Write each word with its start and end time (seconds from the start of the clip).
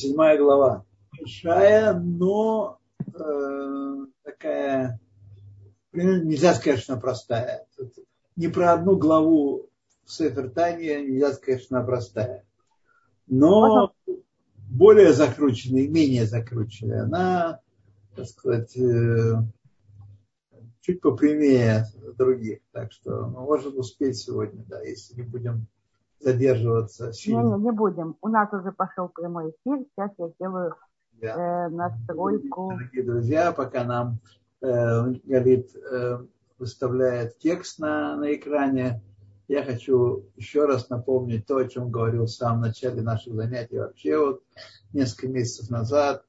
седьмая 0.00 0.38
глава. 0.38 0.84
Большая, 1.18 1.92
но 1.94 2.78
э, 2.98 3.96
такая, 4.22 5.00
нельзя 5.92 6.54
сказать, 6.54 6.80
что 6.80 6.96
простая. 6.96 7.66
Не 8.36 8.48
про 8.48 8.72
одну 8.72 8.96
главу 8.96 9.68
в 10.04 10.10
нельзя 11.02 11.32
сказать, 11.32 11.62
что 11.62 11.76
она 11.76 11.84
простая. 11.84 12.44
Но 13.26 13.92
более 14.56 15.12
закрученная, 15.12 15.88
менее 15.88 16.26
закрученная. 16.26 17.04
Она, 17.04 17.60
так 18.16 18.26
сказать, 18.26 18.76
э, 18.76 19.34
чуть 20.80 21.00
попрямее 21.00 21.86
других. 22.16 22.60
Так 22.72 22.92
что 22.92 23.26
мы 23.26 23.40
можем 23.40 23.76
успеть 23.78 24.16
сегодня, 24.16 24.64
да, 24.66 24.80
если 24.82 25.14
не 25.14 25.22
будем 25.22 25.66
задерживаться 26.20 27.12
сильно. 27.12 27.42
Не, 27.42 27.52
не, 27.54 27.64
не 27.64 27.72
будем. 27.72 28.16
У 28.20 28.28
нас 28.28 28.52
уже 28.52 28.72
пошел 28.72 29.08
прямой 29.08 29.50
эфир. 29.50 29.84
Сейчас 29.96 30.10
я 30.18 30.28
сделаю 30.28 30.74
да. 31.20 31.66
э, 31.66 31.68
настройку. 31.70 32.70
Дорогие 32.70 33.02
друзья, 33.02 33.52
пока 33.52 33.84
нам 33.84 34.18
э, 34.60 35.12
Галит 35.24 35.74
э, 35.74 36.18
выставляет 36.58 37.38
текст 37.38 37.78
на, 37.78 38.16
на 38.16 38.34
экране, 38.34 39.02
я 39.48 39.64
хочу 39.64 40.26
еще 40.36 40.66
раз 40.66 40.90
напомнить 40.90 41.46
то, 41.46 41.56
о 41.56 41.66
чем 41.66 41.90
говорил 41.90 42.26
в 42.26 42.30
самом 42.30 42.60
начале 42.60 43.02
наших 43.02 43.34
занятий. 43.34 43.78
Вообще 43.78 44.16
вот 44.18 44.42
несколько 44.92 45.28
месяцев 45.28 45.70
назад, 45.70 46.24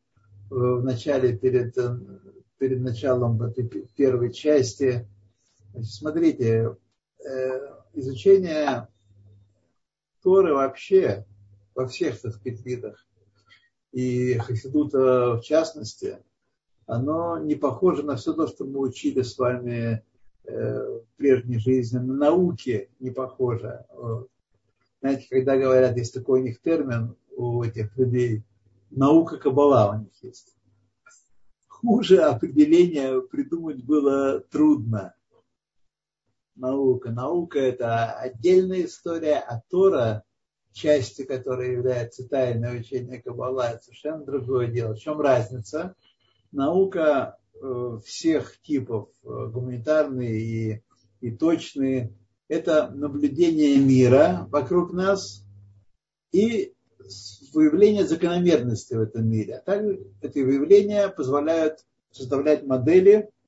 в 0.49 0.81
начале, 0.83 1.37
перед, 1.37 1.77
э, 1.77 1.97
перед 2.57 2.81
началом 2.81 3.41
этой 3.43 3.67
первой 3.95 4.33
части, 4.33 5.07
значит, 5.71 5.91
смотрите, 5.91 6.75
э, 7.23 7.59
изучение 7.93 8.87
Торы 10.21 10.53
вообще 10.53 11.25
во 11.75 11.87
всех, 11.87 12.19
так 12.21 12.33
сказать, 12.33 12.65
видах, 12.65 13.07
и 13.91 14.35
Хасидута 14.35 15.37
в 15.37 15.41
частности, 15.41 16.17
оно 16.85 17.37
не 17.37 17.55
похоже 17.55 18.03
на 18.03 18.15
все 18.15 18.33
то, 18.33 18.47
что 18.47 18.65
мы 18.65 18.79
учили 18.79 19.21
с 19.21 19.37
вами 19.37 20.03
э, 20.43 20.99
в 20.99 21.05
прежней 21.17 21.59
жизни, 21.59 21.97
на 21.97 22.13
науке 22.13 22.89
не 22.99 23.11
похоже. 23.11 23.85
Знаете, 25.01 25.27
когда 25.29 25.57
говорят, 25.57 25.97
есть 25.97 26.13
такой 26.13 26.41
у 26.41 26.43
них 26.43 26.61
термин 26.61 27.15
у 27.35 27.63
этих 27.63 27.97
людей, 27.97 28.43
наука 28.89 29.37
кабала 29.37 29.95
у 29.95 29.99
них 29.99 30.13
есть. 30.21 30.55
Хуже 31.67 32.21
определения 32.21 33.19
придумать 33.21 33.83
было 33.83 34.39
трудно 34.39 35.15
наука. 36.55 37.11
Наука– 37.11 37.59
это 37.59 38.13
отдельная 38.13 38.85
история, 38.85 39.37
а 39.37 39.61
Тора, 39.69 40.23
частью 40.71 41.27
которой 41.27 41.73
является 41.73 42.27
тайное 42.27 42.79
учение 42.79 43.21
Каббала, 43.21 43.71
это 43.71 43.83
совершенно 43.83 44.23
другое 44.23 44.67
дело. 44.67 44.93
В 44.93 44.99
чем 44.99 45.19
разница? 45.19 45.95
Наука 46.51 47.37
э, 47.53 47.99
всех 48.05 48.59
типов, 48.61 49.09
э, 49.23 49.27
гуманитарные 49.27 50.39
и, 50.39 50.83
и 51.21 51.31
точные, 51.31 52.13
это 52.47 52.89
наблюдение 52.89 53.77
мира 53.77 54.47
вокруг 54.49 54.93
нас 54.93 55.45
и 56.31 56.73
выявление 57.53 58.05
закономерности 58.05 58.93
в 58.93 59.01
этом 59.01 59.27
мире. 59.27 59.57
А 59.57 59.61
также 59.61 60.01
эти 60.21 60.39
выявления 60.39 61.07
позволяют 61.09 61.85
составлять 62.11 62.63
модели– 62.63 63.29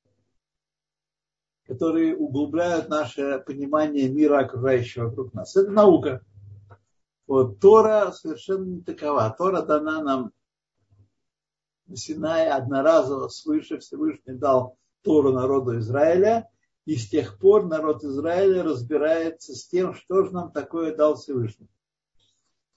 которые 1.66 2.16
углубляют 2.16 2.88
наше 2.88 3.42
понимание 3.46 4.08
мира, 4.08 4.40
окружающего 4.40 5.08
вокруг 5.08 5.32
нас. 5.34 5.56
Это 5.56 5.70
наука. 5.70 6.22
Вот, 7.26 7.58
Тора 7.58 8.12
совершенно 8.12 8.64
не 8.64 8.80
такова. 8.82 9.34
Тора 9.36 9.62
дана 9.62 10.02
нам 10.02 10.32
на 11.86 11.96
Синае 11.96 12.50
одноразово 12.50 13.28
свыше 13.28 13.78
Всевышний 13.78 14.34
дал 14.34 14.78
Тору 15.02 15.32
народу 15.32 15.78
Израиля, 15.78 16.48
и 16.86 16.96
с 16.96 17.08
тех 17.08 17.38
пор 17.38 17.66
народ 17.66 18.04
Израиля 18.04 18.62
разбирается 18.62 19.54
с 19.54 19.66
тем, 19.66 19.94
что 19.94 20.24
же 20.24 20.32
нам 20.32 20.50
такое 20.50 20.94
дал 20.94 21.16
Всевышний. 21.16 21.68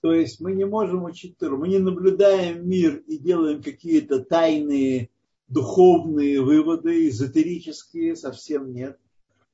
То 0.00 0.12
есть 0.12 0.40
мы 0.40 0.52
не 0.52 0.64
можем 0.64 1.04
учить 1.04 1.38
Тору, 1.38 1.58
мы 1.58 1.68
не 1.68 1.78
наблюдаем 1.78 2.68
мир 2.68 2.98
и 3.06 3.18
делаем 3.18 3.62
какие-то 3.62 4.24
тайные 4.24 5.10
духовные 5.48 6.40
выводы, 6.40 7.08
эзотерические, 7.08 8.16
совсем 8.16 8.72
нет. 8.72 8.98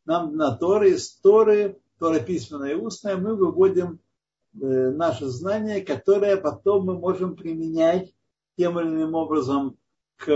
Нам 0.05 0.37
на 0.37 0.55
Торы, 0.55 0.91
из 0.91 1.13
Торы, 1.17 1.79
Тора 1.99 2.21
письменная 2.21 2.73
и 2.73 2.75
устная, 2.75 3.17
мы 3.17 3.37
выводим 3.37 4.01
э, 4.61 4.91
наше 4.91 5.27
знание, 5.27 5.81
которое 5.81 6.37
потом 6.37 6.87
мы 6.87 6.99
можем 6.99 7.37
применять 7.37 8.13
тем 8.57 8.79
или 8.79 8.89
иным 8.89 9.15
образом 9.15 9.77
к, 10.17 10.31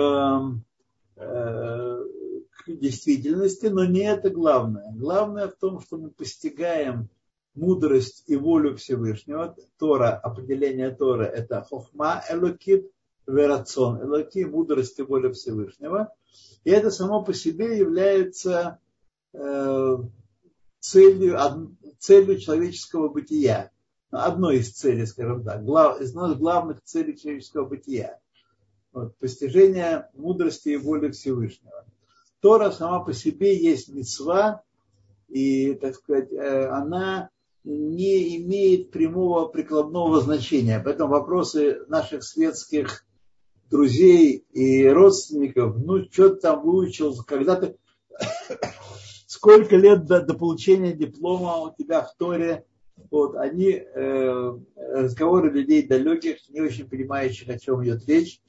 э, 1.16 2.04
к 2.50 2.66
действительности, 2.66 3.66
но 3.66 3.84
не 3.84 4.00
это 4.00 4.30
главное. 4.30 4.92
Главное 4.92 5.48
в 5.48 5.56
том, 5.56 5.80
что 5.80 5.98
мы 5.98 6.10
постигаем 6.10 7.08
мудрость 7.54 8.24
и 8.26 8.36
волю 8.36 8.76
Всевышнего. 8.76 9.56
Тора, 9.78 10.16
определение 10.16 10.91
Тора– 10.91 11.24
это 11.24 11.62
хохма 11.62 12.22
элокит, 12.30 12.91
верацон, 13.28 14.03
элоки, 14.03 14.44
мудрость 14.44 14.99
и 14.99 15.03
воля 15.03 15.31
Всевышнего. 15.33 16.12
И 16.65 16.71
это 16.71 16.91
само 16.91 17.22
по 17.22 17.33
себе 17.34 17.78
является 17.78 18.81
э, 19.33 19.97
целью, 20.81 21.77
целью 21.99 22.41
человеческого 22.41 23.09
бытия. 23.09 23.71
Одной 24.11 24.59
из 24.59 24.72
целей, 24.72 25.06
скажем 25.06 25.44
так, 25.44 25.65
глав, 25.65 26.00
из 26.00 26.12
главных 26.12 26.83
целей 26.83 27.16
человеческого 27.16 27.66
бытия. 27.66 28.19
Вот, 28.93 29.16
постижение 29.19 30.09
мудрости 30.15 30.71
и 30.71 30.77
воли 30.77 31.10
Всевышнего. 31.10 31.84
Тора 32.41 32.71
сама 32.71 33.00
по 33.00 33.12
себе 33.12 33.56
есть 33.62 33.93
мецва, 33.93 34.62
и, 35.28 35.75
так 35.75 35.95
сказать, 35.95 36.33
э, 36.33 36.69
она 36.69 37.28
не 37.65 38.39
имеет 38.39 38.91
прямого 38.91 39.47
прикладного 39.49 40.22
значения. 40.22 40.81
Поэтому 40.83 41.10
вопросы 41.10 41.84
наших 41.89 42.25
светских 42.25 43.05
друзей 43.78 44.44
и 44.53 44.89
родственников, 44.89 45.77
ну, 45.77 46.05
что 46.11 46.31
ты 46.31 46.41
там 46.41 46.62
выучил, 46.62 47.15
когда 47.25 47.55
ты, 47.55 47.77
сколько 49.28 49.77
лет 49.77 50.05
до, 50.05 50.21
до 50.21 50.34
получения 50.34 50.93
диплома 50.93 51.59
у 51.59 51.72
тебя 51.72 52.03
в 52.03 52.12
Торе, 52.16 52.65
вот, 53.12 53.37
они, 53.37 53.71
э, 53.71 54.59
разговоры 54.75 55.50
людей 55.50 55.87
далеких, 55.87 56.39
не 56.49 56.61
очень 56.61 56.89
понимающих, 56.89 57.49
о 57.49 57.59
чем 57.59 57.84
идет 57.84 58.05
речь, 58.09 58.41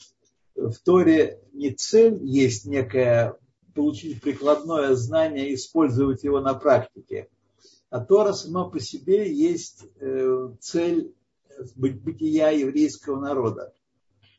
в 0.56 0.74
Торе 0.84 1.40
не 1.54 1.70
цель 1.76 2.18
есть 2.24 2.66
некая, 2.66 3.38
получить 3.76 4.20
прикладное 4.24 4.96
знание, 4.96 5.54
использовать 5.54 6.24
его 6.24 6.40
на 6.40 6.56
практике, 6.56 7.30
а 7.92 8.04
Тора 8.04 8.34
сама 8.34 8.68
по 8.68 8.80
себе 8.80 9.32
есть 9.32 9.86
э, 10.00 10.50
цель 10.60 11.14
бытия 11.76 12.50
еврейского 12.50 13.20
народа. 13.20 13.74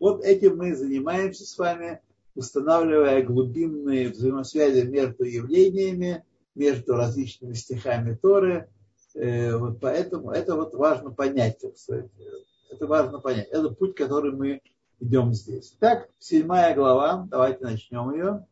Вот 0.01 0.25
этим 0.25 0.57
мы 0.57 0.75
занимаемся 0.75 1.45
с 1.45 1.57
вами, 1.59 2.01
устанавливая 2.35 3.23
глубинные 3.23 4.09
взаимосвязи 4.09 4.87
между 4.87 5.25
явлениями, 5.25 6.25
между 6.55 6.97
различными 6.97 7.53
стихами 7.53 8.15
Торы. 8.15 8.69
Э, 9.15 9.57
вот 9.57 9.79
поэтому 9.79 10.31
это 10.31 10.57
вот 10.57 10.75
важно 10.75 11.11
понять. 11.11 11.63
Это 11.63 12.87
важно 12.87 13.21
понять. 13.21 13.49
Это 13.51 13.69
путь, 13.71 13.95
который 13.95 14.33
мы 14.33 14.63
идем 15.01 15.35
здесь. 15.35 15.77
Так, 15.79 16.09
седьмая 16.19 16.75
глава, 16.75 17.27
давайте 17.31 17.65
начнем 17.65 18.13
ее. 18.13 18.47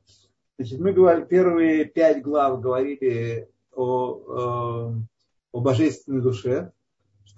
Значит, 0.58 0.80
мы 0.80 0.92
говорили, 0.92 1.24
первые 1.24 1.84
пять 1.86 2.22
глав 2.22 2.60
говорили 2.60 3.48
о, 3.72 3.84
о, 3.84 4.94
о 5.52 5.60
божественной 5.60 6.20
душе, 6.20 6.72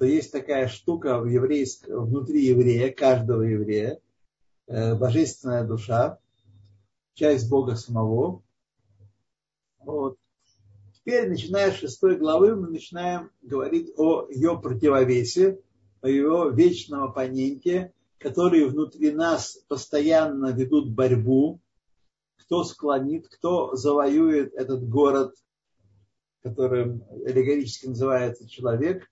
что 0.00 0.06
есть 0.06 0.32
такая 0.32 0.66
штука 0.66 1.18
в 1.18 1.26
еврейском, 1.26 2.06
внутри 2.06 2.46
еврея, 2.46 2.90
каждого 2.90 3.42
еврея, 3.42 4.00
э, 4.66 4.94
божественная 4.94 5.62
душа, 5.62 6.18
часть 7.12 7.50
Бога 7.50 7.76
самого. 7.76 8.42
Вот. 9.80 10.16
Теперь, 10.94 11.28
начиная 11.28 11.70
с 11.70 11.74
шестой 11.74 12.16
главы, 12.16 12.56
мы 12.56 12.70
начинаем 12.70 13.30
говорить 13.42 13.92
о 13.98 14.26
ее 14.30 14.58
противовесе, 14.58 15.60
о 16.00 16.08
ее 16.08 16.50
вечном 16.50 17.02
оппоненте, 17.02 17.92
которые 18.16 18.68
внутри 18.68 19.10
нас 19.10 19.62
постоянно 19.68 20.50
ведут 20.50 20.88
борьбу, 20.94 21.60
кто 22.36 22.64
склонит, 22.64 23.28
кто 23.28 23.76
завоюет 23.76 24.54
этот 24.54 24.88
город, 24.88 25.34
которым 26.42 27.04
аллегорически 27.26 27.88
называется 27.88 28.48
человек, 28.48 29.09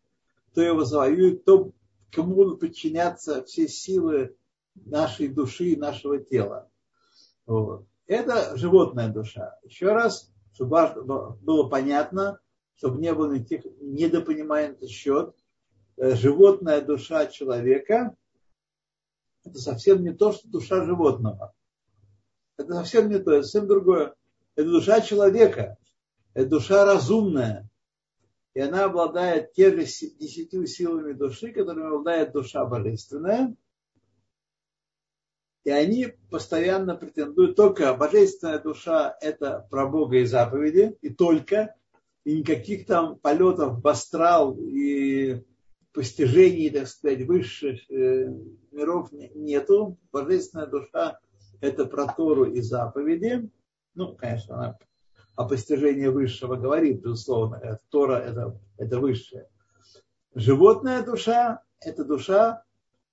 кто 0.59 0.65
его 0.65 0.83
завоюет, 0.83 1.45
то 1.45 1.71
кому 2.11 2.35
будут 2.35 2.59
подчиняться 2.59 3.45
все 3.45 3.69
силы 3.69 4.37
нашей 4.75 5.29
души 5.29 5.67
и 5.67 5.77
нашего 5.77 6.19
тела. 6.19 6.69
Вот. 7.47 7.87
Это 8.09 8.57
животная 8.57 9.07
душа. 9.09 9.57
Еще 9.63 9.93
раз, 9.93 10.33
чтобы 10.53 11.37
было 11.43 11.69
понятно, 11.69 12.41
чтобы 12.75 13.01
не 13.01 13.15
было 13.15 13.35
никаких 13.35 13.71
недопониманий 13.81 14.71
на 14.71 14.73
этот 14.73 14.91
счет, 14.91 15.37
э, 15.97 16.17
животная 16.17 16.81
душа 16.81 17.27
человека 17.27 18.17
это 19.45 19.61
совсем 19.61 20.03
не 20.03 20.13
то, 20.13 20.33
что 20.33 20.49
душа 20.49 20.85
животного. 20.85 21.55
Это 22.57 22.75
совсем 22.75 23.09
не 23.09 23.21
то, 23.21 23.31
это 23.31 23.45
совсем 23.45 23.69
другое. 23.69 24.13
Это 24.57 24.69
душа 24.69 25.03
человека. 25.03 25.77
Это 26.35 26.51
душа 26.51 26.85
разумная. 26.85 27.71
И 28.59 28.61
она 28.61 28.87
обладает 28.87 29.53
те 29.53 29.71
же 29.71 29.85
десятью 29.85 30.67
силами 30.67 31.13
души, 31.13 31.53
которыми 31.53 31.87
обладает 31.87 32.33
душа 32.33 32.65
божественная. 32.65 33.55
И 35.63 35.71
они 35.71 36.09
постоянно 36.29 36.97
претендуют 36.97 37.55
только 37.55 37.95
божественная 37.95 38.59
душа– 38.59 39.17
это 39.21 39.65
про 39.71 39.87
Бога 39.87 40.17
и 40.17 40.25
заповеди, 40.25 40.99
и 41.03 41.11
только, 41.11 41.77
и 42.25 42.39
никаких 42.39 42.87
там 42.87 43.21
полетов 43.21 43.81
в 43.81 43.87
астрал 43.87 44.59
и 44.59 45.41
постижений, 45.93 46.69
так 46.71 46.89
сказать, 46.89 47.23
высших 47.29 47.89
э, 47.89 48.27
миров 48.73 49.13
нету. 49.13 49.99
Божественная 50.11 50.67
душа– 50.67 51.21
это 51.61 51.85
про 51.85 52.13
Тору 52.13 52.47
и 52.47 52.61
заповеди. 52.61 53.53
Ну, 53.95 54.17
конечно, 54.17 54.57
она 54.57 54.79
о 55.39 55.45
постижении 55.45 56.09
высшего 56.09 56.57
говорит, 56.57 57.01
безусловно. 57.01 57.79
Тора 57.91 58.17
это, 58.17 58.59
это 58.77 58.99
высшее. 58.99 59.49
Животная 60.35 61.05
душа– 61.05 61.63
это 61.81 62.05
душа 62.05 62.65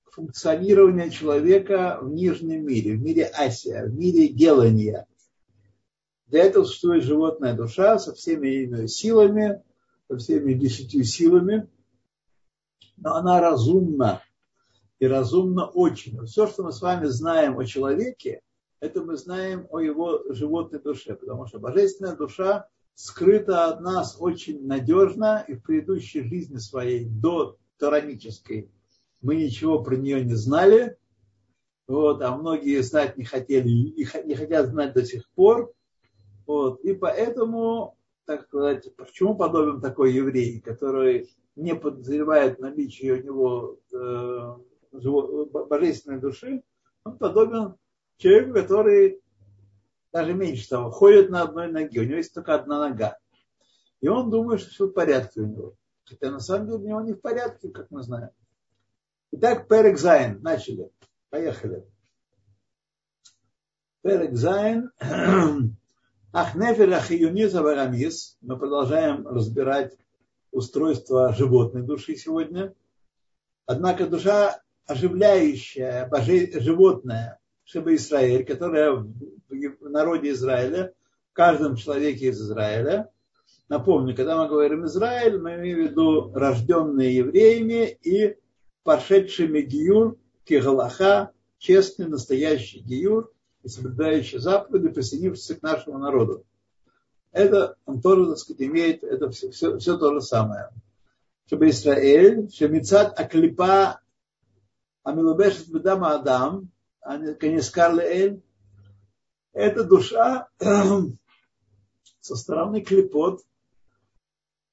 функционирования 0.05 1.11
человека 1.11 1.99
в 2.01 2.09
нижнем 2.09 2.65
мире, 2.65 2.95
в 2.95 3.01
мире 3.03 3.25
Асия, 3.25 3.85
в 3.85 3.93
мире 3.93 4.29
делания. 4.29 5.05
Для 6.25 6.45
этого 6.45 6.63
существует 6.63 7.03
животная 7.03 7.53
душа 7.53 7.99
со 7.99 8.15
всеми 8.15 8.47
ее 8.47 8.87
силами, 8.87 9.61
со 10.09 10.17
всеми 10.17 10.53
десятью 10.53 11.03
силами, 11.03 11.69
но 12.97 13.13
она 13.13 13.39
разумна, 13.39 14.23
и 14.97 15.05
разумна 15.05 15.67
очень. 15.67 16.25
Все, 16.25 16.47
что 16.47 16.63
мы 16.63 16.71
с 16.71 16.81
вами 16.81 17.05
знаем 17.05 17.59
о 17.59 17.65
человеке, 17.65 18.41
это 18.79 19.03
мы 19.03 19.17
знаем 19.17 19.67
о 19.69 19.79
его 19.79 20.21
животной 20.29 20.79
душе, 20.79 21.15
потому 21.15 21.47
что 21.47 21.59
божественная 21.59 22.15
душа 22.15 22.67
скрыта 22.93 23.67
от 23.67 23.81
нас 23.81 24.17
очень 24.19 24.65
надежно, 24.65 25.43
и 25.47 25.55
в 25.55 25.63
предыдущей 25.63 26.23
жизни 26.23 26.57
своей, 26.57 27.05
до 27.05 27.57
таранической, 27.77 28.71
мы 29.21 29.35
ничего 29.35 29.83
про 29.83 29.95
нее 29.95 30.23
не 30.23 30.35
знали, 30.35 30.97
вот, 31.87 32.21
а 32.21 32.35
многие 32.35 32.81
знать 32.81 33.17
не 33.17 33.25
хотели 33.25 33.69
и 33.69 34.07
не 34.25 34.35
хотят 34.35 34.67
знать 34.67 34.93
до 34.93 35.05
сих 35.05 35.29
пор. 35.31 35.71
Вот, 36.47 36.81
и 36.81 36.93
поэтому, 36.93 37.97
так 38.25 38.43
сказать, 38.43 38.95
почему 38.95 39.35
подобен 39.35 39.81
такой 39.81 40.13
еврей, 40.13 40.61
который 40.61 41.29
не 41.55 41.75
подозревает 41.75 42.59
наличие 42.59 43.13
у 43.13 43.23
него 43.23 43.79
э, 43.93 44.55
божественной 45.69 46.19
души, 46.19 46.63
он 47.03 47.17
подобен 47.17 47.75
человеку, 48.17 48.53
который 48.53 49.21
даже 50.11 50.33
меньше 50.33 50.69
того, 50.69 50.91
ходит 50.91 51.29
на 51.29 51.41
одной 51.41 51.69
ноге, 51.69 51.99
у 51.99 52.03
него 52.03 52.17
есть 52.17 52.33
только 52.33 52.55
одна 52.55 52.79
нога. 52.79 53.17
И 53.99 54.07
он 54.07 54.29
думает, 54.29 54.61
что 54.61 54.69
все 54.69 54.87
в 54.87 54.93
порядке 54.93 55.41
у 55.41 55.45
него. 55.45 55.75
Хотя 56.05 56.31
на 56.31 56.39
самом 56.39 56.67
деле 56.67 56.77
у 56.77 56.87
него 56.87 57.01
не 57.01 57.13
в 57.13 57.19
порядке, 57.19 57.69
как 57.69 57.91
мы 57.91 58.01
знаем. 58.01 58.29
Итак, 59.31 59.67
פרק 59.67 59.97
ז. 59.97 60.41
Начали. 60.41 60.89
Поехали. 61.29 61.85
פרק 64.03 64.35
ז. 64.35 64.91
אך 66.31 66.58
נפש 66.58 66.93
החיונית 66.93 67.61
הבהמית. 67.61 68.37
Мы 68.39 68.57
продолжаем 68.57 69.27
разбирать 69.27 69.97
устройство 70.51 71.33
животной 71.33 71.81
души 71.81 72.15
сегодня. 72.15 72.73
Однако 73.65 74.07
душа 74.07 74.61
оживляющая, 74.85 76.07
она 76.07 76.33
же 76.33 76.59
животная, 76.61 77.39
что 77.65 77.89
в 77.89 77.95
Израиле, 77.95 78.45
которая 78.45 78.91
в 78.91 79.89
народе 79.89 80.31
Израиля, 80.31 80.93
в 81.31 81.33
каждом 81.33 81.75
человеке 81.75 82.27
из 82.27 82.39
Израиля. 82.39 83.09
Напомню, 83.67 84.15
когда 84.15 84.41
мы 84.41 84.47
говорим 84.47 84.85
Израиль, 84.85 85.39
мы 85.39 85.55
имеем 85.55 85.79
в 85.79 85.89
виду 85.89 86.31
рожденные 86.33 87.15
евреями 87.15 87.97
и 88.03 88.37
пошедшими 88.83 89.61
гиюр, 89.61 90.17
кигалаха, 90.43 91.31
честный, 91.57 92.07
настоящий 92.07 92.79
гиюр, 92.79 93.31
и 93.63 93.67
соблюдающий 93.67 94.37
заповеди, 94.37 94.89
присоединившийся 94.89 95.55
к 95.55 95.63
нашему 95.63 95.97
народу. 95.97 96.45
Это 97.31 97.75
он 97.85 97.99
тоже, 97.99 98.27
так 98.27 98.37
сказать, 98.37 98.61
имеет, 98.61 99.03
это 99.03 99.31
все, 99.31 99.49
все, 99.49 99.77
все 99.79 99.97
то 99.97 100.13
же 100.13 100.21
самое. 100.21 100.69
Чтобы 101.47 101.69
Израиль, 101.69 102.49
Шемицат 102.51 103.19
Аклипа 103.19 103.99
Амилубешет 105.03 105.67
Бедама 105.69 106.13
Адам, 106.13 106.69
Канискар 107.05 107.99
Эль, 107.99 108.41
это 109.53 109.83
душа 109.83 110.49
со 112.19 112.35
стороны 112.35 112.81
клепот, 112.81 113.41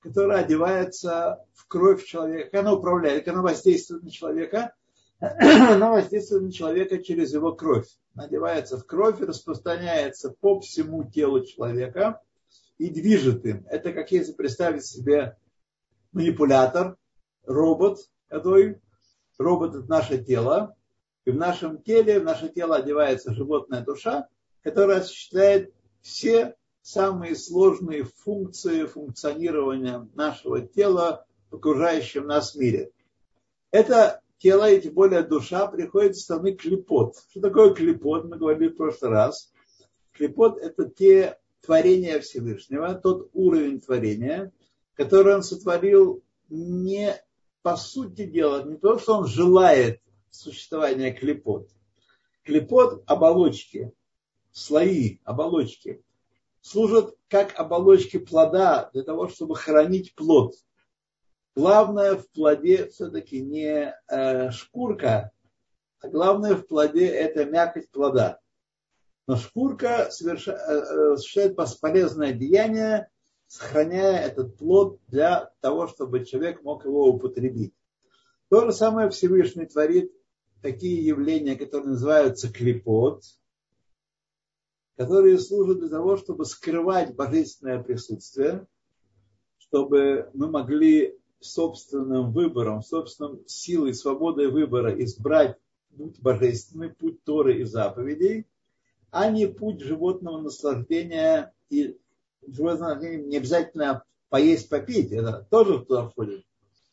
которая 0.01 0.45
одевается 0.45 1.45
в 1.53 1.67
кровь 1.69 2.05
человека, 2.05 2.61
она 2.61 2.73
управляет, 2.73 3.29
она 3.29 3.43
воздействует 3.43 4.03
на 4.03 4.11
человека, 4.11 4.75
она 5.21 5.91
воздействует 5.91 6.45
на 6.45 6.53
человека 6.53 7.03
через 7.03 7.35
его 7.35 7.53
кровь. 7.55 7.87
Надевается 8.15 8.79
в 8.79 8.87
кровь 8.87 9.21
и 9.21 9.25
распространяется 9.25 10.35
по 10.41 10.59
всему 10.61 11.05
телу 11.05 11.45
человека 11.45 12.21
и 12.79 12.89
движет 12.89 13.45
им. 13.45 13.67
Это 13.69 13.93
как 13.93 14.11
если 14.11 14.33
представить 14.33 14.87
себе 14.87 15.37
манипулятор, 16.13 16.97
робот, 17.45 17.99
который 18.29 18.81
робот 19.39 19.75
это 19.75 19.89
наше 19.89 20.23
тело, 20.23 20.75
и 21.25 21.31
в 21.31 21.37
нашем 21.37 21.81
теле, 21.83 22.21
в 22.21 22.25
наше 22.25 22.49
тело 22.49 22.77
одевается 22.77 23.33
животная 23.33 23.83
душа, 23.83 24.29
которая 24.63 25.01
осуществляет 25.01 25.73
все 26.01 26.57
самые 26.83 27.37
сложные 27.37 28.05
функции 28.05 28.85
функционирования 28.87 30.09
нашего 30.15 30.61
тела 30.61 31.25
в 31.51 31.57
окружающем 31.57 32.27
нас 32.27 32.55
мире. 32.57 32.91
Это 33.71 34.21
тело, 34.39 34.69
и 34.71 34.81
тем 34.81 34.95
более 34.95 35.23
душа, 35.23 35.67
приходит 35.69 36.17
с 36.17 36.23
стороны 36.23 36.53
клепот. 36.53 37.15
Что 37.31 37.41
такое 37.41 37.73
клепот? 37.73 38.25
Мы 38.25 38.37
говорили 38.37 38.69
в 38.69 38.77
прошлый 38.77 39.13
раз. 39.13 39.53
Клепот– 40.13 40.59
это 40.61 40.89
те 40.91 41.39
творения 41.61 42.19
Всевышнего, 42.19 42.95
тот 42.95 43.31
уровень 43.33 43.81
творения, 43.81 44.53
который 44.95 45.37
он 45.37 45.45
сотворил 45.45 46.23
не 46.49 47.15
по 47.63 47.77
сути 47.77 48.27
дела, 48.27 48.65
не 48.65 48.77
то, 48.77 48.99
что 48.99 49.19
он 49.19 49.27
желает 49.27 50.01
существования 50.33 51.13
клепот. 51.13 51.69
Клепот– 52.43 53.05
оболочки, 53.07 53.93
слои, 54.51 55.21
оболочки, 55.25 56.03
служат 56.61 57.17
как 57.29 57.59
оболочки 57.59 58.19
плода 58.19 58.91
для 58.93 59.05
того, 59.05 59.29
чтобы 59.29 59.55
хранить 59.55 60.15
плод. 60.15 60.55
Главное 61.55 62.17
в 62.17 62.29
плоде 62.31 62.89
все-таки 62.89 63.41
не 63.41 63.95
э, 64.09 64.51
шкурка, 64.51 65.31
а 66.01 66.09
главное 66.09 66.55
в 66.55 66.67
плоде 66.67 67.07
это 67.07 67.45
мякоть 67.45 67.91
плода. 67.91 68.41
Но 69.29 69.37
шкурка 69.37 70.11
совершает, 70.11 70.61
э, 70.61 70.73
э, 70.73 71.13
осуществляет 71.13 71.81
полезное 71.81 72.33
деяние, 72.33 73.09
сохраняя 73.47 74.27
этот 74.27 74.57
плод 74.57 74.99
для 75.09 75.53
того, 75.61 75.87
чтобы 75.87 76.25
человек 76.25 76.63
мог 76.63 76.87
его 76.87 77.07
употребить. 77.07 77.75
То 78.49 78.65
же 78.65 78.73
самое 78.73 79.11
Всевышний 79.11 79.67
творит 79.67 80.13
такие 80.63 81.05
явления, 81.05 81.57
которые 81.57 81.91
называются 81.91 82.51
клепот, 82.51 83.25
которые 84.97 85.39
служат 85.39 85.81
для 85.81 85.89
того, 85.89 86.17
чтобы 86.17 86.45
скрывать 86.45 87.15
божественное 87.15 87.83
присутствие, 87.83 88.67
чтобы 89.59 90.31
мы 90.33 90.49
могли 90.49 91.19
собственным 91.41 92.33
выбором, 92.33 92.83
собственным 92.83 93.43
силой, 93.47 93.95
свободой 93.95 94.49
выбора 94.49 94.95
избрать 95.03 95.59
путь 95.97 96.21
божественный, 96.21 96.91
путь 96.91 97.23
Торы 97.25 97.61
и 97.61 97.65
заповедей, 97.65 98.47
а 99.11 99.31
не 99.31 99.47
путь 99.47 99.81
животного 99.81 100.41
наслаждения. 100.41 101.53
И 101.69 101.99
животного 102.47 102.95
наслаждения 102.95 103.25
не 103.25 103.37
обязательно 103.37 104.05
поесть, 104.29 104.69
попить, 104.69 105.11
это 105.11 105.47
тоже 105.51 105.81
туда 105.81 106.09
входит. 106.09 106.45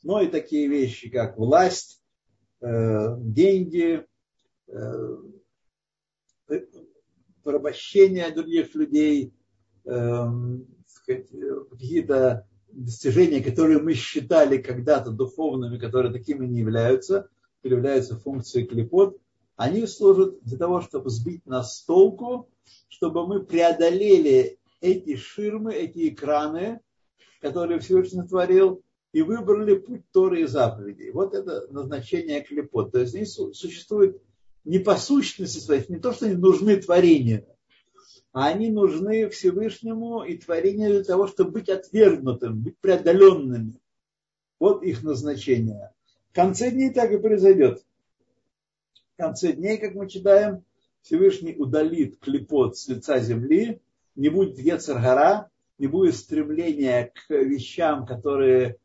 Но 0.02 0.22
и 0.22 0.28
такие 0.28 0.68
вещи, 0.68 1.10
как 1.10 1.38
власть, 1.38 1.99
деньги, 2.62 4.06
э, 4.68 5.18
порабощение 7.44 8.32
других 8.32 8.76
людей, 8.76 9.34
какие-то 11.06 12.48
достижения, 12.72 13.42
которые 13.42 13.80
мы 13.80 13.94
считали 13.94 14.58
когда-то 14.58 15.12
духовными, 15.12 15.78
которые 15.78 16.12
такими 16.14 16.46
не 16.46 16.60
являются, 16.60 17.30
являются 17.64 18.20
функцией 18.20 18.68
клепот, 18.68 19.18
они 19.56 19.86
служат 19.88 20.42
для 20.44 20.58
того, 20.58 20.82
чтобы 20.82 21.10
сбить 21.10 21.46
нас 21.46 21.78
с 21.78 21.84
толку, 21.84 22.50
чтобы 22.88 23.28
мы 23.28 23.44
преодолели 23.44 24.58
эти 24.80 25.18
ширмы, 25.18 25.74
эти 25.74 26.10
экраны, 26.10 26.80
которые 27.42 27.80
Всевышний 27.80 28.26
творил, 28.26 28.82
и 29.12 29.22
выбрали 29.22 29.76
путь 29.76 30.04
Торы 30.12 30.42
и 30.42 30.46
заповедей. 30.46 31.12
Вот 31.12 31.34
это 31.34 31.68
назначение 31.72 32.42
клепот. 32.42 32.92
То 32.92 33.00
есть 33.00 33.12
здесь 33.12 33.34
существует 33.34 34.22
не 34.64 34.80
по 34.80 34.96
сущности 34.98 35.60
своей, 35.60 35.84
не 35.90 36.00
то, 36.00 36.14
что 36.14 36.28
они 36.28 36.36
нужны 36.36 36.78
творению, 36.78 37.46
а 38.32 38.48
они 38.48 38.70
нужны 38.70 39.30
Всевышнему 39.30 40.24
и 40.24 40.38
творению 40.38 40.92
для 40.92 41.04
того, 41.04 41.28
чтобы 41.28 41.52
быть 41.52 41.70
отвергнутым, 41.70 42.62
быть 42.62 42.78
преодоленными. 42.78 43.80
Вот 44.60 44.84
их 44.84 45.04
назначение. 45.04 45.92
В 46.32 46.36
конце 46.36 46.70
дней 46.70 46.92
так 46.92 47.12
и 47.12 47.18
произойдет. 47.18 47.84
В 49.16 49.18
конце 49.18 49.54
дней, 49.54 49.78
как 49.78 49.96
мы 49.96 50.08
читаем, 50.08 50.64
Всевышний 51.02 51.56
удалит 51.58 52.20
клепот 52.20 52.78
с 52.78 52.88
лица 52.88 53.20
земли, 53.20 53.82
не 54.16 54.30
будет 54.30 54.60
Ецаргара, 54.60 55.50
не 55.78 55.88
будет 55.88 56.16
стремления 56.16 57.12
к 57.16 57.34
вещам, 57.34 58.06
которые 58.06 58.78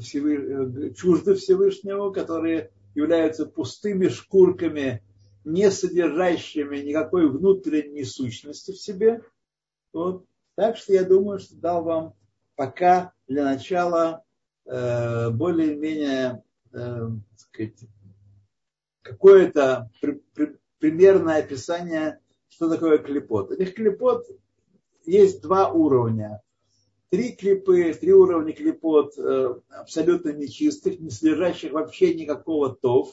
Всевыш... 0.00 0.94
чужды 0.96 1.34
Всевышнему, 1.34 2.12
которые 2.12 2.70
являются 2.94 3.46
пустыми 3.46 4.08
шкурками, 4.08 5.02
не 5.44 5.70
содержащими 5.70 6.78
никакой 6.78 7.28
внутренней 7.28 8.04
сущности 8.04 8.72
в 8.72 8.80
себе. 8.80 9.22
Вот. 9.92 10.24
Так 10.54 10.76
что 10.76 10.92
я 10.92 11.04
думаю, 11.04 11.38
что 11.38 11.56
дал 11.56 11.82
вам 11.82 12.14
пока 12.54 13.12
для 13.26 13.44
начала 13.44 14.22
э, 14.66 15.30
более-менее 15.30 16.42
э, 16.72 17.08
какое-то 19.02 19.90
при, 20.00 20.22
при, 20.34 20.58
примерное 20.78 21.38
описание, 21.38 22.20
что 22.48 22.68
такое 22.68 22.98
клепот. 22.98 23.50
Этих 23.50 23.74
клепот 23.74 24.26
есть 25.04 25.42
два 25.42 25.70
уровня. 25.70 26.42
Три 27.12 27.32
клипы, 27.32 27.92
три 27.92 28.10
уровня 28.10 28.54
клепот 28.54 29.18
э, 29.18 29.54
абсолютно 29.68 30.30
нечистых, 30.30 30.98
не 30.98 31.10
содержащих 31.10 31.72
вообще 31.72 32.14
никакого 32.14 32.74
тов. 32.74 33.12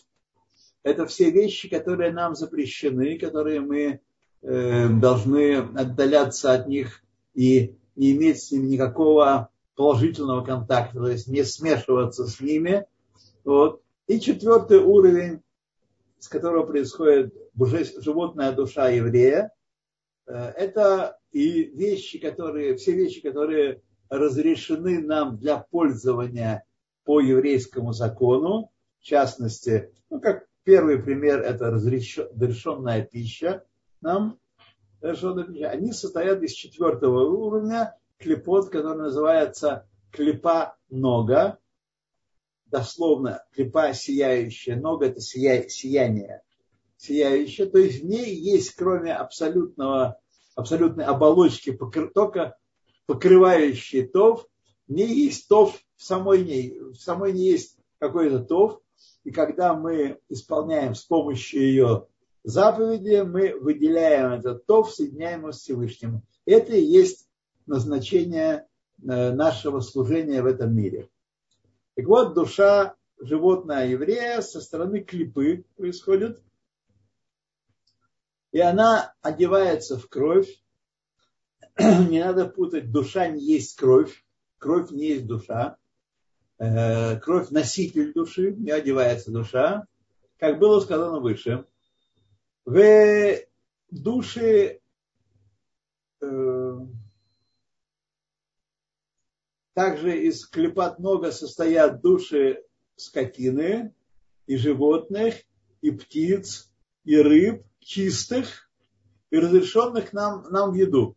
Это 0.84 1.06
все 1.06 1.32
вещи, 1.32 1.68
которые 1.68 2.14
нам 2.14 2.34
запрещены, 2.34 3.20
которые 3.20 3.60
мы 3.60 4.00
э, 4.42 4.88
должны 4.88 5.58
отдаляться 5.58 6.54
от 6.54 6.70
них 6.70 7.04
и 7.34 7.76
не 7.98 8.14
иметь 8.14 8.42
с 8.42 8.52
ними 8.52 8.68
никакого 8.68 9.50
положительного 9.76 10.46
контакта, 10.46 10.98
то 10.98 11.10
есть 11.10 11.28
не 11.28 11.44
смешиваться 11.44 12.26
с 12.26 12.40
ними. 12.40 12.86
Вот. 13.44 13.82
И 14.08 14.22
четвертый 14.22 14.78
уровень, 14.78 15.42
с 16.20 16.30
которого 16.30 16.66
происходит 16.66 17.36
животная 17.98 18.54
душа 18.54 18.88
еврея, 18.88 19.52
э, 20.26 20.34
это 20.56 21.20
и 21.34 21.64
вещи, 21.64 22.18
которые, 22.18 22.78
все 22.78 22.94
вещи, 22.94 23.20
которые 23.20 23.82
разрешены 24.10 25.00
нам 25.00 25.38
для 25.38 25.60
пользования 25.60 26.66
по 27.04 27.20
еврейскому 27.20 27.94
закону, 27.94 28.72
в 29.00 29.04
частности, 29.04 29.94
ну, 30.10 30.20
как 30.20 30.46
первый 30.64 31.02
пример, 31.02 31.42
это 31.42 31.72
разрешенная 31.72 33.04
пища, 33.04 33.64
нам 34.02 34.40
разрешенная 35.02 35.46
пища, 35.46 35.70
они 35.70 35.94
состоят 35.94 36.42
из 36.44 36.52
четвертого 36.52 37.30
уровня, 37.30 37.96
клепот, 38.18 38.70
который 38.70 38.98
называется 38.98 39.88
клепа 40.12 40.78
нога, 40.90 41.58
дословно 42.66 43.44
клепа 43.54 43.94
сияющая, 43.94 44.76
нога 44.76 45.08
это 45.08 45.22
сия, 45.22 45.68
сияние, 45.68 46.42
сияющее, 46.98 47.68
то 47.68 47.78
есть 47.80 48.02
в 48.04 48.06
ней 48.06 48.36
есть, 48.36 48.76
кроме 48.76 49.16
абсолютного, 49.16 50.20
абсолютной 50.56 51.06
оболочки, 51.06 51.78
только 52.14 52.58
покрывающий 53.10 54.06
тов, 54.06 54.48
не 54.88 55.04
есть 55.04 55.48
тов 55.48 55.76
в 55.96 56.04
самой 56.04 56.46
ней. 56.46 56.80
В 56.80 56.94
самой 56.94 57.34
ней 57.34 57.54
есть 57.54 57.76
какой-то 57.98 58.38
тов, 58.40 58.82
и 59.24 59.32
когда 59.32 59.74
мы 59.74 60.20
исполняем 60.30 60.94
с 60.94 61.06
помощью 61.06 61.64
ее 61.64 62.08
заповеди, 62.44 63.24
мы 63.24 63.60
выделяем 63.60 64.34
этот 64.34 64.68
тов, 64.68 64.94
соединяем 64.94 65.40
его 65.40 65.52
с 65.52 65.62
Всевышним. 65.62 66.22
Это 66.46 66.76
и 66.76 66.84
есть 66.84 67.28
назначение 67.66 68.68
э, 69.02 69.32
нашего 69.32 69.80
служения 69.80 70.44
в 70.44 70.46
этом 70.46 70.76
мире. 70.76 71.10
Так 71.96 72.06
вот, 72.06 72.36
душа 72.36 72.96
животное 73.20 73.88
еврея 73.88 74.42
со 74.42 74.62
стороны 74.62 75.00
клипы 75.00 75.66
происходит, 75.78 76.44
и 78.52 78.60
она 78.60 79.16
одевается 79.24 79.98
в 79.98 80.08
кровь, 80.08 80.62
не 82.10 82.20
надо 82.20 82.46
путать, 82.46 82.92
душа 82.92 83.28
не 83.28 83.42
есть 83.42 83.76
кровь, 83.78 84.26
кровь 84.58 84.92
не 84.92 85.10
есть 85.10 85.28
душа, 85.28 85.78
э, 86.58 87.18
кровь 87.20 87.50
носитель 87.52 88.14
души, 88.14 88.54
не 88.54 88.72
одевается 88.72 89.32
душа, 89.32 89.88
как 90.38 90.60
было 90.60 90.82
сказано 90.82 91.20
выше. 91.20 91.66
В 92.66 93.38
души 93.90 94.82
э, 96.22 96.78
также 99.74 100.22
из 100.24 100.46
клепат 100.46 101.00
много 101.00 101.32
состоят 101.32 102.02
души 102.02 102.64
скотины 102.98 103.94
и 104.48 104.58
животных, 104.58 105.36
и 105.82 105.92
птиц, 105.92 106.70
и 107.06 107.16
рыб, 107.16 107.64
чистых, 107.80 108.70
и 109.30 109.38
разрешенных 109.38 110.12
нам, 110.12 110.44
нам 110.52 110.72
в 110.72 110.76
еду. 110.76 111.16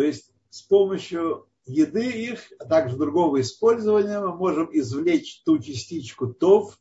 То 0.00 0.06
есть 0.06 0.32
с 0.48 0.62
помощью 0.62 1.46
еды 1.66 2.10
их, 2.10 2.50
а 2.58 2.64
также 2.64 2.96
другого 2.96 3.42
использования 3.42 4.18
мы 4.18 4.34
можем 4.34 4.70
извлечь 4.72 5.42
ту 5.44 5.58
частичку 5.58 6.28
тов, 6.28 6.80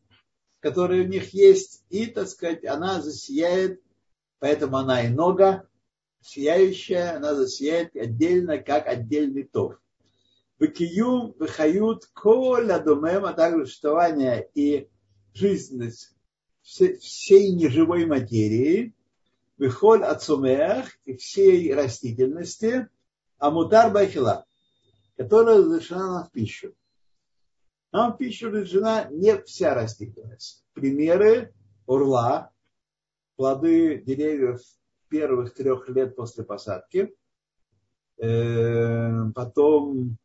которая 0.61 1.03
у 1.03 1.05
них 1.05 1.33
есть, 1.33 1.83
и, 1.89 2.05
так 2.05 2.29
сказать, 2.29 2.63
она 2.63 3.01
засияет, 3.01 3.81
поэтому 4.39 4.77
она 4.77 5.03
и 5.03 5.09
нога, 5.09 5.67
сияющая, 6.21 7.17
она 7.17 7.35
засияет 7.35 7.93
отдельно, 7.93 8.57
как 8.57 8.87
отдельный 8.87 9.43
тов. 9.43 9.75
Выкиюм, 10.57 11.35
выхают, 11.37 12.05
коля 12.13 12.79
думем, 12.79 13.25
а 13.25 13.33
также 13.33 13.65
существование 13.65 14.49
и 14.55 14.87
жизненность 15.33 16.15
всей 16.61 17.51
неживой 17.51 18.05
материи, 18.05 18.95
выхоль 19.57 20.05
ацумех 20.05 20.97
и 21.03 21.17
всей 21.17 21.73
растительности– 21.73 22.87
амутар 23.39 23.91
бахила, 23.91 24.45
которая 25.17 25.57
разрешена 25.57 26.13
нам 26.13 26.25
в 26.25 26.31
пищу. 26.31 26.75
Нам 27.91 28.13
в 28.13 28.17
пищу 28.17 28.49
разрешена 28.49 29.07
не 29.09 29.41
вся 29.43 29.73
растительность. 29.73 30.63
Примеры 30.73 31.53
урла, 31.87 32.51
плоды 33.35 34.01
деревьев 34.05 34.61
первых 35.09 35.53
трех 35.53 35.89
лет 35.89 36.15
после 36.15 36.43
посадки, 36.43 37.15
э, 38.17 39.31
потом 39.33 40.17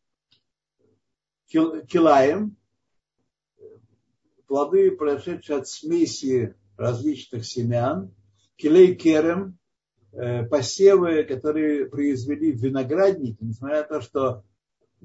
килаем, 1.49 2.57
плоды, 4.47 4.91
прошедшие 4.91 5.59
от 5.59 5.69
смеси 5.69 6.55
различных 6.77 7.47
семян, 7.47 8.15
килей 8.57 8.95
керем, 8.95 9.59
посевы, 10.51 11.25
которые 11.25 11.87
произвели 11.87 12.53
виноградники, 12.53 13.39
несмотря 13.41 13.79
на 13.79 13.85
то, 13.85 14.01
что 14.01 14.45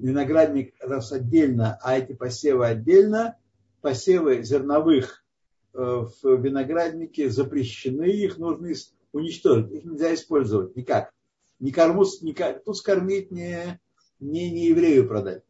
виноградник 0.00 0.74
рос 0.80 1.12
отдельно, 1.12 1.78
а 1.82 1.98
эти 1.98 2.12
посевы 2.12 2.66
отдельно, 2.66 3.36
посевы 3.80 4.42
зерновых 4.42 5.24
э, 5.72 5.78
в 5.78 6.12
винограднике 6.22 7.30
запрещены, 7.30 8.04
их 8.04 8.38
нужно 8.38 8.72
уничтожить, 9.12 9.72
их 9.72 9.84
нельзя 9.84 10.14
использовать 10.14 10.76
никак. 10.76 11.12
Ни 11.58 11.70
корму, 11.70 12.04
ни, 12.22 12.34
тут 12.64 12.76
скормить, 12.76 13.30
не, 13.30 13.78
не, 14.18 14.50
не 14.50 14.66
еврею 14.68 15.06
продать. 15.06 15.42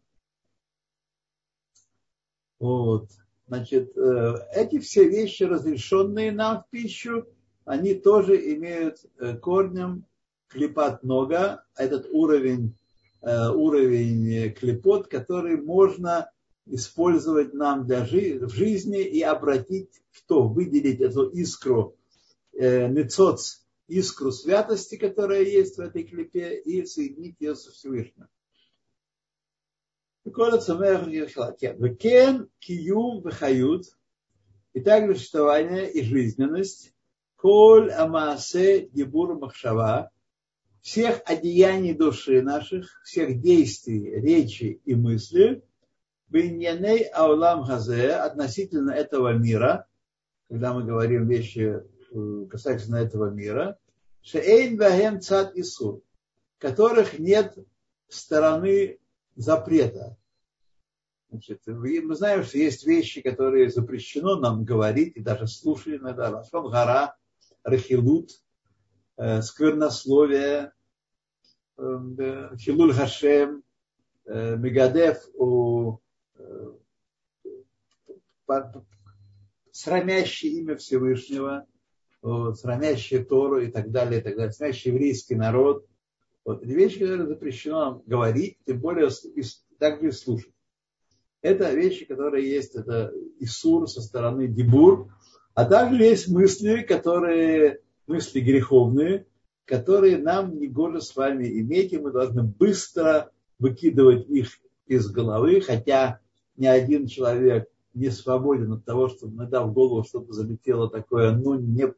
Вот. 2.59 3.09
Значит, 3.47 3.97
э, 3.97 4.35
эти 4.55 4.79
все 4.79 5.09
вещи, 5.09 5.45
разрешенные 5.45 6.33
нам 6.33 6.62
в 6.62 6.71
пищу, 6.71 7.26
они 7.71 7.95
тоже 7.95 8.35
имеют 8.55 9.07
э, 9.21 9.37
корнем 9.37 10.05
клепат 10.49 11.05
нога, 11.05 11.65
этот 11.77 12.09
уровень, 12.11 12.75
э, 13.23 13.49
уровень 13.49 14.53
клепот, 14.55 15.07
который 15.07 15.57
можно 15.57 16.33
использовать 16.67 17.55
нам 17.55 17.87
для 17.87 18.05
жи- 18.05 18.41
в 18.45 18.50
жизни 18.50 19.00
и 19.03 19.23
обратить 19.23 20.03
в 20.11 20.27
то, 20.27 20.49
выделить 20.49 21.00
эту 21.00 21.29
искру, 21.29 21.97
э, 22.55 22.89
нецоц, 22.89 23.61
искру 23.87 24.33
святости, 24.33 24.97
которая 24.97 25.45
есть 25.45 25.77
в 25.77 25.81
этой 25.81 26.03
клепе, 26.03 26.59
и 26.59 26.85
соединить 26.85 27.37
ее 27.39 27.55
со 27.55 27.71
Всевышним. 27.71 28.27
Векен, 31.79 32.49
киюм, 32.59 33.23
вехают, 33.23 33.97
и 34.73 34.81
также 34.81 35.15
существование 35.15 35.89
и 35.89 36.03
жизненность, 36.03 36.93
Коль 37.40 37.90
амасе 37.90 38.88
дебур 38.92 39.38
махшава, 39.38 40.11
всех 40.82 41.23
одеяний 41.25 41.94
души 41.94 42.42
наших, 42.42 43.00
всех 43.02 43.40
действий, 43.40 44.20
речи 44.20 44.82
и 44.85 44.94
мысли, 44.94 45.62
биньяней 46.28 47.04
аулам 47.04 47.64
хазе, 47.64 48.12
относительно 48.12 48.90
этого 48.90 49.32
мира, 49.32 49.87
когда 50.50 50.75
мы 50.75 50.85
говорим 50.85 51.28
вещи 51.28 51.82
касательно 52.50 52.97
этого 52.97 53.30
мира, 53.30 53.78
шеэйн 54.23 54.76
вахем 54.76 55.23
цад 55.23 55.56
исур, 55.56 56.02
которых 56.59 57.18
нет 57.18 57.56
стороны 58.09 58.99
запрета. 59.35 60.18
Значит, 61.30 61.62
мы 61.66 62.14
знаем, 62.14 62.42
что 62.44 62.59
есть 62.59 62.85
вещи, 62.85 63.23
которые 63.23 63.70
запрещено 63.70 64.37
нам 64.37 64.64
говорить 64.64 65.16
и 65.16 65.20
даже 65.20 65.47
слушать 65.47 66.00
иногда. 66.00 66.28
Лашон 66.30 66.70
гора, 66.70 67.16
рахилут, 67.62 68.31
э, 69.17 69.43
сквернословие, 69.43 70.73
э, 71.76 72.57
хилуль 72.59 72.93
хашем, 72.93 73.62
э, 74.26 74.57
мегадев 74.57 75.19
у 75.35 75.99
срамящее 79.71 80.52
имя 80.55 80.76
Всевышнего, 80.76 81.67
срамящее 82.21 83.25
Тору 83.25 83.61
и 83.61 83.71
так 83.71 83.93
далее, 83.93 84.21
и 84.21 84.25
так 84.25 84.35
далее, 84.35 84.52
срамящий 84.52 84.90
еврейский 84.90 85.37
народ. 85.37 85.87
Вот 86.45 86.61
эти 86.62 86.73
вещи, 86.73 86.99
которые 86.99 87.29
запрещено 87.29 88.02
говорить, 88.07 88.59
тем 88.67 88.81
более 88.81 89.09
также 89.79 90.09
и 90.09 90.12
слушать. 90.12 90.52
Это 91.43 91.73
вещи, 91.73 92.05
которые 92.05 92.50
есть, 92.50 92.75
это 92.75 93.12
Исур 93.38 93.88
со 93.88 94.02
стороны 94.02 94.47
Дибур, 94.47 95.12
а 95.54 95.64
также 95.64 96.02
есть 96.04 96.28
мысли, 96.28 96.83
которые, 96.83 97.80
мысли 98.07 98.40
греховные, 98.40 99.26
которые 99.64 100.19
нам 100.19 100.59
не 100.59 100.66
гоже 100.66 101.00
с 101.00 101.14
вами 101.14 101.47
иметь, 101.61 101.92
и 101.92 101.99
мы 101.99 102.11
должны 102.11 102.42
быстро 102.42 103.30
выкидывать 103.59 104.28
их 104.28 104.59
из 104.87 105.09
головы, 105.11 105.61
хотя 105.61 106.21
ни 106.57 106.66
один 106.66 107.07
человек 107.07 107.69
не 107.95 108.11
свободен 108.11 108.73
от 108.73 108.85
того, 108.85 109.09
что 109.09 109.26
мы 109.26 109.47
дав 109.47 109.73
голову 109.73 110.04
что-то 110.04 110.33
залетело 110.33 110.88
такое, 110.90 111.33
ну, 111.33 111.54
не 111.54 111.92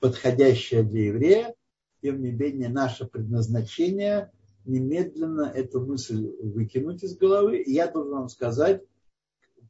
подходящее 0.00 0.82
для 0.82 1.06
еврея, 1.06 1.54
тем 2.02 2.20
не 2.20 2.30
менее 2.30 2.68
наше 2.68 3.06
предназначение 3.06 4.30
немедленно 4.64 5.42
эту 5.54 5.80
мысль 5.80 6.30
выкинуть 6.42 7.02
из 7.02 7.16
головы. 7.16 7.58
И 7.58 7.72
я 7.72 7.86
должен 7.90 8.12
вам 8.12 8.28
сказать, 8.28 8.82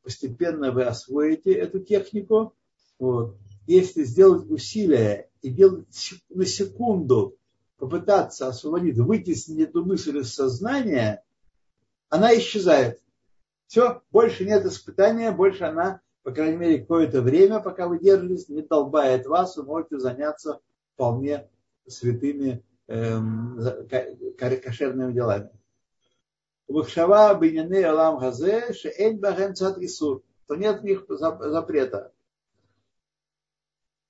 постепенно 0.03 0.73
вы 0.73 0.85
освоите 0.85 1.53
эту 1.53 1.81
технику. 1.81 2.55
Вот. 2.99 3.37
Если 3.67 4.05
сделать 4.05 4.51
усилие 4.51 5.31
и 5.43 5.51
делать 5.51 5.87
на 6.29 6.45
секунду, 6.45 7.37
попытаться 7.79 8.49
освободить, 8.49 8.97
вытеснить 8.97 9.69
эту 9.69 9.85
мысль 9.85 10.19
из 10.19 10.35
сознания, 10.35 11.23
она 12.09 12.37
исчезает. 12.37 13.01
Все, 13.67 14.03
больше 14.11 14.45
нет 14.45 14.65
испытания, 14.65 15.33
больше 15.33 15.65
она, 15.65 16.01
по 16.23 16.31
крайней 16.31 16.57
мере, 16.57 16.79
какое-то 16.79 17.23
время, 17.23 17.61
пока 17.61 17.89
вы 17.89 17.99
держитесь, 17.99 18.49
не 18.49 18.63
долбает 18.63 19.27
вас, 19.27 19.57
вы 19.57 19.65
можете 19.65 19.99
заняться 19.99 20.61
вполне 20.95 21.49
святыми 21.87 22.63
эм, 22.87 23.59
кошерными 24.39 25.13
делами. 25.13 25.51
Вахшава 26.69 27.39
биняны 27.39 27.83
алам 27.85 28.19
хазе, 28.19 28.73
шеэн 28.73 29.19
бахем 29.19 29.55
цат. 29.55 29.77
То 30.47 30.57
нет 30.57 30.81
в 30.81 30.85
них 30.85 31.05
запрета. 31.09 32.14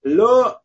Ло 0.05 0.61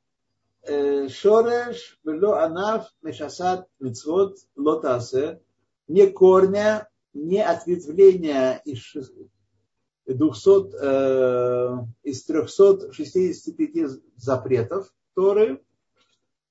шореш, 1.09 1.99
ло 2.03 2.31
анаф, 2.45 2.83
мешасат, 3.01 3.67
мицвот, 3.79 4.37
ло 4.55 4.75
тасе. 4.81 5.41
Не 5.87 6.07
корня, 6.07 6.87
не 7.13 7.41
ответвления 7.43 8.61
из 8.65 8.93
200, 10.05 10.75
э, 10.81 11.85
из 12.03 12.25
365 12.25 14.01
запретов 14.15 14.93
Торы, 15.15 15.63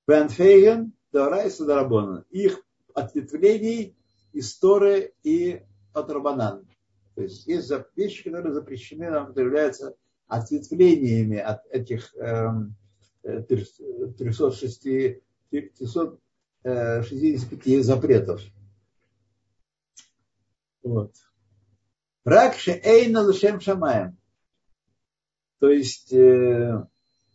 Бенфейген, 0.06 0.92
Тора 1.12 1.42
и 1.42 1.50
Садарабона. 1.50 2.24
Их 2.30 2.60
ответвлений 2.94 3.96
из 4.32 4.56
Торы 4.58 5.14
и 5.22 5.62
от 5.92 6.10
Рабанан. 6.10 6.66
То 7.14 7.22
есть 7.22 7.46
есть 7.46 7.70
вещи, 7.96 8.24
которые 8.24 8.54
запрещены, 8.54 9.10
нам 9.10 9.32
являются 9.36 9.96
ответвлениями 10.28 11.38
от 11.38 11.66
этих 11.70 12.14
э, 12.16 12.48
306, 13.48 14.82
365 15.50 17.84
запретов. 17.84 18.40
Вот. 20.82 21.14
Рак 22.24 22.56
эйна 22.66 23.22
лошем 23.22 23.60
шамаем. 23.60 24.16
То 25.58 25.68
есть, 25.70 26.12
э, 26.12 26.86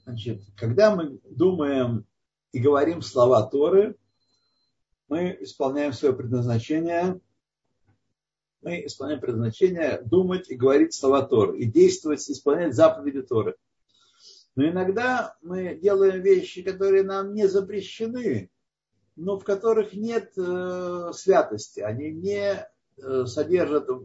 значит, 0.06 0.44
когда 0.56 0.96
мы 0.96 1.20
думаем 1.30 2.06
и 2.52 2.60
говорим 2.60 3.02
слова 3.02 3.44
Торы, 3.44 3.98
мы 5.10 5.38
исполняем 5.42 5.92
свое 5.94 6.14
предназначение, 6.14 7.20
мы 8.64 8.86
исполняем 8.86 9.20
предназначение 9.20 10.02
думать 10.04 10.50
и 10.50 10.56
говорить 10.56 10.94
слова 10.94 11.22
Торы, 11.24 11.58
и 11.60 11.66
действовать, 11.66 12.28
исполнять 12.30 12.76
заповеди 12.76 13.22
Торы. 13.22 13.56
Но 14.56 14.68
иногда 14.68 15.36
мы 15.42 15.76
делаем 15.76 16.22
вещи, 16.22 16.62
которые 16.62 17.04
нам 17.04 17.34
не 17.34 17.48
запрещены, 17.48 18.50
но 19.16 19.40
в 19.40 19.44
которых 19.44 19.94
нет 19.94 20.32
э, 20.38 21.12
святости. 21.14 21.80
Они 21.80 22.12
не 22.12 22.66
Э, 22.98 23.26
содержат 23.26 23.90
э, 23.90 23.96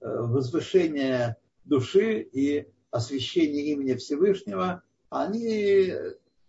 возвышение 0.00 1.36
души 1.64 2.20
и 2.20 2.66
освящение 2.90 3.66
имени 3.72 3.94
Всевышнего, 3.94 4.82
они 5.10 5.92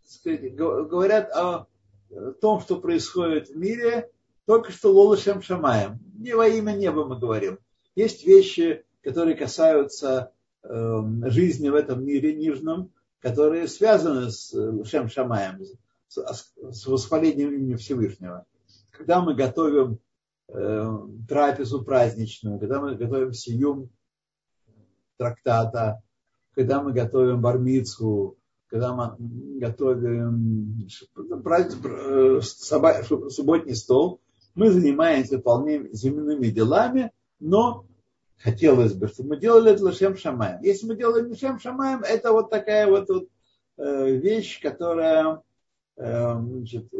сказать, 0.06 0.56
говорят 0.56 1.30
о 1.32 1.68
том, 2.42 2.62
что 2.62 2.80
происходит 2.80 3.50
в 3.50 3.58
мире, 3.58 4.12
только 4.46 4.72
что 4.72 4.92
лолышем 4.92 5.42
шамаем. 5.42 6.00
Не 6.16 6.34
во 6.36 6.48
имя 6.48 6.74
неба 6.74 7.06
мы 7.06 7.18
говорим. 7.18 7.60
Есть 7.96 8.26
вещи, 8.26 8.84
которые 9.02 9.36
касаются 9.36 10.32
эм, 10.64 11.30
жизни 11.30 11.70
в 11.70 11.76
этом 11.76 12.06
мире 12.06 12.34
нижнем, 12.34 12.92
которые 13.20 13.68
связаны 13.68 14.32
с 14.32 14.54
Шем 14.86 15.10
Шамаем, 15.10 15.62
с 16.08 16.86
восхвалением 16.86 17.54
имени 17.54 17.76
Всевышнего. 17.76 18.46
Когда 18.92 19.22
мы 19.22 19.34
готовим 19.34 20.00
Э, 20.50 21.00
трапезу 21.28 21.84
праздничную, 21.84 22.60
когда 22.60 22.82
мы 22.82 22.96
готовим 22.96 23.34
сиюм 23.34 23.90
трактата, 25.18 26.04
когда 26.54 26.84
мы 26.84 26.92
готовим 26.92 27.42
бармицу, 27.42 28.38
когда 28.68 28.94
мы 28.94 29.16
готовим 29.60 30.88
э, 31.18 32.42
субботний 32.42 33.76
стол, 33.76 34.22
мы 34.56 34.70
занимаемся 34.70 35.39
вполне 35.39 35.89
земными 35.92 36.48
делами, 36.48 37.12
но 37.39 37.86
хотелось 38.38 38.94
бы, 38.94 39.08
чтобы 39.08 39.30
мы 39.30 39.38
делали 39.38 39.72
это 39.74 39.84
Лашем 39.84 40.18
Шамаем. 40.18 40.62
Если 40.62 40.86
мы 40.88 40.96
делаем 40.96 41.30
Лашем 41.30 41.60
Шамаем, 41.60 42.04
это 42.04 42.32
вот 42.32 42.50
такая 42.50 42.88
вот, 42.88 43.10
вот 43.10 43.28
э, 43.78 44.12
вещь, 44.16 44.62
которая 44.62 45.42
значит, 45.96 46.92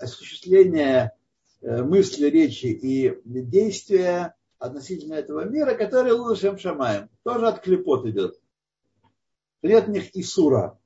осуществление 0.00 1.12
Э, 1.60 1.82
мысли, 1.82 2.26
речи 2.26 2.66
и 2.66 3.20
действия 3.24 4.34
относительно 4.58 5.14
этого 5.14 5.44
мира, 5.44 5.74
который 5.74 6.12
лучшим 6.12 6.56
шамаем. 6.56 7.08
Тоже 7.24 7.48
от 7.48 7.60
клепот 7.60 8.06
идет. 8.06 8.40
Нет 9.62 9.88
них 9.88 10.14
исура. 10.14 10.78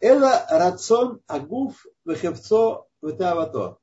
Это 0.00 0.46
рацион 0.50 1.20
агуф 1.28 1.86
вехевцо 2.04 2.88
витавато. 3.02 3.78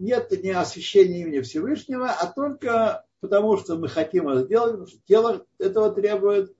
Нет 0.00 0.32
не 0.42 0.50
освящения 0.50 1.20
имени 1.20 1.40
Всевышнего, 1.40 2.10
а 2.10 2.26
только 2.26 3.06
потому, 3.20 3.56
что 3.56 3.76
мы 3.76 3.88
хотим 3.88 4.28
это 4.28 4.48
делать, 4.48 4.72
потому 4.72 4.88
что 4.88 4.98
тело 5.06 5.46
этого 5.58 5.92
требует, 5.92 6.52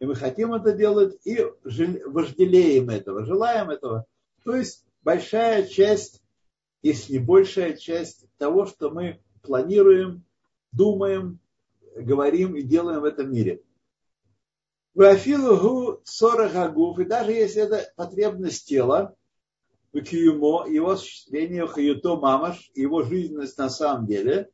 и 0.00 0.06
мы 0.06 0.16
хотим 0.16 0.52
это 0.52 0.72
делать, 0.72 1.16
и 1.24 1.46
вожделеем 1.62 2.90
этого, 2.90 3.24
желаем 3.24 3.70
этого. 3.70 4.06
То 4.42 4.56
есть 4.56 4.84
большая 5.02 5.66
часть 5.66 6.20
если 6.86 7.14
не 7.14 7.18
большая 7.18 7.76
часть 7.76 8.26
того, 8.38 8.66
что 8.66 8.90
мы 8.90 9.20
планируем, 9.42 10.24
думаем, 10.70 11.40
говорим 11.96 12.54
и 12.54 12.62
делаем 12.62 13.00
в 13.00 13.04
этом 13.04 13.32
мире. 13.32 13.62
Вафилугу 14.94 16.00
сорахагуф, 16.04 16.98
и 17.00 17.04
даже 17.04 17.32
если 17.32 17.62
это 17.62 17.92
потребность 17.96 18.68
тела, 18.68 19.16
киюмо, 19.92 20.66
его 20.68 20.90
осуществление 20.90 21.66
хаюто 21.66 22.16
мамаш, 22.16 22.70
его 22.74 23.02
жизненность 23.02 23.58
на 23.58 23.68
самом 23.70 24.06
деле, 24.06 24.50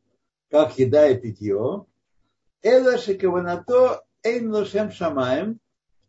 как 0.51 0.79
еда 0.79 1.09
и 1.09 1.19
питье, 1.19 1.87
это 2.61 2.99
шикаванато 2.99 4.03
эйн 4.23 4.53
лошем 4.53 4.93
шамаем, 4.93 5.59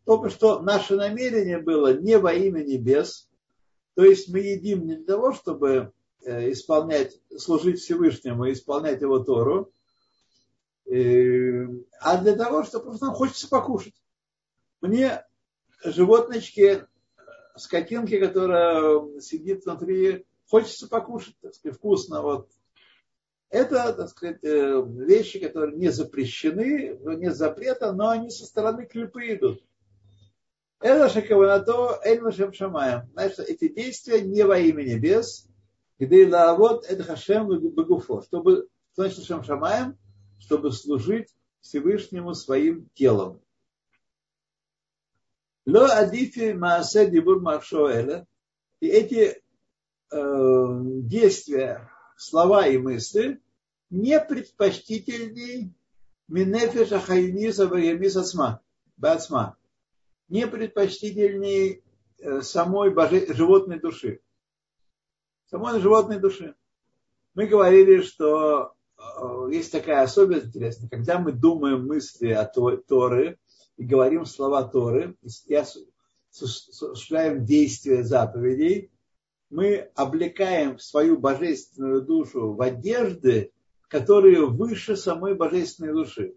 только 0.04 0.30
что 0.30 0.60
наше 0.60 0.96
намерение 0.96 1.58
было 1.58 1.94
не 1.98 2.18
во 2.18 2.32
имя 2.32 2.62
небес, 2.62 3.28
то 3.94 4.04
есть 4.04 4.28
мы 4.28 4.40
едим 4.40 4.86
не 4.86 4.96
для 4.96 5.06
того, 5.06 5.32
чтобы 5.32 5.92
Э, 6.26 6.50
исполнять, 6.52 7.20
служить 7.36 7.80
Всевышнему 7.80 8.46
и 8.46 8.54
исполнять 8.54 9.02
его 9.02 9.18
Тору, 9.18 9.70
э, 10.86 11.66
а 12.00 12.16
для 12.16 12.34
того, 12.34 12.64
чтобы 12.64 12.86
просто 12.86 13.06
нам 13.06 13.14
хочется 13.14 13.46
покушать. 13.46 13.92
Мне 14.80 15.22
животночки 15.84 16.86
скотинки, 17.56 18.18
которая 18.18 19.20
сидит 19.20 19.64
внутри, 19.64 20.26
хочется 20.48 20.88
покушать, 20.88 21.36
так 21.40 21.54
сказать, 21.54 21.76
вкусно. 21.76 22.22
Вот. 22.22 22.50
Это, 23.50 23.92
так 23.92 24.08
сказать, 24.08 24.42
э, 24.42 24.82
вещи, 24.84 25.38
которые 25.38 25.76
не 25.76 25.90
запрещены, 25.90 26.98
нет 27.16 27.36
запрета, 27.36 27.92
но 27.92 28.10
они 28.10 28.30
со 28.30 28.44
стороны 28.46 28.86
клипы 28.86 29.34
идут. 29.34 29.62
Это 30.80 31.08
шакаванато 31.08 32.00
эль 32.04 32.20
машем 32.20 32.52
шамаем. 32.52 33.08
Значит, 33.12 33.38
эти 33.40 33.68
действия 33.68 34.20
не 34.20 34.42
во 34.42 34.58
имя 34.58 34.82
небес, 34.82 35.46
где 35.98 36.26
вот 36.26 36.84
это 36.86 37.02
хашем 37.04 37.48
багуфо, 37.70 38.22
чтобы, 38.22 38.68
значит, 38.94 39.24
шам 39.24 39.44
шамаем, 39.44 39.96
чтобы 40.38 40.72
служить 40.72 41.34
Всевышнему 41.60 42.34
своим 42.34 42.88
телом. 42.94 43.40
Ло 45.66 45.84
адифи 45.86 46.52
маасе 46.52 47.10
дибур 47.10 47.40
маршоэля. 47.40 48.26
И 48.80 48.86
эти 48.86 49.42
э, 50.10 50.80
действия, 51.14 51.90
слова 52.16 52.66
и 52.66 52.76
мысли 52.78 53.40
не 53.90 54.20
предпочтительней 54.20 55.72
минефеша 56.28 57.00
хайниса 57.00 57.66
ваямис 57.66 58.34
бацма. 58.96 59.56
Не 60.28 60.46
предпочтительней 60.46 61.82
э, 62.18 62.42
самой 62.42 62.90
боже, 62.90 63.32
животной 63.32 63.80
души. 63.80 64.20
Самой 65.46 65.80
животной 65.80 66.18
души. 66.18 66.54
Мы 67.34 67.46
говорили, 67.46 68.02
что 68.02 68.74
э, 68.98 69.48
есть 69.50 69.72
такая 69.72 70.02
особенность 70.02 70.46
интересная, 70.46 70.90
когда 70.90 71.18
мы 71.18 71.32
думаем 71.32 71.86
мысли 71.86 72.30
о 72.30 72.44
Торы, 72.44 73.38
и 73.76 73.84
говорим 73.84 74.24
слова 74.24 74.64
Торы, 74.64 75.16
и 75.46 75.54
осуществляем 75.54 77.44
действия 77.44 78.04
заповедей, 78.04 78.90
мы 79.50 79.90
облекаем 79.94 80.78
свою 80.78 81.18
божественную 81.18 82.02
душу 82.02 82.54
в 82.54 82.60
одежды, 82.60 83.52
которые 83.88 84.46
выше 84.46 84.96
самой 84.96 85.34
божественной 85.34 85.92
души. 85.92 86.34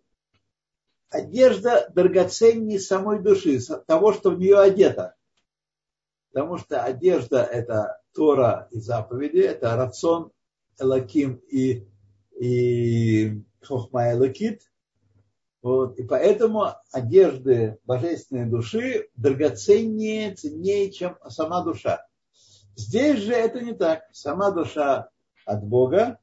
Одежда 1.09 1.89
драгоценнее 1.93 2.79
самой 2.79 3.21
души, 3.21 3.59
того, 3.87 4.13
что 4.13 4.31
в 4.31 4.39
нее 4.39 4.59
одето. 4.59 5.15
Потому 6.31 6.57
что 6.57 6.83
одежда– 6.83 7.43
это 7.51 8.01
Тора 8.13 8.67
и 8.71 8.79
заповеди, 8.79 9.39
это 9.39 9.75
рацион 9.75 10.31
Элаким 10.77 11.41
и, 11.49 11.87
и 12.39 13.41
Хохма 13.61 14.11
Элакит– 14.11 14.61
вот. 15.67 15.99
И 15.99 16.03
поэтому 16.03 16.67
одежды 16.93 17.77
божественной 17.83 18.49
души 18.49 19.09
драгоценнее, 19.17 20.33
ценнее, 20.33 20.89
чем 20.93 21.17
сама 21.27 21.61
душа. 21.61 22.07
Здесь 22.77 23.19
же 23.19 23.33
это 23.33 23.59
не 23.59 23.73
так. 23.73 24.03
Сама 24.13 24.51
душа 24.51 25.09
от 25.43 25.65
Бога, 25.65 26.19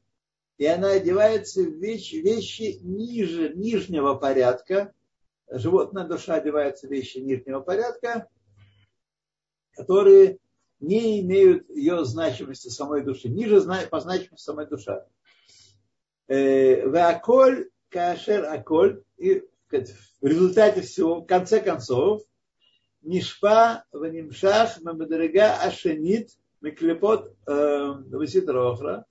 и 0.56 0.64
она 0.64 0.92
одевается 0.92 1.60
в 1.60 1.74
вещи, 1.74 2.16
вещи 2.16 2.78
ниже, 2.80 3.52
нижнего 3.54 4.14
порядка. 4.14 4.94
Животная 5.50 6.08
душа 6.08 6.36
одевается 6.36 6.86
в 6.86 6.90
вещи 6.90 7.18
нижнего 7.18 7.60
порядка, 7.60 8.28
которые 9.72 10.38
не 10.80 11.20
имеют 11.20 11.68
ее 11.68 12.02
значимости 12.06 12.68
самой 12.68 13.02
души. 13.02 13.28
Ниже 13.28 13.60
по 13.90 14.00
значимости 14.00 14.42
самой 14.42 14.66
душа. 14.66 15.06
Э, 16.28 16.88
Веаколь 16.88 17.68
кашер 17.94 18.44
аколь, 18.52 19.04
и 19.18 19.44
в 19.70 20.26
результате 20.26 20.80
всего, 20.82 21.20
в 21.20 21.26
конце 21.26 21.60
концов, 21.60 22.22
нишпа 23.02 23.84
ванимшах 23.92 24.80
мамадрега 24.82 25.54
ашенит 25.62 26.30
миклепот 26.60 27.36
э, 27.46 27.92
васитрохра. 28.10 29.06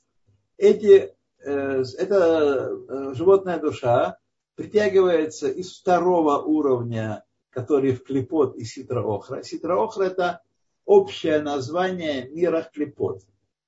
Эти, 0.58 1.14
э, 1.46 1.84
это 1.98 2.72
э, 2.90 3.14
животная 3.14 3.60
душа 3.60 4.18
притягивается 4.56 5.48
из 5.48 5.80
второго 5.80 6.40
уровня, 6.40 7.24
который 7.52 7.94
в 7.94 8.04
клепот 8.04 8.58
и 8.58 8.66
ситроохра. 8.66 9.44
Ситроохра 9.44 10.04
это 10.04 10.42
общее 10.86 11.42
название 11.42 12.28
мира 12.30 12.70
клепот. 12.74 13.22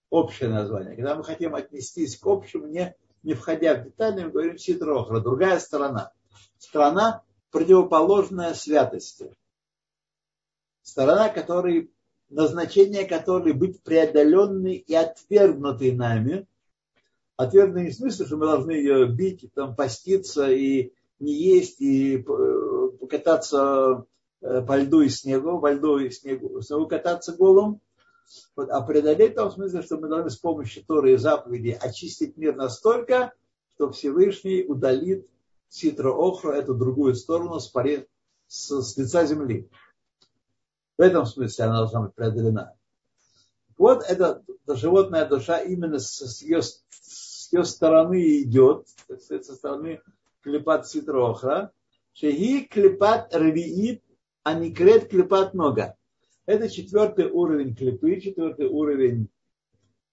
Общее 0.10 0.50
название. 0.50 0.96
Когда 0.96 1.16
мы 1.16 1.24
хотим 1.24 1.56
отнестись 1.56 2.18
к 2.18 2.28
общему, 2.28 2.68
не 2.68 2.96
не 3.26 3.34
входя 3.34 3.76
в 3.76 3.84
детали, 3.84 4.24
мы 4.24 4.30
говорим 4.30 4.58
ситрохра, 4.58 5.20
другая 5.20 5.60
сторона. 5.60 6.12
Сторона, 6.60 7.24
противоположная 7.52 8.54
святости. 8.54 9.36
Сторона, 10.84 11.30
которой, 11.30 11.92
назначение 12.30 13.06
которой 13.06 13.54
быть 13.54 13.82
преодоленной 13.82 14.76
и 14.76 14.94
отвергнутой 14.94 15.92
нами. 15.92 16.48
Отвергнутой 17.36 17.86
не 17.86 17.90
в 17.90 17.96
смысле, 17.96 18.26
что 18.28 18.38
мы 18.38 18.46
должны 18.46 18.72
ее 18.72 19.08
бить, 19.08 19.52
там, 19.56 19.76
поститься 19.76 20.48
и 20.50 20.94
не 21.20 21.34
есть, 21.34 21.82
и 21.82 22.18
э, 22.18 22.90
покататься 23.00 24.06
э, 24.42 24.62
по 24.62 24.78
льду 24.78 25.02
и 25.02 25.10
снегу, 25.10 25.60
по 25.60 25.72
льду 25.72 25.98
и 25.98 26.12
снегу, 26.12 26.62
снегу 26.62 26.88
кататься 26.88 27.34
голым, 27.34 27.82
вот, 28.56 28.70
а 28.70 28.82
преодолеть 28.82 29.34
в 29.34 29.36
том 29.36 29.52
смысле, 29.52 29.82
что 29.82 29.98
мы 29.98 30.08
должны 30.08 30.30
с 30.30 30.38
помощью 30.38 30.84
Торы 30.86 31.14
и 31.14 31.18
заповедей 31.18 31.74
очистить 31.74 32.38
мир 32.38 32.56
настолько, 32.56 33.34
что 33.76 33.92
Всевышний 33.92 34.64
удалит 34.66 35.28
ситро 35.70 36.12
охру, 36.12 36.52
эту 36.52 36.74
другую 36.74 37.16
сторону 37.16 37.60
с, 37.60 37.68
паре, 37.68 38.08
с, 38.48 38.82
с 38.82 38.98
лица 38.98 39.26
земли. 39.26 39.70
В 40.98 41.02
этом 41.02 41.26
смысле 41.26 41.66
она 41.66 41.78
должна 41.78 42.02
быть 42.02 42.16
преодолена. 42.16 42.74
Вот 43.78 44.04
эта 44.04 44.42
животная 44.68 45.26
душа 45.26 45.60
именно 45.60 46.00
с 46.00 46.42
ее, 46.42 46.62
с 46.62 47.52
ее 47.52 47.66
стороны 47.66 48.42
идет, 48.42 48.88
сказать, 49.20 49.46
со 49.46 49.56
стороны 49.56 50.02
клепат 50.42 50.88
ситрохра. 50.88 51.72
Шеги 52.14 52.62
клепат 52.62 53.36
рвиит, 53.36 54.02
а 54.44 54.54
не 54.54 54.74
крет 54.74 55.10
клепат 55.10 55.54
нога. 55.54 55.98
Это 56.46 56.70
четвертый 56.70 57.32
уровень 57.32 57.76
клипы, 57.76 58.20
четвертый 58.22 58.68
уровень 58.68 59.30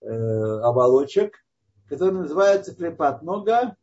э, 0.01 0.07
оболочек, 0.09 1.45
который 1.89 2.15
называется 2.15 2.75
клепат 2.75 3.23
нога. 3.23 3.77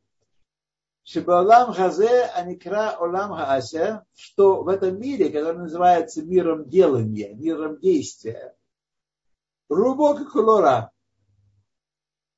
Шибалам 1.03 1.73
хазе 1.73 2.23
аникра 2.35 2.95
олам 2.99 3.35
хаася, 3.35 4.03
что 4.15 4.63
в 4.63 4.67
этом 4.67 4.99
мире, 4.99 5.29
который 5.29 5.57
называется 5.57 6.23
миром 6.23 6.67
делания, 6.67 7.35
миром 7.35 7.79
действия, 7.79 8.55
рубок 9.69 10.31
колора, 10.31 10.91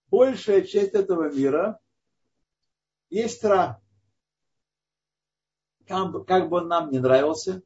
большая 0.10 0.64
часть 0.64 0.94
этого 0.94 1.32
мира 1.32 1.80
есть 3.10 3.44
ра. 3.46 3.82
Как 5.88 6.50
бы 6.50 6.58
он 6.58 6.68
нам 6.68 6.92
не 6.92 7.00
нравился, 7.00 7.62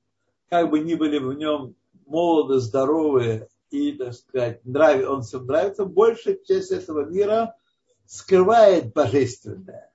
как 0.50 0.70
бы 0.70 0.80
ни 0.80 0.96
были 0.96 1.20
в 1.20 1.34
нем 1.34 1.76
молоды, 2.06 2.60
здоровые 2.60 3.48
и, 3.70 3.92
так 3.94 4.14
сказать, 4.14 4.64
нрав, 4.66 5.08
он 5.10 5.24
всем 5.24 5.46
нравится, 5.46 5.86
большая 5.86 6.38
часть 6.44 6.72
этого 6.72 7.06
мира 7.06 7.56
скрывает 8.06 8.94
божественное. 8.94 9.92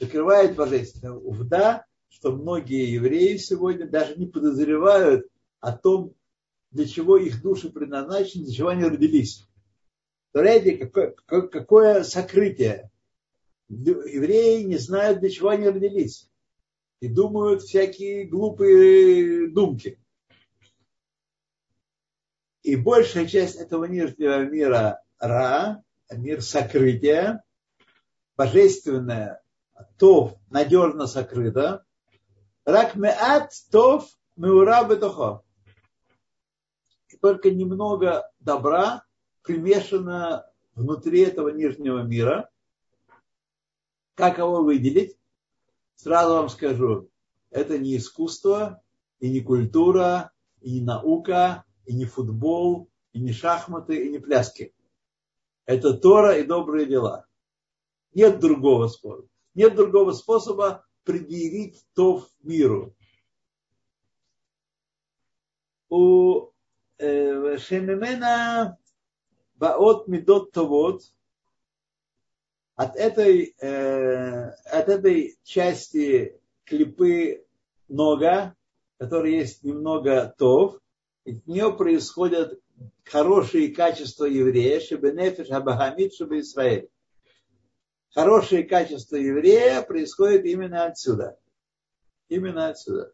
Скрывает 0.00 0.54
божественное. 0.54 1.14
Увда, 1.14 1.84
что 2.08 2.32
многие 2.32 2.92
евреи 2.92 3.36
сегодня 3.36 3.88
даже 3.88 4.16
не 4.16 4.26
подозревают 4.26 5.26
о 5.60 5.72
том, 5.72 6.14
для 6.70 6.86
чего 6.86 7.16
их 7.16 7.42
души 7.42 7.70
предназначены, 7.70 8.44
для 8.44 8.54
чего 8.54 8.68
они 8.68 8.84
родились. 8.84 9.48
Представляете, 10.30 10.76
какое, 10.76 11.14
какое 11.48 12.02
сокрытие. 12.04 12.90
Евреи 13.68 14.62
не 14.62 14.76
знают, 14.76 15.20
для 15.20 15.30
чего 15.30 15.48
они 15.48 15.68
родились. 15.68 16.30
И 17.00 17.08
думают 17.08 17.62
всякие 17.62 18.24
глупые 18.24 19.48
думки. 19.48 19.98
И 22.62 22.76
большая 22.76 23.26
часть 23.26 23.56
этого 23.56 23.84
нижнего 23.84 24.44
мира 24.44 25.02
Ра, 25.18 25.82
мир 26.10 26.42
сокрытия, 26.42 27.44
божественное, 28.36 29.42
Тов 29.96 30.34
надежно 30.50 31.06
сокрыто. 31.06 31.84
Рак 32.64 32.96
меат 32.96 33.52
Тов 33.70 34.08
меура 34.36 34.84
бетохо. 34.84 35.42
И 37.08 37.16
только 37.16 37.50
немного 37.50 38.30
добра 38.40 39.04
примешано 39.42 40.46
внутри 40.74 41.20
этого 41.20 41.48
нижнего 41.48 42.02
мира. 42.02 42.50
Как 44.14 44.38
его 44.38 44.62
выделить? 44.62 45.16
Сразу 45.94 46.34
вам 46.34 46.48
скажу, 46.48 47.10
это 47.50 47.78
не 47.78 47.96
искусство, 47.96 48.82
и 49.20 49.30
не 49.30 49.40
культура, 49.40 50.32
и 50.60 50.74
не 50.74 50.80
наука, 50.80 51.64
и 51.88 51.94
не 51.94 52.04
футбол, 52.04 52.90
и 53.12 53.20
не 53.20 53.32
шахматы, 53.32 54.04
и 54.04 54.10
не 54.10 54.18
пляски. 54.18 54.74
Это 55.64 55.94
Тора 55.94 56.38
и 56.38 56.44
добрые 56.44 56.86
дела. 56.86 57.26
Нет 58.12 58.38
другого 58.40 58.88
способа. 58.88 59.28
Нет 59.54 59.74
другого 59.74 60.12
способа 60.12 60.86
предъявить 61.04 61.84
то 61.94 62.18
в 62.18 62.28
миру. 62.42 62.94
У 65.88 66.50
Шемимена 66.98 68.78
Баот 69.54 70.08
Медот 70.08 70.52
Товот 70.52 71.02
от 72.76 72.96
этой, 72.96 73.54
э, 73.58 74.50
от 74.50 74.88
этой 74.88 75.38
части 75.42 76.38
клипы 76.64 77.46
нога, 77.88 78.54
которая 78.98 79.32
есть 79.32 79.64
немного 79.64 80.34
тов, 80.38 80.78
от 81.32 81.46
нее 81.46 81.72
происходят 81.72 82.60
хорошие 83.04 83.74
качества 83.74 84.24
еврея, 84.24 84.80
чтобы 84.80 85.12
нефиш 85.12 85.50
абахамид, 85.50 86.14
чтобы 86.14 86.40
Израиль. 86.40 86.90
Хорошие 88.14 88.64
качества 88.64 89.16
еврея 89.16 89.82
происходят 89.82 90.44
именно 90.44 90.86
отсюда. 90.86 91.38
Именно 92.28 92.68
отсюда. 92.68 93.12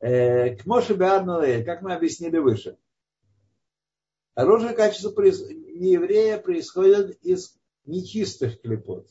Э, 0.00 0.56
к 0.56 0.66
Моше 0.66 0.96
как 0.96 1.82
мы 1.82 1.94
объяснили 1.94 2.38
выше. 2.38 2.76
Хорошее 4.34 4.74
качество 4.74 5.10
еврея 5.22 6.38
происходит 6.38 7.18
из 7.22 7.56
нечистых 7.86 8.60
клепот. 8.60 9.08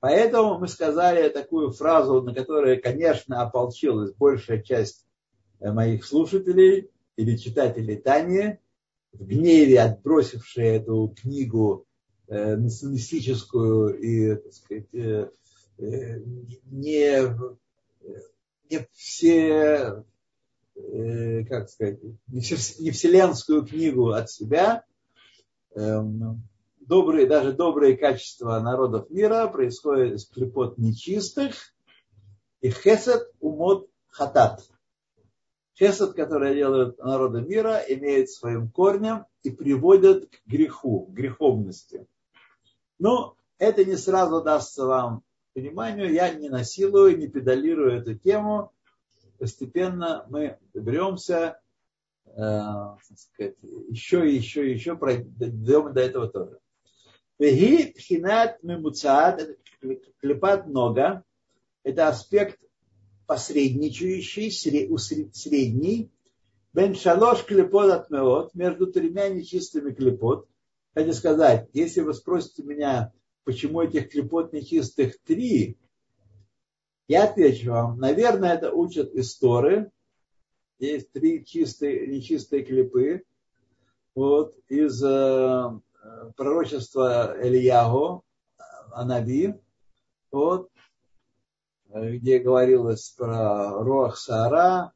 Поэтому 0.00 0.58
мы 0.58 0.68
сказали 0.68 1.28
такую 1.28 1.70
фразу, 1.70 2.20
на 2.22 2.34
которую, 2.34 2.82
конечно, 2.82 3.40
ополчилась 3.40 4.12
большая 4.12 4.60
часть 4.60 5.06
моих 5.70 6.04
слушателей 6.04 6.90
или 7.16 7.36
читателей 7.36 7.96
Тани, 7.96 8.58
в 9.12 9.26
гневе 9.26 9.80
отбросившие 9.80 10.76
эту 10.76 11.14
книгу 11.20 11.86
э, 12.28 12.56
националистическую 12.56 13.98
и, 13.98 14.34
так 14.36 14.52
сказать, 14.52 14.94
э, 14.94 15.30
э, 15.78 16.18
не, 16.70 17.36
не 18.70 18.88
все, 18.92 20.04
э, 20.74 21.44
как 21.44 21.68
сказать, 21.68 22.00
не 22.28 22.90
вселенскую 22.90 23.66
книгу 23.66 24.08
от 24.10 24.30
себя, 24.30 24.84
э, 25.74 26.00
добрые, 26.80 27.26
даже 27.26 27.52
добрые 27.52 27.96
качества 27.96 28.58
народов 28.60 29.10
мира 29.10 29.46
происходят 29.48 30.14
из 30.14 30.26
клепот 30.26 30.78
нечистых 30.78 31.54
и 32.60 32.70
хесед 32.70 33.30
умот 33.40 33.88
хатат. 34.08 34.62
Хесед, 35.78 36.14
который 36.14 36.54
делают 36.54 36.98
народы 36.98 37.40
мира, 37.40 37.82
имеет 37.88 38.30
своим 38.30 38.68
корнем 38.68 39.24
и 39.42 39.50
приводят 39.50 40.26
к 40.26 40.40
греху, 40.46 41.06
к 41.06 41.10
греховности. 41.10 42.06
Но 42.98 43.36
это 43.58 43.84
не 43.84 43.96
сразу 43.96 44.42
дастся 44.42 44.84
вам 44.84 45.22
пониманию. 45.54 46.12
Я 46.12 46.32
не 46.34 46.48
насилую, 46.48 47.18
не 47.18 47.28
педалирую 47.28 47.92
эту 48.00 48.14
тему. 48.14 48.72
Постепенно 49.38 50.26
мы 50.28 50.58
доберемся, 50.72 51.60
э, 52.26 52.60
сказать, 53.16 53.56
еще 53.88 54.32
еще 54.32 54.70
еще 54.70 54.94
дойдем 54.96 55.92
до 55.92 56.00
этого 56.00 56.28
тоже. 56.28 56.58
Веги 57.38 57.92
пхинат 57.92 58.62
мемуцат, 58.62 59.42
клепат 60.20 60.68
нога, 60.68 61.24
это 61.82 62.08
аспект 62.08 62.60
посредничающий, 63.32 64.50
средний, 64.50 66.10
бен 66.74 66.94
шалош 66.94 67.44
клепот 67.44 67.90
от 67.90 68.10
меот, 68.10 68.54
между 68.54 68.92
тремя 68.92 69.30
нечистыми 69.30 69.94
клепот. 69.94 70.46
Хочу 70.94 71.14
сказать, 71.14 71.70
если 71.72 72.02
вы 72.02 72.12
спросите 72.12 72.62
меня, 72.62 73.10
почему 73.44 73.80
этих 73.80 74.10
клепот 74.10 74.52
нечистых 74.52 75.18
три, 75.22 75.78
я 77.08 77.24
отвечу 77.24 77.70
вам, 77.70 77.98
наверное, 77.98 78.52
это 78.52 78.70
учат 78.70 79.14
истории. 79.14 79.90
Есть 80.78 81.10
три 81.12 81.42
чистые, 81.46 82.06
нечистые 82.08 82.64
клепы. 82.64 83.22
Вот, 84.14 84.54
из 84.68 85.02
э, 85.02 85.70
пророчества 86.36 87.34
Ильягу, 87.42 88.24
Анаби, 88.90 89.58
вот, 90.30 90.70
где 91.92 92.38
говорилось 92.38 93.10
про 93.10 93.82
Роах 93.82 94.16
Саара 94.16 94.92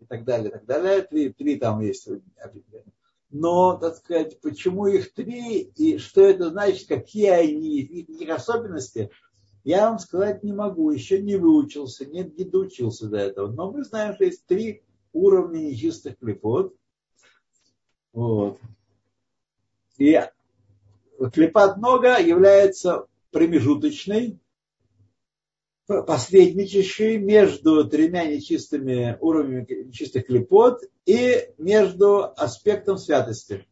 и 0.00 0.04
так 0.04 0.24
далее, 0.24 0.48
и 0.48 0.52
так 0.52 0.64
далее. 0.64 1.02
Три, 1.02 1.32
три 1.32 1.56
там 1.56 1.80
есть 1.80 2.08
Но, 3.30 3.76
так 3.76 3.96
сказать, 3.96 4.40
почему 4.40 4.86
их 4.86 5.12
три 5.12 5.60
и 5.60 5.98
что 5.98 6.22
это 6.22 6.50
значит, 6.50 6.88
какие 6.88 7.28
они, 7.28 7.80
их 7.80 8.30
особенности, 8.30 9.10
я 9.64 9.90
вам 9.90 9.98
сказать 9.98 10.42
не 10.42 10.52
могу. 10.52 10.90
Еще 10.90 11.20
не 11.20 11.36
выучился, 11.36 12.06
не, 12.06 12.24
не 12.24 12.44
доучился 12.44 13.08
до 13.08 13.18
этого. 13.18 13.52
Но 13.52 13.70
мы 13.70 13.84
знаем, 13.84 14.14
что 14.14 14.24
есть 14.24 14.46
три 14.46 14.82
уровня 15.12 15.58
нечистых 15.58 16.18
клепот. 16.18 16.74
Вот. 18.12 18.58
И 19.98 20.18
клепат 21.32 21.76
нога 21.76 22.18
является 22.18 23.06
промежуточной, 23.30 24.38
посредничающей 25.88 27.16
между 27.16 27.88
тремя 27.88 28.26
нечистыми 28.26 29.16
уровнями 29.20 29.84
нечистых 29.84 30.26
клепот 30.26 30.82
и 31.06 31.48
между 31.56 32.24
аспектом 32.36 32.98
святости. 32.98 33.66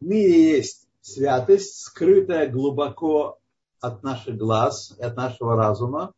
В 0.00 0.06
мире 0.06 0.56
есть 0.56 0.88
святость, 1.02 1.78
скрытая 1.82 2.48
глубоко 2.48 3.38
от 3.80 4.02
наших 4.02 4.38
глаз 4.38 4.94
и 4.98 5.02
от 5.02 5.14
нашего 5.14 5.56
разума. 5.56 6.12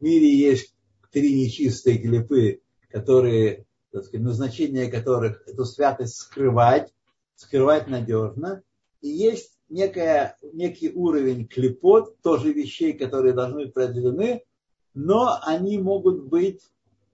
В 0.00 0.02
мире 0.02 0.36
есть 0.36 0.74
три 1.12 1.44
нечистые 1.44 1.98
клепы, 1.98 2.60
которые, 2.88 3.66
так 3.92 4.04
сказать, 4.04 4.26
назначение 4.26 4.90
которых 4.90 5.46
эту 5.46 5.64
святость 5.64 6.16
скрывать, 6.16 6.92
скрывать 7.36 7.86
надежно. 7.86 8.64
И 9.00 9.08
есть 9.08 9.59
некая, 9.70 10.36
некий 10.52 10.92
уровень 10.92 11.46
клепот, 11.46 12.20
тоже 12.20 12.52
вещей, 12.52 12.92
которые 12.92 13.32
должны 13.32 13.64
быть 13.64 13.74
продвинены, 13.74 14.44
но 14.92 15.38
они 15.42 15.78
могут 15.78 16.24
быть 16.24 16.62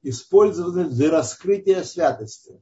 использованы 0.03 0.89
для 0.89 1.11
раскрытия 1.11 1.83
святости. 1.83 2.61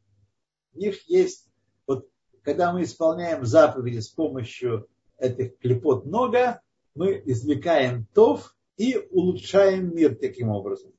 У 0.75 0.79
них 0.79 1.09
есть, 1.09 1.49
вот 1.87 2.09
когда 2.43 2.73
мы 2.73 2.83
исполняем 2.83 3.45
заповеди 3.45 4.01
с 4.01 4.09
помощью 4.09 4.89
этих 5.19 5.59
клепот 5.59 6.05
много, 6.05 6.61
мы 6.95 7.23
извлекаем 7.25 8.07
тов 8.13 8.57
и 8.77 8.97
улучшаем 9.11 9.95
мир 9.95 10.17
таким 10.17 10.49
образом. 10.49 10.93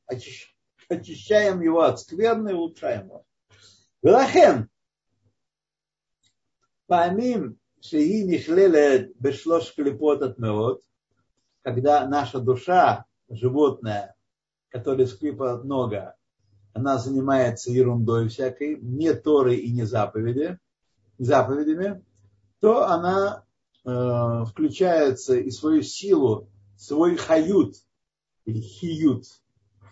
Очищаем 0.87 1.61
его 1.61 1.81
от 1.81 1.99
скверны 1.99 2.49
и 2.49 2.53
улучшаем 2.53 3.07
его. 3.07 3.25
Велахен, 4.01 4.69
Памим 6.87 7.59
шеи 7.89 8.23
нихлелет 8.23 9.13
бешлош 9.19 9.73
клепот 9.75 10.21
от 10.21 10.37
меот, 10.39 10.81
когда 11.61 12.07
наша 12.07 12.39
душа, 12.39 13.05
животное, 13.29 14.15
которое 14.69 15.07
склипа 15.07 15.57
много, 15.63 16.15
она 16.73 16.97
занимается 16.97 17.71
ерундой 17.71 18.27
всякой, 18.27 18.77
не 18.81 19.13
Торой 19.13 19.57
и 19.57 19.71
не 19.71 19.83
заповеди, 19.83 20.59
заповедями, 21.17 22.03
то 22.59 22.87
она 22.87 23.45
э, 23.85 24.45
включается 24.45 25.35
и 25.37 25.51
свою 25.51 25.81
силу, 25.81 26.49
свой 26.75 27.15
хают, 27.15 27.75
или 28.45 28.59
хиют, 28.59 29.25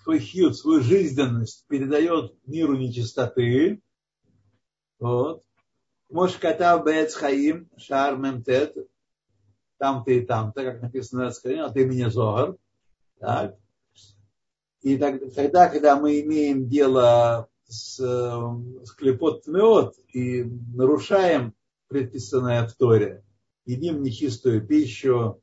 свой 0.04 0.20
хиют, 0.20 0.58
свою 0.58 0.82
жизненность 0.82 1.66
передает 1.68 2.36
миру 2.46 2.76
нечистоты, 2.76 3.82
вот, 5.00 5.44
Мош 6.14 6.34
катав 6.38 6.86
бец 6.86 7.16
хаим 7.16 7.58
шар 7.76 8.18
мемтет, 8.18 8.78
там-то 9.80 10.12
и 10.12 10.22
там-то, 10.22 10.64
как 10.64 10.82
написано 10.84 11.32
Скрине, 11.32 11.64
от 11.64 11.76
имени 11.76 12.08
Зогар. 12.08 12.56
Так. 13.20 13.56
И 14.82 14.96
тогда, 14.98 15.70
когда 15.70 16.00
мы 16.00 16.22
имеем 16.22 16.70
дело 16.70 17.50
с, 17.66 17.98
с 17.98 18.92
клепот 18.92 19.48
мед 19.48 19.96
и 20.14 20.44
нарушаем 20.76 21.56
предписанное 21.88 22.68
в 22.68 22.74
Торе, 22.74 23.24
едим 23.66 24.04
нечистую 24.04 24.68
пищу, 24.68 25.42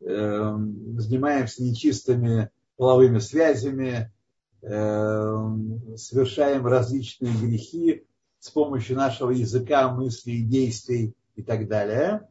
э, 0.00 0.56
занимаемся 0.98 1.64
нечистыми 1.64 2.50
половыми 2.76 3.18
связями, 3.18 4.12
э, 4.60 5.96
совершаем 5.96 6.64
различные 6.64 7.34
грехи, 7.34 8.06
с 8.42 8.50
помощью 8.50 8.96
нашего 8.96 9.30
языка, 9.30 9.94
мыслей, 9.94 10.42
действий 10.42 11.14
и 11.36 11.44
так 11.44 11.68
далее, 11.68 12.28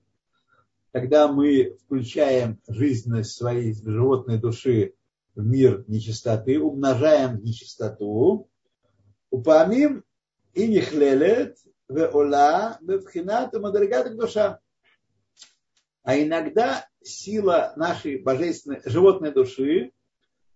когда 0.91 1.31
мы 1.31 1.77
включаем 1.85 2.59
жизненность 2.67 3.31
своей 3.31 3.73
животной 3.73 4.37
души 4.37 4.93
в 5.35 5.45
мир 5.45 5.85
нечистоты, 5.87 6.59
умножаем 6.59 7.41
нечистоту, 7.41 8.49
упамим 9.29 10.03
и 10.53 10.67
нихлелет 10.67 11.57
в 11.87 12.09
ола 12.13 12.77
бевхинат 12.81 13.53
мадригат 13.53 14.13
душа. 14.17 14.59
А 16.03 16.19
иногда 16.19 16.89
сила 17.01 17.71
нашей 17.77 18.21
божественной 18.21 18.81
животной 18.83 19.31
души, 19.31 19.93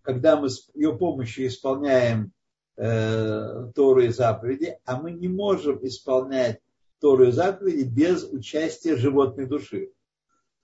когда 0.01 0.35
мы 0.35 0.49
с 0.49 0.69
ее 0.73 0.97
помощью 0.97 1.47
исполняем 1.47 2.33
э, 2.77 3.71
Тору 3.73 4.01
и 4.01 4.09
заповеди, 4.09 4.77
а 4.85 4.99
мы 4.99 5.11
не 5.11 5.27
можем 5.27 5.85
исполнять 5.85 6.61
Тору 6.99 7.27
и 7.27 7.31
заповеди 7.31 7.83
без 7.83 8.23
участия 8.23 8.95
животной 8.95 9.45
души. 9.45 9.91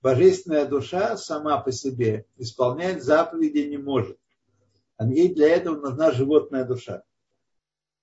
Божественная 0.02 0.66
душа 0.66 1.16
сама 1.16 1.60
по 1.60 1.72
себе 1.72 2.26
исполнять 2.38 3.04
заповеди 3.04 3.60
не 3.70 3.78
может. 3.78 4.18
А 4.98 5.06
ей 5.06 5.34
для 5.34 5.50
этого 5.50 5.76
нужна 5.76 6.12
животная 6.12 6.66
душа. 6.66 7.04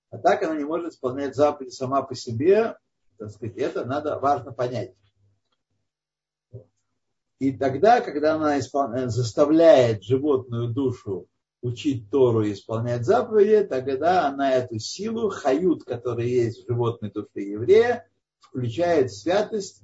А 0.09 0.17
так 0.17 0.41
она 0.43 0.55
не 0.55 0.63
может 0.63 0.93
исполнять 0.93 1.35
заповеди 1.35 1.71
сама 1.71 2.01
по 2.01 2.15
себе. 2.15 2.77
Так 3.17 3.31
сказать, 3.31 3.57
это 3.57 3.85
надо 3.85 4.17
важно 4.19 4.53
понять. 4.53 4.93
И 7.39 7.53
тогда, 7.53 8.01
когда 8.01 8.35
она 8.35 8.59
исполняет, 8.59 9.11
заставляет 9.11 10.03
животную 10.03 10.69
душу 10.69 11.27
учить 11.61 12.09
Тору 12.09 12.43
и 12.43 12.53
исполнять 12.53 13.05
заповеди, 13.05 13.65
тогда 13.67 14.27
она 14.27 14.51
эту 14.51 14.79
силу, 14.79 15.29
хают, 15.29 15.83
которая 15.83 16.25
есть 16.25 16.63
в 16.63 16.67
животной 16.67 17.11
душе 17.11 17.41
еврея, 17.41 18.07
включает 18.39 19.11
святость, 19.11 19.83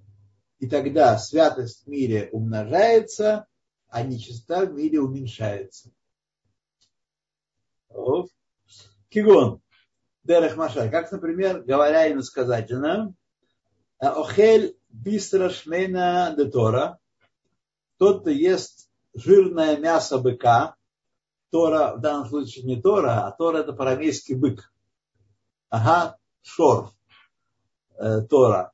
и 0.60 0.68
тогда 0.68 1.18
святость 1.18 1.84
в 1.84 1.88
мире 1.88 2.30
умножается, 2.32 3.48
а 3.90 4.04
нечистота 4.04 4.66
в 4.66 4.74
мире 4.74 5.00
уменьшается. 5.00 5.92
Кигон. 9.10 9.62
Дерех 10.24 10.58
Маша. 10.58 10.90
Как, 10.90 11.12
например, 11.12 11.62
говоря 11.64 12.12
иносказательно, 12.12 13.14
Охель 13.98 14.76
бистра 14.90 15.50
шмейна 15.50 16.34
де 16.36 16.46
Тора. 16.46 17.00
Тот, 17.98 18.22
кто 18.22 18.30
ест 18.30 18.90
жирное 19.14 19.78
мясо 19.78 20.18
быка, 20.18 20.76
Тора, 21.56 21.96
в 21.96 22.02
данном 22.02 22.28
случае 22.28 22.65
не 22.65 22.82
Тора, 22.82 23.26
а 23.26 23.32
Тора 23.32 23.60
это 23.60 23.72
парамейский 23.72 24.36
бык. 24.36 24.74
Ага, 25.70 26.18
шор. 26.41 26.91
Э, 27.98 28.24
Тора. 28.30 28.74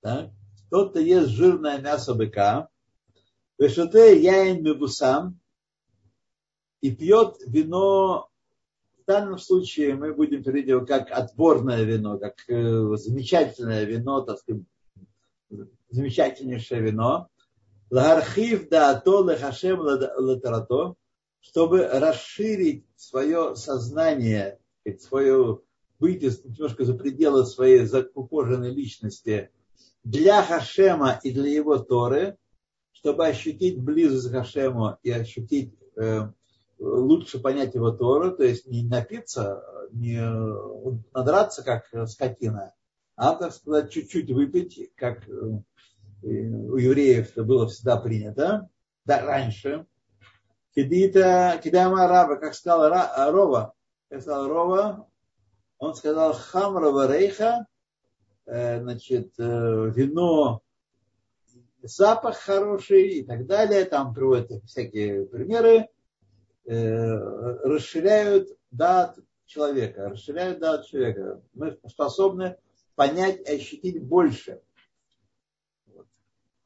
Так? 0.00 0.32
Тот, 0.68 0.90
кто 0.90 0.98
ест 0.98 1.28
жирное 1.28 1.78
мясо 1.78 2.14
быка, 2.14 2.68
вешоте 3.58 4.20
яин 4.20 4.64
мебусам, 4.64 5.38
и 6.80 6.90
пьет 6.90 7.36
вино, 7.46 8.28
в 9.00 9.06
данном 9.06 9.38
случае 9.38 9.94
мы 9.94 10.12
будем 10.12 10.42
переводить 10.42 10.68
его 10.68 10.84
как 10.84 11.12
отборное 11.12 11.84
вино, 11.84 12.18
как 12.18 12.34
э, 12.48 12.96
замечательное 12.96 13.84
вино, 13.84 14.22
так 14.22 14.40
сказать, 14.40 14.64
замечательнейшее 15.90 16.80
вино. 16.80 17.28
Лагархив 17.88 18.68
да 18.68 19.00
то 19.00 19.22
лехашем 19.22 19.78
латарато, 19.78 20.96
чтобы 21.48 21.86
расширить 21.86 22.84
свое 22.96 23.54
сознание, 23.56 24.58
свое 24.98 25.60
выйти 25.98 26.30
немножко 26.44 26.84
за 26.84 26.94
пределы 26.94 27.46
своей 27.46 27.84
закупоженной 27.84 28.70
личности 28.70 29.50
для 30.04 30.42
Хашема 30.42 31.18
и 31.22 31.32
для 31.32 31.50
его 31.50 31.78
Торы, 31.78 32.36
чтобы 32.92 33.26
ощутить 33.26 33.80
близость 33.80 34.28
к 34.28 34.32
Хашему 34.32 34.98
и 35.02 35.10
ощутить, 35.10 35.74
э, 35.96 36.30
лучше 36.78 37.40
понять 37.40 37.74
его 37.74 37.90
Тору, 37.90 38.36
то 38.36 38.44
есть 38.44 38.66
не 38.66 38.82
напиться, 38.82 39.62
не 39.92 40.20
надраться, 41.14 41.62
как 41.62 41.86
скотина, 42.08 42.74
а, 43.14 43.34
так 43.34 43.52
сказать, 43.52 43.90
чуть-чуть 43.90 44.30
выпить, 44.30 44.90
как 44.96 45.26
э, 45.28 45.32
у 46.22 46.76
евреев 46.76 47.30
это 47.30 47.44
было 47.44 47.66
всегда 47.68 47.96
принято, 47.96 48.68
да, 49.04 49.24
раньше. 49.24 49.86
Кидита, 50.76 51.58
кидама 51.64 52.06
раба, 52.06 52.36
как 52.36 52.54
сказал 52.54 52.90
Рова, 53.32 53.72
как 54.10 54.20
сказал 54.20 54.46
Рова, 54.46 55.08
он 55.78 55.94
сказал 55.94 56.34
хамрова 56.34 57.10
рейха, 57.10 57.66
э, 58.44 58.82
значит, 58.82 59.32
э, 59.38 59.42
вино, 59.42 60.60
запах 61.80 62.36
хороший 62.36 63.08
и 63.08 63.24
так 63.24 63.46
далее, 63.46 63.86
там 63.86 64.12
приводят 64.12 64.62
всякие 64.66 65.24
примеры, 65.24 65.88
э, 66.66 66.74
расширяют 66.74 68.50
дат 68.70 69.18
человека, 69.46 70.10
расширяют 70.10 70.58
дат 70.58 70.84
человека. 70.84 71.40
Мы 71.54 71.78
способны 71.88 72.58
понять 72.96 73.40
и 73.48 73.54
ощутить 73.54 74.02
больше. 74.02 74.60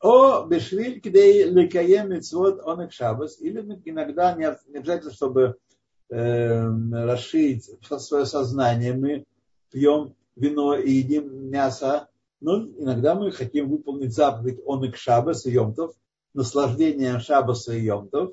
О 0.00 0.46
бешвиль 0.46 1.00
кидей 1.00 1.44
лекаем 1.44 2.10
митцвот 2.10 2.60
онек 2.66 2.90
шабас, 2.92 3.38
или 3.38 3.60
иногда 3.84 4.34
не 4.34 4.44
обязательно, 4.44 5.12
чтобы 5.12 5.56
э, 6.08 6.68
расширить 6.90 7.68
свое 7.82 8.24
сознание, 8.24 8.94
мы 8.94 9.26
пьем 9.70 10.14
вино 10.36 10.74
и 10.74 10.90
едим 10.90 11.50
мясо, 11.50 12.08
но 12.40 12.64
иногда 12.64 13.14
мы 13.14 13.30
хотим 13.30 13.68
выполнить 13.68 14.14
заповедь 14.14 14.60
он 14.64 14.84
и 14.84 14.92
шабас 14.94 15.44
и 15.44 15.50
йомтов, 15.50 15.94
наслаждение 16.32 17.20
шабаса 17.20 17.74
и 17.74 17.82
йомтов. 17.82 18.32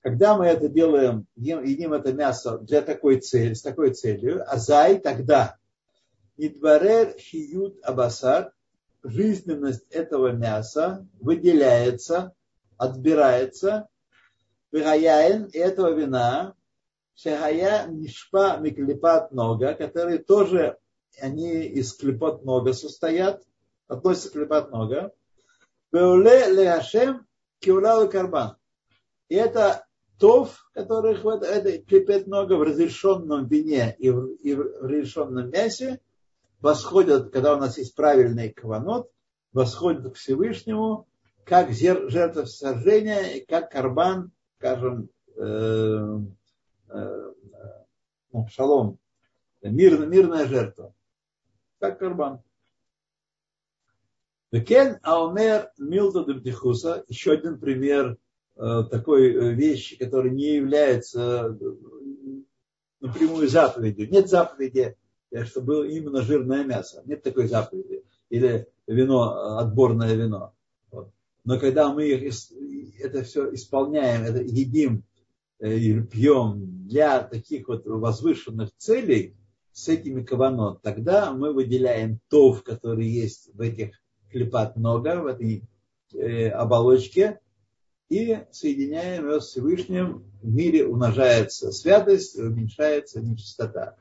Когда 0.00 0.36
мы 0.36 0.46
это 0.46 0.68
делаем, 0.68 1.26
едим 1.36 1.92
это 1.92 2.12
мясо 2.12 2.58
для 2.58 2.82
такой 2.82 3.20
цели, 3.20 3.54
с 3.54 3.62
такой 3.62 3.94
целью, 3.94 4.42
а 4.48 4.56
зай 4.56 4.98
тогда. 4.98 5.58
Нидварер 6.36 7.14
хиют 7.18 7.78
абасар, 7.84 8.52
жизненность 9.02 9.86
этого 9.90 10.32
мяса 10.32 11.06
выделяется, 11.20 12.34
отбирается 12.76 13.88
Вегаяин 14.72 15.44
и 15.46 15.58
этого 15.58 15.92
вина, 15.92 16.54
Шехая 17.14 17.86
Нишпа 17.88 18.56
Миклипат 18.58 19.32
Нога, 19.32 19.74
которые 19.74 20.18
тоже, 20.18 20.78
они 21.20 21.64
из 21.64 21.92
клипот 21.94 22.44
нога 22.44 22.72
состоят, 22.72 23.42
относятся 23.88 24.30
к 24.30 24.32
клипот 24.32 24.70
нога. 24.70 25.12
Веуле 25.92 26.46
Леашем 26.52 27.26
Киулау 27.58 28.08
Карбан. 28.08 28.56
И 29.28 29.34
это 29.34 29.86
тов, 30.18 30.70
который 30.72 31.16
это 31.46 31.78
клепет 31.82 32.26
нога 32.26 32.56
в 32.56 32.62
разрешенном 32.62 33.48
вине 33.48 33.96
и 33.98 34.10
в, 34.10 34.34
и 34.36 34.54
в 34.54 34.60
разрешенном 34.80 35.50
мясе, 35.50 36.00
восходят, 36.60 37.32
когда 37.32 37.54
у 37.54 37.58
нас 37.58 37.78
есть 37.78 37.94
правильный 37.94 38.50
каванот, 38.50 39.10
восходят 39.52 40.12
к 40.12 40.16
Всевышнему, 40.16 41.08
как 41.44 41.72
жертва 41.72 42.44
сожжения, 42.44 43.44
как 43.46 43.70
карбан 43.70 44.32
скажем, 44.60 45.08
э, 45.36 46.18
э, 46.88 47.32
ну, 48.32 48.46
шалом, 48.48 48.98
мир, 49.62 50.06
мирная 50.06 50.46
жертва, 50.46 50.94
как 51.78 51.98
карбан. 51.98 52.42
Векен 54.52 54.98
Аумер 55.02 55.70
Милта 55.78 56.24
Дебдихуса, 56.24 57.04
еще 57.08 57.32
один 57.32 57.58
пример 57.58 58.18
э, 58.56 58.82
такой 58.90 59.54
вещи, 59.54 59.96
которая 59.96 60.30
не 60.30 60.56
является 60.56 61.56
напрямую 63.00 63.48
заповедью. 63.48 64.10
Нет 64.10 64.28
заповеди, 64.28 64.94
чтобы 65.44 65.66
было 65.66 65.84
именно 65.84 66.22
жирное 66.22 66.64
мясо. 66.64 67.02
Нет 67.06 67.22
такой 67.22 67.48
заповеди. 67.48 68.04
Или 68.28 68.66
вино, 68.86 69.58
отборное 69.58 70.14
вино. 70.14 70.54
Но 71.44 71.58
когда 71.58 71.92
мы 71.92 72.08
это 72.08 73.22
все 73.22 73.52
исполняем, 73.54 74.24
это 74.24 74.42
едим 74.42 75.04
э, 75.58 75.76
и 75.76 76.00
пьем 76.02 76.86
для 76.86 77.22
таких 77.22 77.68
вот 77.68 77.86
возвышенных 77.86 78.70
целей, 78.76 79.36
с 79.72 79.88
этими 79.88 80.22
каванот, 80.22 80.82
тогда 80.82 81.32
мы 81.32 81.52
выделяем 81.52 82.20
тов, 82.28 82.62
который 82.62 83.06
есть 83.06 83.50
в 83.54 83.60
этих 83.60 83.94
клепат 84.30 84.76
много, 84.76 85.22
в 85.22 85.26
этой 85.26 85.64
э, 86.12 86.48
оболочке, 86.48 87.40
и 88.08 88.40
соединяем 88.50 89.26
его 89.28 89.40
с 89.40 89.48
Всевышним. 89.48 90.24
В 90.42 90.52
мире 90.52 90.86
умножается 90.86 91.70
святость, 91.70 92.36
уменьшается 92.36 93.20
нечистота. 93.20 93.96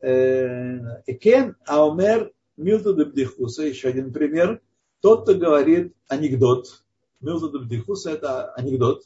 Экен 0.00 1.56
Аумер 1.66 2.32
Милту 2.56 2.94
Дебдихуса, 2.94 3.62
еще 3.62 3.88
один 3.88 4.12
пример– 4.12 4.60
тот, 5.04 5.24
кто 5.24 5.34
говорит 5.34 5.94
анекдот, 6.08 6.82
Милзадубдихус 7.20 8.06
это 8.06 8.54
анекдот, 8.54 9.02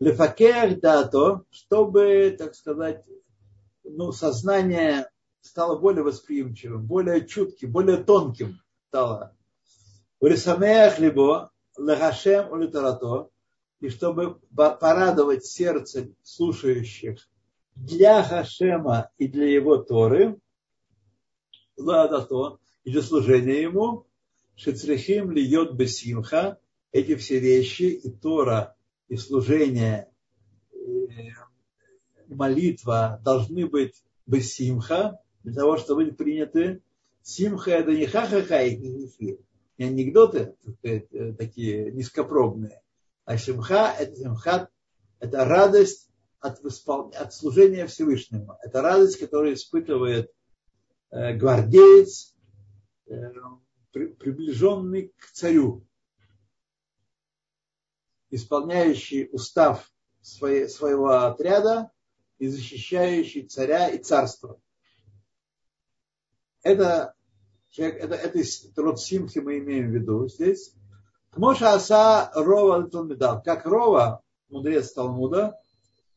Лефакер 0.00 0.80
дато, 0.80 1.44
чтобы, 1.52 2.34
так 2.36 2.56
сказать, 2.56 3.04
ну, 3.84 4.10
сознание 4.10 5.08
стало 5.42 5.78
более 5.78 6.02
восприимчивым, 6.02 6.86
более 6.86 7.24
чутким, 7.24 7.70
более 7.70 7.98
тонким 7.98 8.58
стало. 8.88 9.36
Урисамеях 10.18 10.98
либо 10.98 11.52
лехашем 11.78 12.50
улитарато, 12.50 13.30
и 13.78 13.90
чтобы 13.90 14.40
порадовать 14.56 15.46
сердце 15.46 16.08
слушающих 16.24 17.28
для 17.80 18.22
Хашема 18.22 19.10
и 19.18 19.26
для 19.28 19.46
его 19.48 19.78
Торы, 19.78 20.38
ладато, 21.76 22.58
и 22.84 22.90
для 22.90 23.02
служения 23.02 23.62
ему, 23.62 24.06
Шецрехим 24.54 25.30
льет 25.30 25.74
бесимха, 25.74 26.58
эти 26.92 27.16
все 27.16 27.38
вещи, 27.38 27.84
и 27.84 28.10
Тора, 28.10 28.76
и 29.08 29.16
служение, 29.16 30.08
молитва 32.28 33.20
должны 33.24 33.66
быть 33.66 34.02
бессимха, 34.26 35.18
для 35.42 35.54
того, 35.54 35.78
чтобы 35.78 36.04
быть 36.04 36.16
приняты. 36.16 36.82
Симха 37.22 37.70
это 37.70 37.92
не 37.92 38.06
ха-ха-ха 38.06 38.62
и 38.62 38.76
не 38.76 39.84
анекдоты 39.84 40.54
такие 41.38 41.92
низкопробные, 41.92 42.82
а 43.24 43.38
симха 43.38 43.94
это 43.98 44.16
симха, 44.16 44.68
это 45.18 45.44
радость 45.44 46.09
от, 46.40 46.64
испол... 46.64 47.12
от 47.16 47.32
служения 47.34 47.86
Всевышнему. 47.86 48.56
Это 48.62 48.82
радость, 48.82 49.18
которую 49.18 49.54
испытывает 49.54 50.32
э, 51.10 51.34
гвардеец, 51.34 52.34
э, 53.06 53.32
при, 53.92 54.06
приближенный 54.06 55.12
к 55.16 55.30
царю, 55.32 55.86
исполняющий 58.30 59.28
устав 59.32 59.90
своей, 60.20 60.68
своего 60.68 61.10
отряда 61.10 61.90
и 62.38 62.48
защищающий 62.48 63.42
царя 63.46 63.88
и 63.88 63.98
царство. 63.98 64.60
Это, 66.62 67.14
человек, 67.70 68.02
это, 68.02 68.14
это 68.14 68.82
род 68.82 69.00
симхи 69.00 69.38
мы 69.38 69.58
имеем 69.58 69.90
в 69.90 69.94
виду 69.94 70.28
здесь. 70.28 70.74
Кмоша 71.30 71.74
аса 71.74 72.30
Рова 72.34 72.88
медал. 73.04 73.42
Как 73.42 73.64
Рова, 73.64 74.22
мудрец 74.48 74.92
Талмуда, 74.92 75.58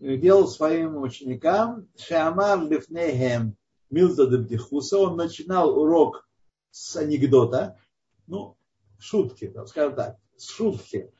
делал 0.03 0.47
своим 0.47 0.97
ученикам 0.97 1.87
Шамар 1.97 2.61
Лифнехем 2.61 3.55
Милта 3.89 4.27
Дебдихуса. 4.27 4.97
Он 4.97 5.15
начинал 5.15 5.79
урок 5.79 6.27
с 6.71 6.95
анекдота, 6.97 7.79
ну, 8.27 8.57
шутки, 8.99 9.53
скажем 9.65 9.95
так, 9.95 10.17
с 10.35 10.49
шутки. 10.49 11.11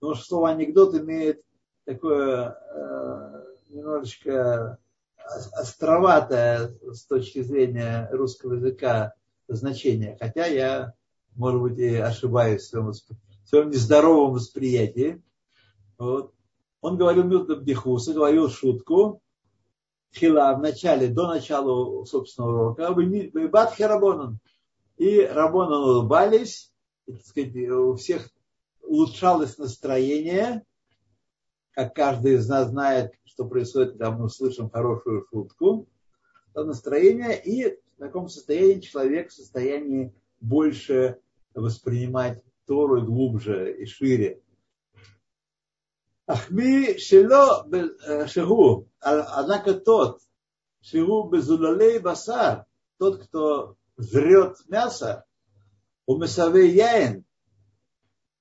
Потому 0.00 0.16
что 0.16 0.24
слово 0.26 0.50
анекдот 0.50 0.94
имеет 0.94 1.42
такое 1.84 2.50
э, 2.50 3.44
немножечко 3.68 4.78
островатое 5.52 6.76
с 6.92 7.06
точки 7.06 7.42
зрения 7.42 8.08
русского 8.10 8.54
языка 8.54 9.14
значение. 9.48 10.16
Хотя 10.20 10.46
я, 10.46 10.94
может 11.34 11.62
быть, 11.62 11.78
и 11.78 11.94
ошибаюсь 11.96 12.62
в 12.62 12.68
своем, 12.68 12.90
в 12.90 13.48
своем 13.48 13.70
нездоровом 13.70 14.34
восприятии. 14.34 15.22
Вот. 15.98 16.34
Он 16.84 16.98
говорил 16.98 17.24
Милта 17.24 17.56
Бдихуса, 17.56 18.12
говорил 18.12 18.50
шутку, 18.50 19.22
хила 20.14 20.52
в 20.52 20.60
начале, 20.60 21.08
до 21.08 21.26
начала 21.26 22.04
собственного 22.04 22.74
урока, 22.74 23.48
Бат 23.48 23.74
Херабонан. 23.74 24.38
И 24.98 25.22
Рабонан 25.22 25.82
улыбались, 25.82 26.74
и, 27.06 27.12
так 27.12 27.24
сказать, 27.24 27.56
у 27.56 27.94
всех 27.94 28.28
улучшалось 28.82 29.56
настроение, 29.56 30.62
как 31.70 31.94
каждый 31.94 32.34
из 32.34 32.46
нас 32.50 32.68
знает, 32.68 33.14
что 33.24 33.46
происходит, 33.46 33.92
когда 33.92 34.10
мы 34.10 34.28
слышим 34.28 34.68
хорошую 34.68 35.26
шутку, 35.30 35.88
то 36.52 36.64
настроение 36.64 37.42
и 37.42 37.78
в 37.96 37.98
таком 37.98 38.28
состоянии 38.28 38.80
человек 38.80 39.30
в 39.30 39.34
состоянии 39.34 40.14
больше 40.38 41.18
воспринимать 41.54 42.42
Тору 42.66 43.00
глубже 43.00 43.74
и 43.74 43.86
шире. 43.86 44.42
Ахми 46.26 46.96
шело 46.98 47.66
шигу, 48.26 48.88
однако 49.00 49.74
тот, 49.74 50.20
шигу 50.80 51.28
безулалей 51.28 51.98
басар, 51.98 52.64
тот, 52.98 53.22
кто 53.24 53.76
жрет 53.98 54.56
мясо, 54.68 55.26
у 56.06 56.16
месавей 56.16 56.70
яин, 56.70 57.24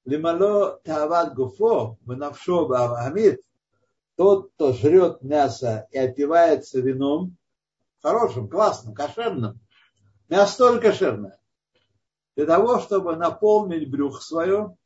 лимало 0.06 0.80
тават 0.86 1.34
гуфо, 1.34 1.98
вынавшо 2.06 2.68
бавамид, 2.68 3.42
тот, 4.16 4.52
кто 4.54 4.72
жрет 4.72 5.22
мясо 5.22 5.86
и 5.92 5.98
опивается 5.98 6.80
вином, 6.80 7.36
хорошим, 8.02 8.48
классным, 8.48 8.94
кошерным, 8.96 9.60
мясо 10.30 10.58
тоже 10.58 10.80
кошерное, 10.80 11.38
для 12.38 12.46
того, 12.46 12.80
чтобы 12.80 13.18
наполнить 13.18 13.92
брюх 13.92 14.22
свое 14.22 14.78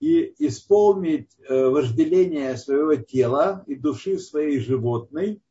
и 0.00 0.34
исполнить 0.38 1.30
э, 1.38 1.68
вожделение 1.68 2.56
своего 2.56 2.96
тела 2.96 3.64
и 3.66 3.76
души 3.76 4.18
своей 4.18 4.58
животной, 4.58 5.42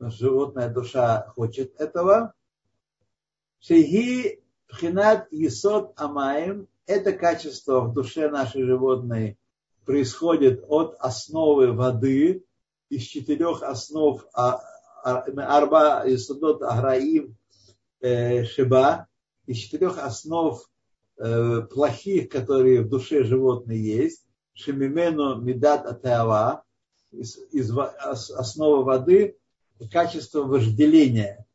животная 0.00 0.68
душа 0.68 1.26
хочет 1.34 1.80
этого, 1.80 2.34
Шеги 3.60 4.42
Пхинат 4.68 5.28
Есот 5.30 5.92
Амаем– 5.96 6.68
это 6.86 7.12
качество 7.12 7.80
в 7.80 7.94
душе 7.94 8.28
нашей 8.28 8.64
животной 8.64 9.38
происходит 9.84 10.64
от 10.68 10.96
основы 10.98 11.72
воды, 11.72 12.44
из 12.90 13.02
четырех 13.02 13.62
основ 13.62 14.24
а, 14.34 14.60
а, 15.02 15.22
Арба 15.22 16.02
Исудот 16.06 16.62
Аграим 16.62 17.36
э, 18.00 18.44
Шиба, 18.44 19.06
из 19.46 19.58
четырех 19.58 19.98
основ 19.98 20.60
плохих, 21.16 22.28
которые 22.28 22.82
в 22.82 22.88
душе 22.88 23.24
животной 23.24 23.78
есть, 23.78 24.24
Шемимену 24.54 25.40
Медат 25.40 25.86
Атеава, 25.86 26.64
из, 27.12 27.38
основы 27.70 28.84
воды, 28.84 29.36
качество 29.90 30.42
вожделения 30.42 31.46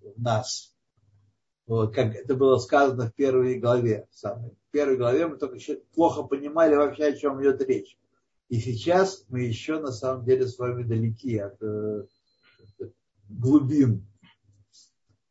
в 0.00 0.20
нас. 0.20 0.74
Вот, 1.66 1.94
как 1.94 2.14
это 2.14 2.34
было 2.36 2.58
сказано 2.58 3.08
в 3.08 3.14
первой 3.14 3.58
главе. 3.58 4.06
Самой. 4.10 4.50
В 4.68 4.72
первой 4.72 4.96
главе 4.96 5.26
мы 5.26 5.36
только 5.36 5.56
еще 5.56 5.80
плохо 5.94 6.22
понимали 6.22 6.76
вообще, 6.76 7.06
о 7.06 7.16
чем 7.16 7.42
идет 7.42 7.60
речь. 7.62 7.98
И 8.48 8.60
сейчас 8.60 9.24
мы 9.28 9.40
еще 9.42 9.80
на 9.80 9.90
самом 9.90 10.24
деле 10.24 10.46
с 10.46 10.58
вами 10.58 10.84
далеки 10.84 11.38
от 11.38 11.60
э, 11.60 12.04
глубин. 13.28 14.06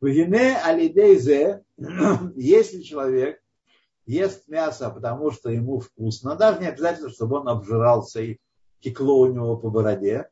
Вагине 0.01 0.57
алидейзе, 0.57 1.63
если 2.36 2.82
человек 2.82 3.41
ест 4.06 4.47
мясо, 4.47 4.89
потому 4.89 5.32
что 5.32 5.49
ему 5.49 5.80
вкусно, 5.80 6.36
даже 6.36 6.60
не 6.60 6.68
обязательно, 6.68 7.10
чтобы 7.10 7.39
он 7.39 7.47
обжирался 7.47 8.22
и 8.22 8.38
текло 8.80 9.20
у 9.20 9.32
него 9.32 9.58
по 9.58 9.70
бороде, 9.70 10.30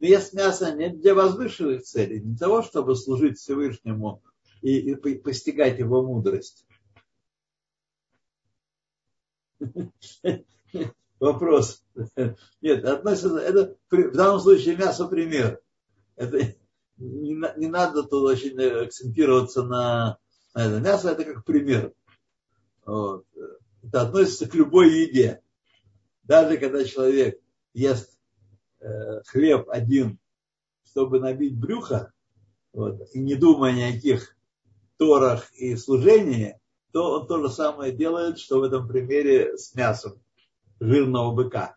ест 0.00 0.34
мясо 0.34 0.74
не 0.74 0.90
для 0.90 1.14
возвышенных 1.14 1.82
целей, 1.82 2.20
не 2.20 2.36
того, 2.36 2.62
чтобы 2.62 2.94
служить 2.94 3.38
Всевышнему 3.38 4.22
и, 4.62 4.92
и 4.92 5.14
постигать 5.16 5.78
его 5.78 6.02
мудрость. 6.02 6.66
Вопрос. 11.20 11.82
Нет, 12.60 12.84
относится, 12.84 13.38
это 13.38 13.76
в 13.90 14.12
данном 14.12 14.40
случае 14.40 14.76
мясо 14.76 15.08
пример. 15.08 15.60
Это 16.14 16.54
не, 16.96 17.34
не 17.56 17.66
надо 17.66 18.04
тут 18.04 18.24
очень 18.24 18.60
акцентироваться 18.60 19.64
на 19.64 20.18
это. 20.54 20.80
Мясо 20.80 21.10
это 21.10 21.24
как 21.24 21.44
пример. 21.44 21.92
Вот. 22.84 23.26
Это 23.82 24.02
относится 24.02 24.48
к 24.48 24.54
любой 24.54 24.92
еде. 24.92 25.42
Даже 26.24 26.58
когда 26.58 26.84
человек 26.84 27.40
ест 27.74 28.18
Э, 28.80 29.22
хлеб 29.26 29.68
один, 29.70 30.18
чтобы 30.84 31.18
набить 31.18 31.58
брюхо, 31.58 32.12
вот, 32.72 33.00
и 33.12 33.18
не 33.18 33.34
думая 33.34 33.72
ни 33.72 33.82
о 33.82 33.92
каких 33.92 34.36
торах 34.98 35.52
и 35.54 35.74
служении, 35.74 36.60
то 36.92 37.18
он 37.18 37.26
то 37.26 37.42
же 37.42 37.52
самое 37.52 37.90
делает, 37.90 38.38
что 38.38 38.60
в 38.60 38.62
этом 38.62 38.86
примере 38.86 39.58
с 39.58 39.74
мясом 39.74 40.22
жирного 40.78 41.34
быка. 41.34 41.74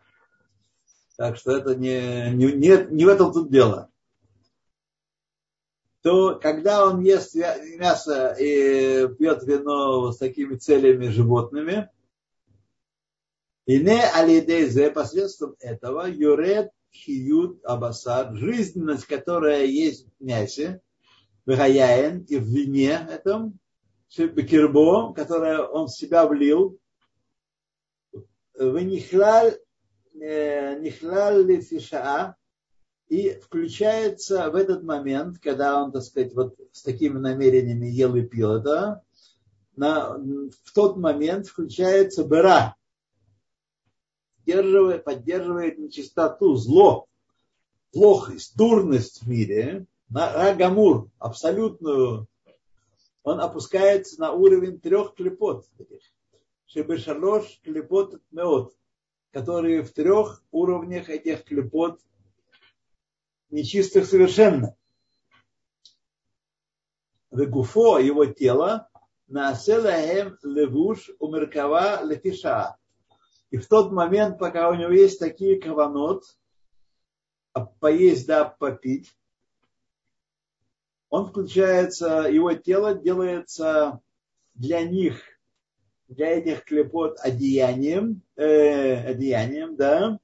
Так 1.16 1.36
что 1.36 1.56
это 1.56 1.74
не, 1.74 2.32
не, 2.34 2.52
не, 2.52 2.86
не 2.90 3.04
в 3.04 3.08
этом 3.08 3.32
тут 3.32 3.50
дело. 3.50 3.90
То 6.02 6.34
когда 6.40 6.86
он 6.86 7.00
ест 7.00 7.34
мясо 7.34 8.34
и 8.38 9.06
пьет 9.18 9.44
вино 9.44 10.10
с 10.10 10.18
такими 10.18 10.56
целями 10.56 11.06
животными, 11.06 11.88
и 13.66 13.78
не 13.78 14.02
алидейзе 14.02 14.90
посредством 14.90 15.54
этого 15.60 16.06
юрет 16.06 16.72
хиют 16.92 17.64
абасар, 17.64 18.34
жизненность, 18.34 19.06
которая 19.06 19.64
есть 19.64 20.08
в 20.18 20.24
мясе, 20.24 20.80
в 21.46 21.56
гаяен 21.56 22.24
и 22.28 22.36
в 22.36 22.44
вине 22.44 23.06
этом, 23.08 23.58
бекирбо, 24.18 25.14
которое 25.14 25.60
он 25.60 25.86
в 25.86 25.96
себя 25.96 26.26
влил, 26.26 26.78
в 28.54 28.78
нихлаль 28.78 29.56
э, 30.20 30.78
нихлаль 30.80 31.46
лифишаа, 31.46 32.36
и 33.12 33.38
включается 33.40 34.48
в 34.48 34.54
этот 34.54 34.84
момент, 34.84 35.38
когда 35.38 35.82
он, 35.82 35.92
так 35.92 36.02
сказать, 36.02 36.32
вот 36.34 36.56
с 36.72 36.80
такими 36.80 37.18
намерениями 37.18 37.84
ел 37.84 38.16
и 38.16 38.22
пил 38.22 38.52
это, 38.52 39.02
на, 39.76 40.16
в 40.16 40.72
тот 40.74 40.96
момент 40.96 41.46
включается 41.46 42.24
бера, 42.24 42.74
поддерживает, 44.38 45.04
поддерживает 45.04 45.78
нечистоту, 45.78 46.56
зло, 46.56 47.06
плохость, 47.92 48.56
дурность 48.56 49.20
в 49.20 49.28
мире, 49.28 49.84
рагамур, 50.10 51.10
абсолютную, 51.18 52.28
он 53.24 53.40
опускается 53.40 54.18
на 54.20 54.32
уровень 54.32 54.80
трех 54.80 55.16
клепот. 55.16 55.66
Шебешалош 56.64 57.60
клепот 57.62 58.22
меот, 58.30 58.74
которые 59.32 59.82
в 59.82 59.92
трех 59.92 60.42
уровнях 60.50 61.10
этих 61.10 61.44
клепот 61.44 62.00
нечистых 63.52 64.06
совершенно. 64.06 64.74
Вегуфо, 67.30 67.98
его 67.98 68.26
тело, 68.26 68.88
Нааселаем 69.28 70.36
левуш 70.42 71.10
умеркава 71.18 72.04
лефиша. 72.04 72.76
И 73.50 73.56
в 73.56 73.66
тот 73.66 73.90
момент, 73.90 74.38
пока 74.38 74.68
у 74.68 74.74
него 74.74 74.90
есть 74.90 75.18
такие 75.18 75.58
каванот, 75.58 76.24
поесть 77.80 78.26
да 78.26 78.44
попить, 78.44 79.10
он 81.08 81.26
включается, 81.26 82.28
его 82.30 82.52
тело 82.54 82.94
делается 82.94 84.00
для 84.54 84.82
них, 84.82 85.22
для 86.08 86.28
этих 86.28 86.64
клепот 86.64 87.18
одеянием, 87.20 88.22
э, 88.36 88.96
одеянием, 89.12 89.76
да, 89.76 90.18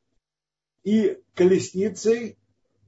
и 0.84 1.18
колесницей 1.34 2.38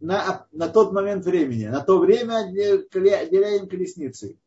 на, 0.00 0.46
на 0.50 0.68
тот 0.68 0.92
момент 0.92 1.24
времени. 1.24 1.66
На 1.66 1.80
то 1.80 1.98
время 1.98 2.46
отделяем 2.46 3.68
колесницей. 3.68 4.40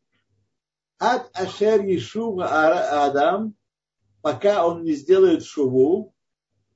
От 0.98 1.30
Ашер 1.34 1.84
Ешува 1.84 2.46
Адам, 3.04 3.54
пока 4.22 4.66
он 4.66 4.84
не 4.84 4.92
сделает 4.92 5.44
шуву, 5.44 6.14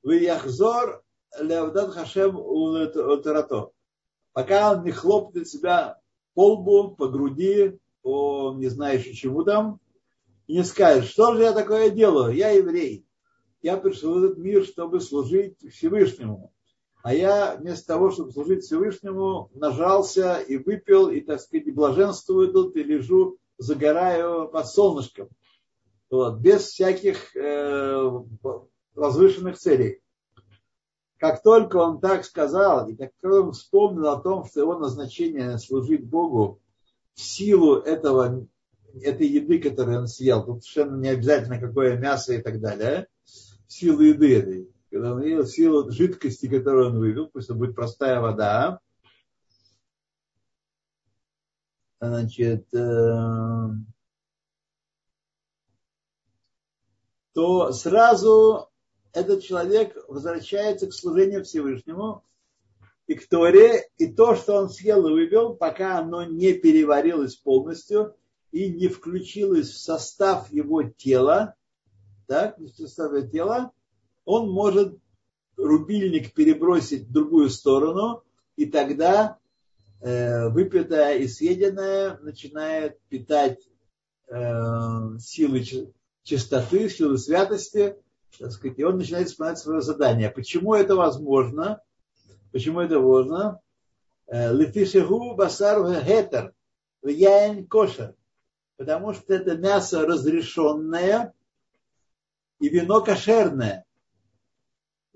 в 0.03 0.11
Яхзор 0.11 1.03
Леавдат 1.39 1.91
Хашем 1.91 2.37
Утарато. 2.37 3.71
Пока 4.33 4.73
он 4.73 4.83
не 4.83 4.91
хлопнет 4.91 5.47
себя 5.47 5.99
по 6.33 6.53
лбу, 6.53 6.95
по 6.95 7.07
груди, 7.09 7.79
по 8.01 8.53
не 8.57 8.67
знаю 8.67 8.99
еще 8.99 9.13
чему 9.13 9.43
там, 9.43 9.79
и 10.47 10.55
не 10.55 10.63
скажет, 10.63 11.05
что 11.05 11.35
же 11.35 11.43
я 11.43 11.53
такое 11.53 11.89
делаю, 11.89 12.33
я 12.33 12.49
еврей. 12.51 13.05
Я 13.61 13.77
пришел 13.77 14.13
в 14.13 14.23
этот 14.23 14.37
мир, 14.37 14.63
чтобы 14.63 15.01
служить 15.01 15.59
Всевышнему. 15.73 16.53
А 17.01 17.13
я 17.13 17.55
вместо 17.55 17.87
того, 17.87 18.11
чтобы 18.11 18.31
служить 18.31 18.63
Всевышнему, 18.63 19.49
нажался 19.53 20.39
и 20.39 20.57
выпил, 20.57 21.09
и, 21.09 21.21
так 21.21 21.39
сказать, 21.39 21.73
блаженствую 21.73 22.51
тут, 22.51 22.75
и 22.75 22.83
лежу, 22.83 23.37
загораю 23.57 24.49
под 24.49 24.67
солнышком. 24.67 25.29
Вот, 26.09 26.39
без 26.39 26.63
всяких 26.63 27.35
э, 27.35 28.11
возвышенных 28.95 29.57
целей. 29.57 30.01
Как 31.17 31.43
только 31.43 31.77
он 31.77 31.99
так 31.99 32.25
сказал, 32.25 32.87
и 32.87 32.95
как 32.95 33.11
он 33.23 33.51
вспомнил 33.51 34.07
о 34.07 34.21
том, 34.21 34.45
что 34.45 34.61
его 34.61 34.77
назначение 34.77 35.57
служить 35.57 36.05
Богу 36.05 36.61
в 37.13 37.21
силу 37.21 37.75
этого, 37.75 38.47
этой 39.01 39.27
еды, 39.27 39.59
которую 39.59 39.99
он 39.99 40.07
съел, 40.07 40.45
тут 40.45 40.63
совершенно 40.63 40.99
не 40.99 41.09
обязательно 41.09 41.59
какое 41.59 41.97
мясо 41.97 42.33
и 42.33 42.41
так 42.41 42.59
далее, 42.59 43.07
в 43.67 43.71
силу 43.71 44.01
еды 44.01 44.37
этой, 44.37 44.69
когда 44.89 45.13
он 45.13 45.21
ел, 45.21 45.43
в 45.43 45.47
силу 45.47 45.89
жидкости, 45.91 46.47
которую 46.47 46.89
он 46.89 46.99
вывел, 46.99 47.27
пусть 47.27 47.49
это 47.49 47.57
будет 47.57 47.75
простая 47.75 48.19
вода, 48.19 48.79
значит, 51.99 52.73
э, 52.73 53.67
то 57.33 57.71
сразу 57.71 58.69
этот 59.13 59.43
человек 59.43 59.95
возвращается 60.07 60.87
к 60.87 60.93
служению 60.93 61.43
Всевышнему 61.43 62.23
и 63.07 63.15
к 63.15 63.27
Торе, 63.27 63.89
и 63.97 64.07
то, 64.07 64.35
что 64.35 64.55
он 64.55 64.69
съел 64.69 65.07
и 65.07 65.11
вывел, 65.11 65.55
пока 65.55 65.99
оно 65.99 66.23
не 66.23 66.53
переварилось 66.53 67.35
полностью 67.35 68.15
и 68.51 68.69
не 68.69 68.87
включилось 68.87 69.69
в 69.69 69.79
состав 69.79 70.51
его 70.51 70.83
тела, 70.83 71.55
так, 72.27 72.57
в 72.57 72.69
состав 72.69 73.11
его 73.13 73.27
тела, 73.27 73.71
он 74.25 74.49
может 74.51 74.97
рубильник 75.57 76.33
перебросить 76.33 77.07
в 77.07 77.11
другую 77.11 77.49
сторону, 77.49 78.23
и 78.55 78.65
тогда 78.65 79.37
э, 80.01 80.49
выпитое 80.49 81.15
и 81.15 81.27
съеденное 81.27 82.17
начинает 82.19 82.99
питать 83.09 83.59
э, 84.27 85.17
силы 85.19 85.63
чистоты, 86.23 86.89
силы 86.89 87.17
святости, 87.17 87.95
так 88.37 88.51
сказать, 88.51 88.79
и 88.79 88.83
он 88.83 88.97
начинает 88.97 89.27
исполнять 89.27 89.59
свое 89.59 89.81
задание. 89.81 90.29
Почему 90.29 90.73
это 90.73 90.95
возможно? 90.95 91.81
Почему 92.51 92.79
это 92.79 92.99
возможно? 92.99 93.59
Э, 94.27 94.53
Лефишеху 94.53 95.35
басар 95.35 95.81
гетер, 96.03 96.53
яин 97.03 97.65
кошер. 97.67 98.15
Потому 98.77 99.13
что 99.13 99.33
это 99.33 99.57
мясо 99.57 100.05
разрешенное 100.05 101.33
и 102.59 102.69
вино 102.69 103.01
кошерное. 103.01 103.85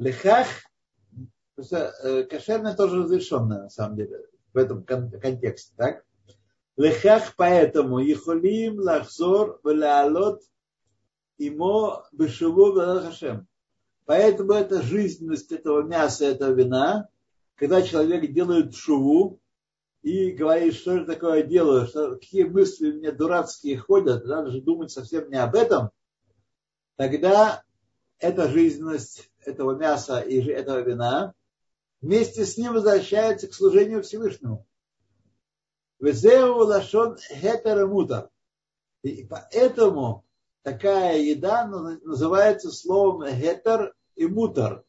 Лехах, 0.03 0.47
э, 1.57 2.23
кошерное 2.23 2.75
тоже 2.75 3.03
разрешенное 3.03 3.63
на 3.63 3.69
самом 3.69 3.95
деле 3.95 4.25
в 4.53 4.57
этом 4.57 4.83
контексте, 4.83 5.73
так? 5.77 6.03
Лехах 6.75 7.35
поэтому 7.37 7.99
Ехолим 7.99 8.79
лахзор 8.79 9.59
велаалот 9.63 10.41
имо 11.37 12.05
бешеву 12.11 12.73
Хашем. 12.73 13.47
Поэтому 14.05 14.53
это 14.53 14.81
жизненность 14.81 15.51
этого 15.51 15.83
мяса, 15.83 16.25
этого 16.25 16.51
вина, 16.51 17.07
когда 17.55 17.81
человек 17.81 18.31
делает 18.33 18.75
шуву 18.75 19.39
и 20.01 20.31
говорит, 20.31 20.73
что 20.73 20.99
же 20.99 21.05
такое 21.05 21.43
делаю, 21.43 21.87
что, 21.87 22.15
какие 22.15 22.43
мысли 22.43 22.91
у 22.91 22.95
меня 22.95 23.13
дурацкие 23.13 23.77
ходят, 23.77 24.25
надо 24.25 24.51
же 24.51 24.61
думать 24.61 24.91
совсем 24.91 25.29
не 25.29 25.37
об 25.37 25.55
этом, 25.55 25.91
тогда 26.97 27.63
эта 28.19 28.49
жизненность 28.49 29.31
этого 29.47 29.75
мяса 29.75 30.19
и 30.19 30.45
этого 30.47 30.79
вина 30.79 31.33
вместе 32.01 32.45
с 32.45 32.57
ним 32.57 32.73
возвращается 32.73 33.47
к 33.47 33.53
служению 33.53 34.03
Всевышнему. 34.03 34.67
И 39.03 39.23
поэтому 39.23 40.25
такая 40.61 41.19
еда 41.19 41.65
называется 41.65 42.71
словом 42.71 43.25
гетер 43.25 43.93
и 44.15 44.25
мутер. 44.25 44.83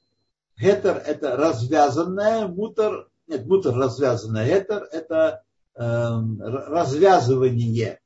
Гетер– 0.57 0.97
это 1.07 1.37
развязанная, 1.37 2.49
мутер– 2.49 3.09
нет, 3.27 3.47
мутер– 3.47 3.75
развязанная, 3.77 4.47
гетер– 4.47 4.89
это 4.93 5.45
э, 5.75 5.81
развязывание. 5.81 8.01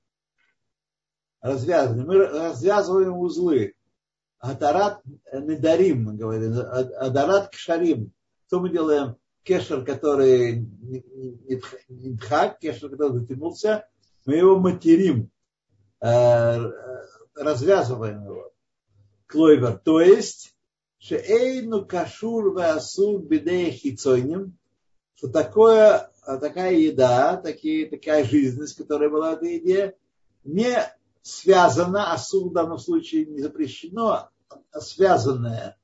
Развязывание. 1.40 2.05
Мы 2.05 2.26
развязываем 2.26 3.16
узлы. 3.16 3.74
Адарат 4.39 5.03
недарим, 5.32 6.05
мы 6.05 6.14
говорим, 6.14 6.55
адарат 6.59 7.51
кшарим. 7.51 8.12
Что 8.47 8.61
мы 8.61 8.70
делаем? 8.70 9.16
Кешер, 9.43 9.84
который 9.84 10.66
не 11.89 12.14
дхак, 12.14 12.59
кешер, 12.59 12.91
который 12.91 13.20
затянулся, 13.20 13.89
мы 14.26 14.36
его 14.36 14.59
материм 14.59 15.30
э, 16.01 16.59
развязываем 17.34 18.24
его. 18.24 18.53
Клойвер. 19.26 19.78
То 19.78 20.01
есть, 20.01 20.55
шеэйну 20.99 21.84
кашур 21.86 22.53
васу 22.53 23.18
бедея 23.18 23.70
хицойним, 23.70 24.57
что 25.14 25.28
такое, 25.28 26.11
такая 26.24 26.74
еда, 26.74 27.36
такие, 27.36 27.86
такая 27.86 28.24
жизненность, 28.24 28.76
которая 28.76 29.11
была 29.11 29.32
в 29.32 29.39
этой 29.39 29.55
еде, 29.55 29.97
не 30.45 30.76
связана, 31.29 32.12
а 32.12 32.18
суд 32.18 32.51
в 32.51 32.55
данном 32.55 32.79
случае 32.79 33.26
не 33.26 33.41
запрещено, 33.41 34.31
а 34.72 34.81
связанная. 34.81 35.79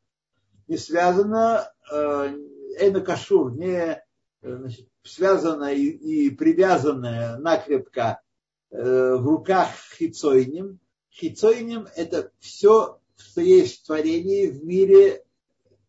Не 0.69 0.79
связана, 0.79 1.71
э, 1.93 2.37
эйна 2.79 3.01
кашур, 3.01 3.53
не 3.53 4.03
значит, 4.43 4.89
связанная 5.03 5.75
и, 5.75 5.87
и 5.87 6.31
привязанная 6.31 7.37
накрепко 7.37 8.23
э, 8.71 9.15
в 9.17 9.27
руках 9.27 9.69
хицойним, 9.99 10.81
Хицойним– 11.15 11.87
это 11.97 12.33
все, 12.41 12.99
что 13.17 13.41
есть 13.41 13.83
в 13.83 13.87
творении, 13.87 14.49
в 14.49 14.65
мире, 14.65 15.25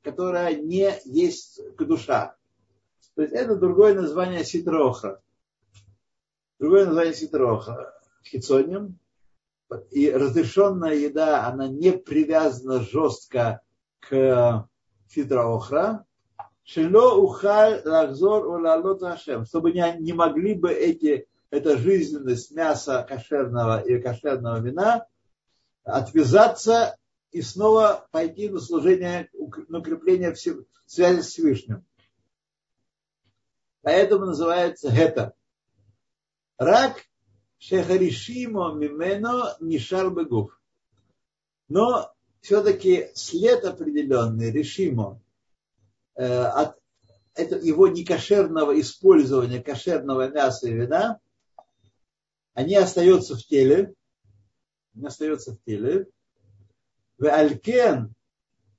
которое 0.03 0.55
не 0.55 0.93
есть 1.05 1.59
душа. 1.79 2.35
То 3.15 3.23
есть 3.23 3.33
это 3.33 3.55
другое 3.55 3.95
название 3.95 4.45
ситроха. 4.45 5.19
Другое 6.59 6.85
название 6.85 7.15
ситроха. 7.15 7.99
Хицоним. 8.23 8.99
И 9.91 10.11
разрешенная 10.11 10.95
еда, 10.95 11.47
она 11.47 11.67
не 11.67 11.91
привязана 11.91 12.81
жестко 12.81 13.61
к 13.99 14.67
ситроохра. 15.09 16.05
Шело 16.63 17.15
ухаль 17.15 17.81
лахзор 17.85 18.47
улалот 18.47 19.03
ашем. 19.03 19.45
Чтобы 19.45 19.71
не, 19.71 19.97
не 19.99 20.13
могли 20.13 20.55
бы 20.55 20.71
эти, 20.71 21.27
эта 21.49 21.77
жизненность 21.77 22.51
мяса 22.51 23.05
кошерного 23.07 23.81
и 23.81 24.01
кошерного 24.01 24.59
вина 24.59 25.07
отвязаться 25.83 26.97
и 27.31 27.41
снова 27.41 28.07
пойти 28.11 28.49
на 28.49 28.59
служение, 28.59 29.29
на 29.67 29.79
укрепление 29.79 30.35
связи 30.85 31.21
с 31.21 31.27
Всевышним. 31.27 31.85
Поэтому 33.81 34.25
называется 34.25 34.89
гета. 34.89 35.33
Рак 36.57 37.03
шехаришимо 37.67 38.73
мимено 38.75 39.55
нишар 39.59 40.11
бегуф. 40.11 40.59
Но 41.67 42.13
все-таки 42.41 43.09
след 43.15 43.65
определенный, 43.65 44.51
решимо, 44.51 45.19
э, 46.15 46.25
от, 46.25 46.77
это 47.33 47.55
его 47.57 47.87
некошерного 47.87 48.79
использования 48.79 49.63
кошерного 49.63 50.29
мяса 50.29 50.67
и 50.67 50.73
вина, 50.73 51.19
они 52.53 52.75
остаются 52.75 53.35
в 53.35 53.43
теле, 53.43 53.95
они 54.93 55.07
остаются 55.07 55.53
в 55.53 55.63
теле. 55.65 56.07
В 57.17 57.25
алькен, 57.25 58.13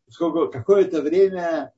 сколько 0.09 0.47
какое-то 0.47 1.03
время 1.03 1.72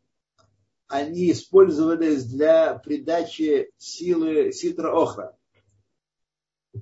они 0.88 1.32
использовались 1.32 2.24
для 2.24 2.74
придачи 2.74 3.72
силы 3.78 4.52
ситра 4.52 4.92
охра. 4.92 5.37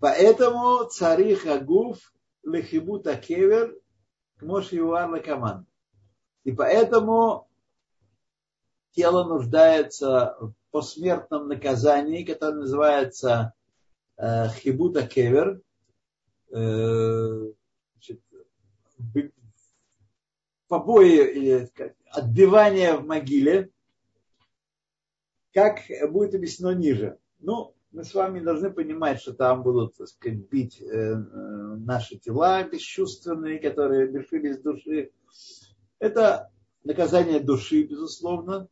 Поэтому 0.01 0.85
царих 0.89 1.47
агуф 1.47 2.13
лехибута 2.43 3.17
кевер 3.17 3.77
кмош 4.39 4.73
юар 4.73 5.13
лекаман. 5.15 5.67
И 6.45 6.53
поэтому 6.53 7.49
тело 8.93 9.25
нуждается 9.25 10.37
в 10.41 10.55
посмертном 10.71 11.49
наказании, 11.49 12.25
которое 12.25 12.55
называется 12.55 13.53
э, 14.17 14.49
хибута 14.49 15.07
кевер, 15.07 15.61
э, 16.51 17.53
побои 20.69 21.33
или 21.33 21.71
отбивание 22.11 22.97
в 22.97 23.07
могиле, 23.07 23.71
как 25.53 25.81
будет 26.11 26.35
объяснено 26.35 26.75
ниже. 26.75 27.19
Ну, 27.39 27.76
мы 27.97 28.05
с 28.05 28.13
вами 28.13 28.41
должны 28.41 28.71
понимать, 28.71 29.23
что 29.23 29.33
там 29.33 29.63
будут, 29.63 29.97
так 29.97 30.07
сказать, 30.09 30.51
бить 30.51 30.83
э, 30.83 30.85
э, 30.85 31.15
наши 31.17 32.19
тела 32.19 32.63
бесчувственные, 32.63 33.59
которые 33.59 34.07
лишились 34.07 34.59
души. 34.61 35.13
Это 35.99 36.51
наказание 36.85 37.41
души, 37.41 37.85
безусловно, 37.85 38.69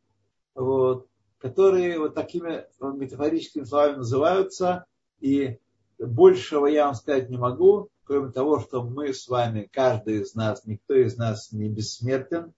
вот, 0.55 1.09
которые 1.39 1.99
вот 1.99 2.15
такими 2.15 2.67
метафорическими 2.79 3.65
словами 3.65 3.97
называются. 3.97 4.85
И 5.21 5.59
большего 5.99 6.67
я 6.67 6.85
вам 6.85 6.95
сказать 6.95 7.31
не 7.31 7.39
могу, 7.39 7.89
кроме 8.05 8.31
того, 8.31 8.61
что 8.61 8.83
мы 8.85 9.15
с 9.15 9.27
вами, 9.27 9.71
каждый 9.73 10.21
из 10.21 10.35
нас, 10.35 10.67
никто 10.67 10.93
из 10.93 11.17
нас 11.17 11.51
не 11.51 11.71
бессмертен. 11.71 12.53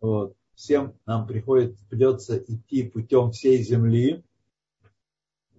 Вот. 0.00 0.34
Всем 0.56 0.98
нам 1.06 1.28
приходит, 1.28 1.78
придется 1.88 2.38
идти 2.38 2.82
путем 2.82 3.30
всей 3.30 3.62
земли 3.62 4.24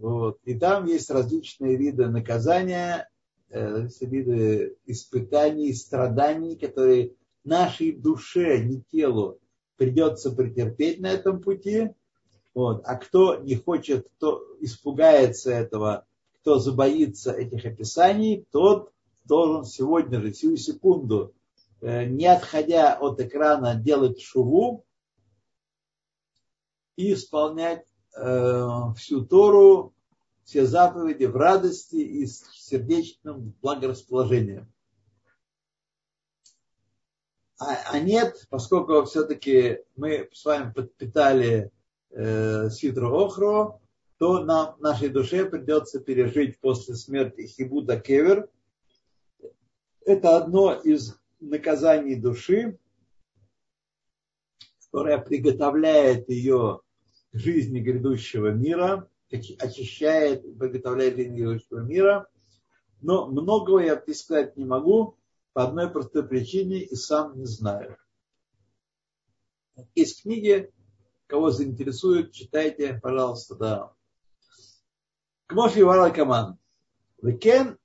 вот. 0.03 0.39
И 0.43 0.53
там 0.55 0.85
есть 0.85 1.09
различные 1.09 1.77
виды 1.77 2.09
наказания, 2.09 3.09
э, 3.49 3.87
виды 4.01 4.75
испытаний, 4.85 5.71
страданий, 5.71 6.57
которые 6.57 7.13
нашей 7.45 7.93
душе, 7.93 8.61
не 8.65 8.81
телу, 8.81 9.39
придется 9.77 10.33
претерпеть 10.33 10.99
на 10.99 11.07
этом 11.07 11.41
пути. 11.41 11.91
Вот. 12.53 12.81
А 12.83 12.95
кто 12.97 13.37
не 13.37 13.55
хочет, 13.55 14.09
кто 14.17 14.45
испугается 14.59 15.51
этого, 15.51 16.05
кто 16.41 16.59
забоится 16.59 17.31
этих 17.31 17.63
описаний, 17.63 18.45
тот 18.51 18.91
должен 19.23 19.63
сегодня 19.63 20.19
же, 20.19 20.33
сию 20.33 20.57
секунду, 20.57 21.33
э, 21.79 22.03
не 22.07 22.25
отходя 22.25 22.97
от 22.97 23.21
экрана, 23.21 23.75
делать 23.75 24.19
шуву 24.19 24.83
и 26.97 27.13
исполнять 27.13 27.85
э, 28.17 28.67
всю 28.97 29.25
Тору 29.25 29.92
все 30.43 30.65
заповеди 30.65 31.25
в 31.25 31.35
радости 31.35 31.95
и 31.95 32.25
с 32.25 32.45
сердечным 32.51 33.55
благорасположением. 33.61 34.71
А, 37.59 37.77
а 37.91 37.99
нет, 37.99 38.45
поскольку 38.49 39.03
все-таки 39.05 39.79
мы 39.95 40.29
с 40.33 40.43
вами 40.43 40.73
подпитали 40.73 41.71
э, 42.09 42.69
Ситру 42.69 43.25
Охро, 43.25 43.79
то 44.17 44.43
нам, 44.43 44.75
нашей 44.79 45.09
душе 45.09 45.45
придется 45.45 45.99
пережить 45.99 46.59
после 46.59 46.95
смерти 46.95 47.47
Хибуда 47.47 47.99
Кевер. 47.99 48.49
Это 50.05 50.35
одно 50.35 50.73
из 50.73 51.17
наказаний 51.39 52.15
души, 52.15 52.77
которое 54.79 55.17
приготовляет 55.17 56.29
ее 56.29 56.81
к 57.31 57.37
жизни 57.37 57.79
грядущего 57.79 58.49
мира– 58.49 59.09
очищает 59.33 60.45
и 60.45 60.53
приготовляет 60.53 61.19
энергию 61.19 61.59
мира. 61.71 62.27
Но 63.01 63.27
многого 63.27 63.79
я 63.79 64.01
сказать 64.13 64.55
не 64.55 64.65
могу 64.65 65.17
по 65.53 65.63
одной 65.63 65.89
простой 65.89 66.27
причине 66.27 66.83
и 66.83 66.95
сам 66.95 67.37
не 67.39 67.45
знаю. 67.45 67.97
Из 69.95 70.21
книги, 70.21 70.71
кого 71.27 71.51
заинтересует, 71.51 72.31
читайте, 72.31 72.99
пожалуйста, 73.01 73.55
да. 73.55 73.93
Кмофи 75.47 75.79
Вара 75.79 76.11
Каман. 76.11 76.57
Векен, 77.21 77.77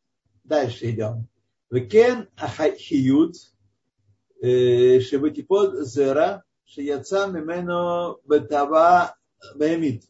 дальше 0.44 0.90
идем. 0.90 1.28
Векен 1.70 2.28
Ахахиют, 2.36 3.36
э, 4.40 5.01
Шебатипод 5.01 5.86
Зера, 5.86 6.44
Шияца 6.64 7.26
Мимено 7.28 8.16
Бетава 8.24 9.16
Бемит. 9.55 10.05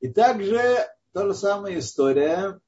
И 0.00 0.08
также 0.08 0.60
та 1.12 1.26
же 1.26 1.34
самая 1.34 1.78
история 1.78 2.60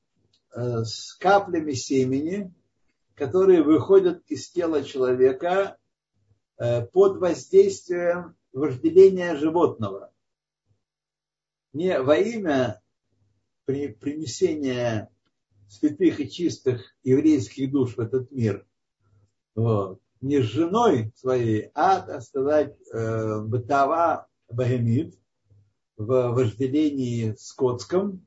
э, 0.54 0.84
с 0.84 1.14
каплями 1.14 1.72
семени, 1.72 2.52
которые 3.14 3.62
выходят 3.62 4.22
из 4.26 4.50
тела 4.50 4.84
человека 4.84 5.78
э, 6.58 6.82
под 6.86 7.18
воздействием 7.18 8.36
вожделения 8.52 9.36
животного. 9.36 10.12
Не 11.72 12.00
во 12.00 12.16
имя 12.16 12.82
принесения 13.64 15.10
святых 15.68 16.20
и 16.20 16.30
чистых 16.30 16.94
еврейских 17.02 17.70
душ 17.70 17.96
в 17.96 18.00
этот 18.00 18.30
мир, 18.30 18.66
вот, 19.54 20.02
не 20.20 20.42
с 20.42 20.44
женой 20.44 21.12
своей, 21.16 21.70
а, 21.74 22.00
так 22.00 22.22
сказать, 22.22 22.76
э, 22.92 23.40
бытова 23.40 24.28
богемит, 24.50 25.18
в 26.05 26.32
вожделении 26.32 27.34
скотском, 27.38 28.24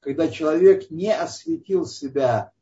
когда 0.00 0.28
человек 0.28 0.90
не 0.90 1.14
осветил 1.14 1.86
себя 1.86 2.52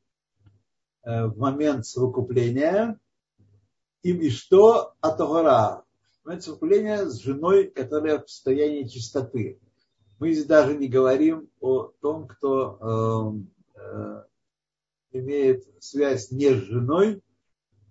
э, 1.03 1.27
в 1.27 1.39
момент 1.39 1.87
совокупления, 1.87 2.99
им 4.03 4.21
и 4.21 4.31
что? 4.31 4.95
Атогора, 5.01 5.85
момент 6.25 6.43
совокупления 6.43 7.07
с 7.07 7.19
женой, 7.19 7.71
которая 7.71 8.19
в 8.19 8.29
состоянии 8.29 8.87
чистоты. 8.87 9.59
Мы 10.19 10.33
здесь 10.33 10.47
даже 10.47 10.77
не 10.77 10.89
говорим 10.89 11.49
о 11.61 11.93
том, 12.01 12.27
кто 12.27 13.45
э, 13.75 13.81
э, 13.81 14.25
имеет 15.13 15.65
связь 15.83 16.31
не 16.31 16.51
с 16.51 16.59
женой 16.59 17.23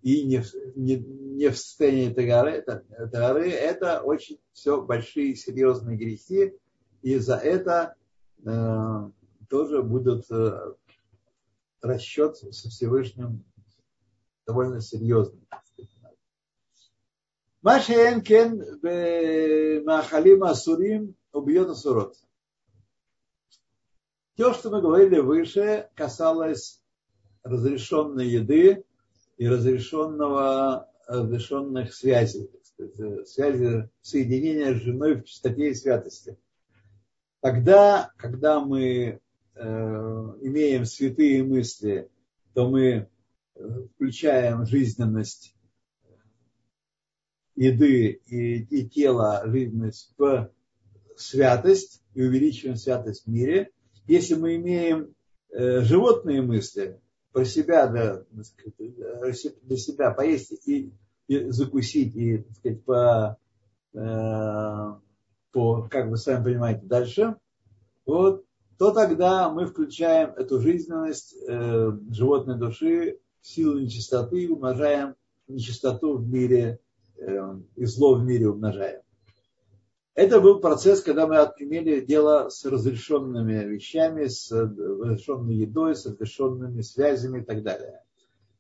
и 0.02 0.24
не, 0.26 0.44
не, 0.76 0.98
не 0.98 1.50
в 1.50 1.58
состоянии 1.58 2.14
тагары, 2.14 2.62
тагары, 2.62 3.50
это 3.50 4.02
очень 4.02 4.40
все 4.54 4.82
большие 4.82 5.36
серьезные 5.36 5.98
грехи, 5.98 6.54
и 7.02 7.18
за 7.18 7.36
это 7.36 7.96
э, 8.46 9.10
тоже 9.50 9.84
будет 9.84 10.30
э, 10.32 10.74
расчет 11.82 12.38
со 12.38 12.70
Всевышним 12.70 13.44
довольно 14.46 14.82
серьезный. 14.82 15.48
Машен 17.62 18.22
кен 18.22 18.64
махалим 19.86 20.44
асурим 20.44 21.16
убьет 21.34 21.70
асурот. 21.70 22.16
То, 24.38 24.54
что 24.54 24.70
мы 24.70 24.82
говорили 24.82 25.20
выше, 25.20 25.90
касалось 25.96 26.82
разрешенной 27.44 28.28
еды 28.28 28.86
и 29.40 29.48
разрешенного 29.48 30.88
разрешенных 31.08 31.94
связей, 31.94 32.52
сказать, 32.62 33.28
связи 33.28 33.90
соединения 34.02 34.76
с 34.76 34.84
женой 34.84 35.16
в 35.16 35.24
чистоте 35.24 35.72
и 35.72 35.74
святости. 35.74 36.38
Тогда, 37.42 38.12
когда 38.18 38.60
мы 38.60 39.22
э, 39.56 39.62
имеем 40.42 40.86
святые 40.86 41.44
мысли, 41.44 42.10
то 42.54 42.70
мы 42.70 42.84
э, 42.84 43.08
включаем 43.96 44.66
жизненность 44.66 45.56
еды 47.56 48.22
и, 48.28 48.64
и 48.64 48.90
тела, 48.90 49.42
жизненность 49.46 50.14
в 50.18 50.52
святость 51.16 52.04
и 52.14 52.22
увеличиваем 52.22 52.76
святость 52.76 53.24
в 53.24 53.28
мире. 53.28 53.72
Если 54.06 54.36
мы 54.36 54.58
имеем 54.58 55.16
э, 55.50 55.80
животные 55.82 56.42
мысли, 56.42 57.00
про 57.40 57.46
себя, 57.46 57.88
да, 57.88 58.24
для 59.64 59.78
себя 59.78 60.12
поесть 60.12 60.68
и, 60.68 60.92
и 61.28 61.50
закусить, 61.52 62.14
и, 62.14 62.40
так 62.40 62.58
сказать, 62.58 62.84
по, 62.84 63.38
э, 63.94 64.94
по, 65.54 65.88
как 65.90 66.10
вы 66.10 66.18
сами 66.18 66.44
понимаете, 66.44 66.82
дальше, 66.84 67.38
вот, 68.06 68.44
то 68.78 68.92
тогда 68.92 69.50
мы 69.50 69.68
включаем 69.68 70.32
эту 70.32 70.60
жизненность 70.60 71.34
э, 71.48 71.92
животной 72.12 72.58
души, 72.58 73.20
силу 73.42 73.80
нечистоты, 73.80 74.52
умножаем 74.52 75.16
нечистоту 75.48 76.18
в 76.18 76.28
мире 76.28 76.82
э, 77.16 77.56
и 77.78 77.86
зло 77.86 78.16
в 78.16 78.24
мире 78.26 78.50
умножаем. 78.50 79.02
Это 80.20 80.42
был 80.42 80.60
процесс, 80.60 81.02
когда 81.02 81.28
мы 81.28 81.38
имели 81.60 82.02
дело 82.02 82.50
с 82.50 82.66
разрешенными 82.66 83.64
вещами, 83.64 84.26
с 84.26 84.52
разрешенной 84.52 85.56
едой, 85.56 85.96
с 85.96 86.06
разрешенными 86.06 86.82
связями 86.82 87.40
и 87.40 87.46
так 87.46 87.64
далее. 87.64 88.04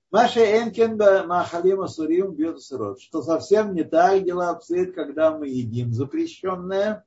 Маша 0.10 0.40
Энкен 0.40 0.96
Махалима 0.96 1.88
Сурим 1.88 2.34
бьет 2.34 2.62
сырот. 2.62 3.02
Что 3.02 3.22
совсем 3.22 3.74
не 3.74 3.84
так 3.84 4.24
дела 4.24 4.52
обстоят, 4.52 4.94
когда 4.96 5.38
мы 5.38 5.50
едим 5.50 5.92
запрещенное 5.92 7.04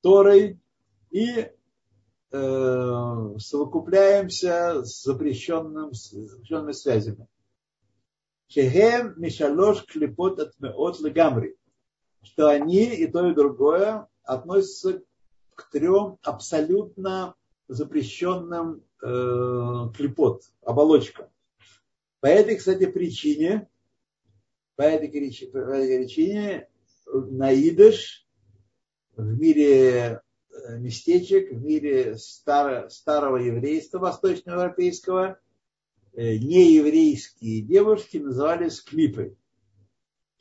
Торой 0.00 0.58
и 1.12 1.48
э, 2.32 3.34
совокупляемся 3.38 4.82
с 4.82 5.04
запрещенным, 5.04 5.94
с 5.94 6.10
запрещенными 6.10 6.72
связями. 6.72 7.28
Шехем 8.48 9.14
Мишалош 9.16 9.84
Клепот 9.86 10.40
от 10.40 10.58
Меот 10.58 10.98
Легамри. 10.98 11.56
Что 12.24 12.48
они 12.48 12.86
и 12.86 13.06
то, 13.06 13.28
и 13.28 13.34
другое 13.34 14.08
относятся 14.24 15.02
к 15.54 15.70
трем 15.70 16.18
абсолютно 16.22 17.34
запрещенным 17.68 18.82
э, 19.02 19.88
клепот, 19.96 20.42
оболочкам. 20.62 21.26
По 22.20 22.26
этой, 22.26 22.56
кстати, 22.56 22.86
причине, 22.86 23.68
по 24.76 24.82
этой, 24.82 25.08
по 25.50 25.58
этой 25.58 25.98
причине 25.98 26.68
на 27.06 27.54
идыш 27.54 28.26
в 29.16 29.38
мире 29.38 30.22
э, 30.50 30.78
местечек, 30.78 31.52
в 31.52 31.62
мире 31.62 32.16
старо, 32.16 32.88
старого 32.88 33.36
еврейства 33.36 33.98
восточноевропейского, 33.98 35.38
э, 36.14 36.36
нееврейские 36.36 37.62
девушки 37.62 38.16
назывались 38.16 38.80
клипой. 38.80 39.36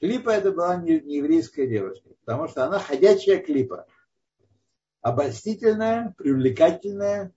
Клипа 0.04 0.32
это 0.32 0.52
была 0.52 0.76
не, 0.76 1.00
не 1.00 1.20
еврейская 1.20 1.66
девушка, 1.66 2.10
потому 2.26 2.50
что 2.50 2.66
она 2.66 2.78
ходячая 2.78 3.38
клипа. 3.40 3.88
Обольстительная, 5.00 6.14
привлекательная, 6.18 7.34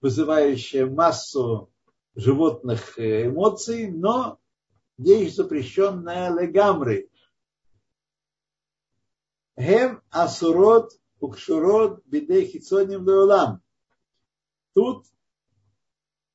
вызывающая 0.00 0.86
массу 0.86 1.72
животных 2.14 3.00
э, 3.00 3.26
эмоций, 3.26 3.90
но 3.90 4.38
вещь 4.96 5.34
запрещенная 5.34 6.32
легамры. 6.32 7.10
Хем 9.58 10.00
асурот 10.10 10.92
укшурот 11.18 12.04
бидей 12.06 12.46
хитсоним 12.46 13.08
леолам. 13.08 13.60
Тут 14.72 15.04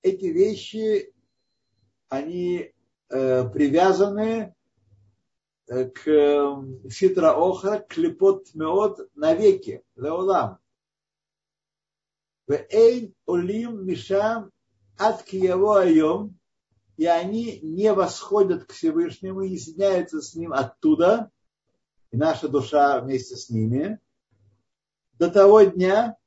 эти 0.02 0.26
вещи, 0.26 1.14
они 2.10 2.74
э, 3.08 3.50
привязаны 3.50 4.54
к 5.70 6.08
э, 6.08 6.90
ситра 6.90 7.34
охра, 7.34 7.86
клепот 7.88 8.54
меот 8.56 9.10
навеки, 9.16 9.84
леолам. 9.96 10.58
Вейн 12.48 13.14
олим 13.28 13.86
мишам 13.86 14.52
от 14.98 15.28
его 15.30 15.76
айом, 15.76 16.40
и 16.98 17.06
они 17.06 17.60
не 17.62 17.94
восходят 17.94 18.66
к 18.66 18.74
Всевышнему 18.74 19.42
и 19.42 19.58
соединяются 19.58 20.22
с 20.22 20.34
ним 20.34 20.54
оттуда, 20.54 21.30
и 22.12 22.18
наша 22.18 22.48
душа 22.48 23.00
вместе 23.00 23.36
с 23.36 23.50
ними, 23.50 24.00
до 25.14 25.30
того 25.30 25.62
дня, 25.62 26.18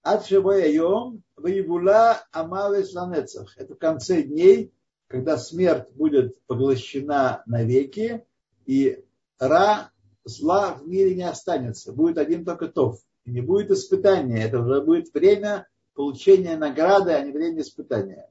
от 0.00 0.24
Шивояйом, 0.24 1.22
Ваибула 1.36 2.24
Амавес 2.32 2.94
Ланецах. 2.94 3.58
Это 3.58 3.74
в 3.74 3.78
конце 3.78 4.22
дней, 4.22 4.72
когда 5.06 5.36
смерть 5.36 5.92
будет 5.92 6.40
поглощена 6.46 7.42
навеки, 7.44 8.24
и 8.68 9.02
Ра, 9.40 9.90
зла 10.24 10.74
в 10.74 10.86
мире 10.86 11.14
не 11.14 11.22
останется. 11.22 11.92
Будет 11.92 12.18
один 12.18 12.44
только 12.44 12.68
Тов. 12.68 13.00
И 13.24 13.30
не 13.30 13.40
будет 13.40 13.70
испытания. 13.70 14.44
Это 14.44 14.60
уже 14.60 14.82
будет 14.82 15.12
время 15.14 15.66
получения 15.94 16.56
награды, 16.56 17.12
а 17.12 17.22
не 17.22 17.32
время 17.32 17.62
испытания. 17.62 18.30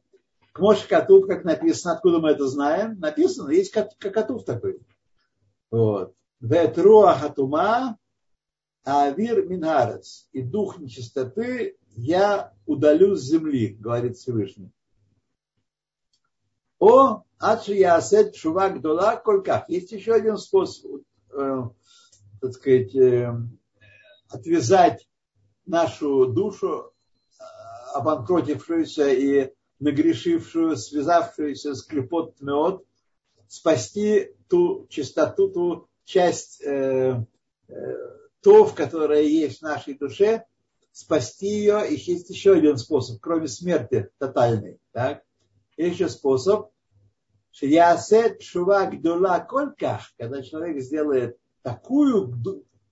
К 0.54 0.60
Моше 0.60 0.88
Катув, 0.88 1.28
как 1.28 1.44
написано, 1.44 1.96
откуда 1.96 2.20
мы 2.20 2.30
это 2.30 2.48
знаем, 2.48 3.00
написано, 3.00 3.50
есть 3.50 3.72
Катув 3.72 4.46
такой. 4.46 4.80
Вот. 5.72 6.14
Ветруа 6.40 7.16
хатума 7.16 7.98
авир 8.84 9.48
минарец. 9.48 10.30
И 10.34 10.44
дух 10.44 10.78
нечистоты 10.78 11.78
я 11.96 12.54
удалю 12.68 13.16
с 13.16 13.24
земли, 13.24 13.76
говорит 13.80 14.18
Всевышний. 14.18 14.72
О, 16.80 17.24
адши 17.40 17.74
ясет 17.74 18.36
шувак 18.36 18.82
дола 18.82 19.16
кольках. 19.16 19.70
Есть 19.70 19.92
еще 19.92 20.14
один 20.14 20.38
способ, 20.38 21.02
э, 21.32 21.64
так 22.42 22.54
сказать, 22.54 22.96
э, 22.96 23.34
отвязать 24.30 25.08
нашу 25.66 26.28
душу 26.28 26.94
обанкротившуюся 27.94 29.10
и 29.10 29.52
нагрешившую, 29.80 30.78
связавшуюся 30.78 31.74
с 31.74 31.84
клепот 31.84 32.40
мед, 32.42 32.82
спасти 33.48 34.32
ту 34.48 34.88
чистоту, 34.90 35.50
ту 35.50 35.88
часть 36.04 36.62
э, 36.64 37.26
э, 37.68 37.74
тов, 38.42 38.74
которая 38.76 39.24
есть 39.24 39.60
в 39.60 39.64
нашей 39.64 39.96
душе, 39.96 40.46
спасти 40.92 41.48
ее. 41.48 41.88
И 41.90 41.96
есть 41.96 42.30
еще 42.30 42.54
один 42.54 42.78
способ, 42.78 43.20
кроме 43.22 43.48
смерти 43.48 44.10
тотальной. 44.18 44.80
Так? 44.92 45.24
Есть 45.78 45.96
еще 45.96 46.10
способ, 46.10 46.72
Шиясет 47.52 48.42
шувак 48.44 49.02
дула 49.02 49.40
кольках, 49.40 50.12
когда 50.18 50.44
человек 50.44 50.80
сделает 50.82 51.40
такую 51.64 52.34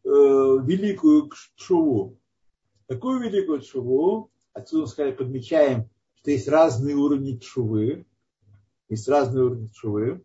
э, 0.03 0.07
великую 0.07 1.29
шуву, 1.55 2.17
такую 2.87 3.19
великую 3.19 3.61
шуву, 3.61 4.31
Отсюда, 4.55 4.87
сказали, 4.87 5.11
подмечаем, 5.11 5.89
что 6.15 6.31
есть 6.31 6.47
разные 6.47 6.95
уровни 6.95 7.35
чувы. 7.35 8.05
Есть 8.87 9.09
разные 9.09 9.43
уровни 9.43 9.67
чувы. 9.67 10.23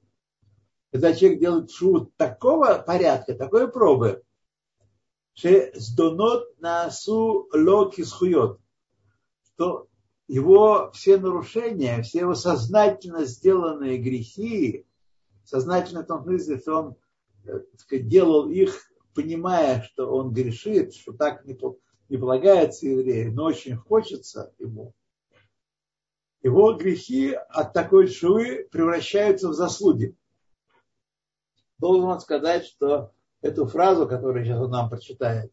Когда 0.93 1.13
человек 1.13 1.41
делает 1.41 1.71
чуву 1.73 2.13
такого 2.17 2.79
порядка, 2.79 3.35
такой 3.35 3.67
пробы, 3.69 4.23
что 5.35 5.71
сдонот 5.75 6.61
насу 6.61 7.49
локи 7.53 8.05
схует, 8.05 8.59
что 9.43 9.89
его 10.31 10.93
все 10.93 11.18
нарушения, 11.18 12.03
все 12.03 12.20
его 12.20 12.37
сознательно 12.37 13.24
сделанные 13.24 13.99
грехи, 13.99 14.87
сознательно 15.43 16.05
в 16.05 16.07
том 16.07 16.22
смысле, 16.22 16.59
что 16.59 16.76
он 16.76 16.97
э, 17.47 17.59
сказать, 17.76 18.07
делал 18.07 18.49
их, 18.49 18.93
понимая, 19.12 19.83
что 19.83 20.09
он 20.09 20.33
грешит, 20.33 20.95
что 20.95 21.12
так 21.14 21.45
не, 21.47 21.59
не 22.09 22.16
полагается 22.16 22.87
еврею, 22.87 23.35
но 23.35 23.47
очень 23.47 23.74
хочется 23.74 24.55
ему, 24.61 24.95
его 26.43 26.74
грехи 26.74 27.33
от 27.49 27.72
такой 27.72 28.07
шувы 28.07 28.68
превращаются 28.70 29.49
в 29.49 29.55
заслуги. 29.55 30.16
Должен 31.78 32.07
вам 32.07 32.20
сказать, 32.20 32.66
что 32.66 33.11
эту 33.43 33.66
фразу, 33.66 34.07
которую 34.07 34.45
сейчас 34.45 34.61
он 34.61 34.70
нам 34.70 34.89
прочитает, 34.91 35.51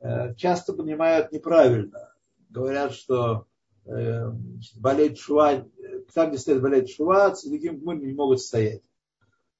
э, 0.00 0.34
часто 0.34 0.74
понимают 0.74 1.32
неправильно. 1.32 2.14
Говорят, 2.50 2.92
что 2.92 3.46
э, 3.88 4.30
болеть 4.76 5.18
шува, 5.18 5.66
там, 6.14 6.30
где 6.30 6.38
стоит 6.38 6.62
болеть 6.62 6.90
шува, 6.90 7.30
цадиким 7.30 7.80
мы 7.82 7.96
не 7.96 8.12
могут 8.12 8.40
стоять. 8.40 8.82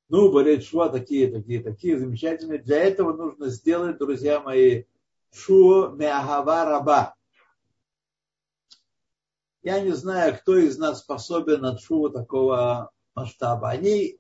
Ну, 0.09 0.33
болеть 0.33 0.65
шува 0.65 0.89
такие, 0.89 1.31
такие, 1.31 1.63
такие, 1.63 1.99
замечательные. 1.99 2.59
Для 2.59 2.79
этого 2.85 3.13
нужно 3.13 3.49
сделать, 3.49 3.99
друзья 3.99 4.41
мои, 4.41 4.85
Шуо 5.33 5.91
Меахава 5.91 6.65
Раба. 6.65 7.15
Я 9.63 9.81
не 9.81 9.93
знаю, 9.93 10.37
кто 10.37 10.57
из 10.57 10.79
нас 10.79 11.01
способен 11.01 11.61
на 11.61 11.77
шуву 11.77 12.11
такого 12.11 12.91
масштаба. 13.15 13.71
Они 13.71 14.19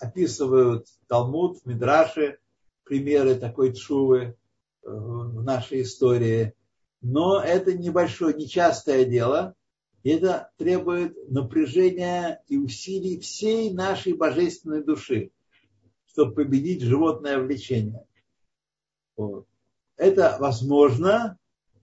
описывают 0.00 0.88
Талмуд, 1.06 1.64
Мидраши, 1.64 2.38
примеры 2.84 3.34
такой 3.34 3.74
чувы 3.74 4.20
э, 4.20 4.34
в 4.82 5.42
нашей 5.42 5.82
истории. 5.82 6.54
Но 7.00 7.40
это 7.42 7.76
небольшое, 7.76 8.34
нечастое 8.34 9.04
дело. 9.04 9.54
Это 10.04 10.50
требует 10.56 11.16
напряжения 11.30 12.42
и 12.48 12.56
усилий 12.56 13.18
всей 13.20 13.72
нашей 13.72 14.14
божественной 14.14 14.82
души, 14.82 15.30
чтобы 16.06 16.34
победить 16.34 16.82
животное 16.82 17.38
влечение. 17.38 18.06
Вот. 19.16 19.46
Это 19.96 20.36
возможно, 20.38 21.38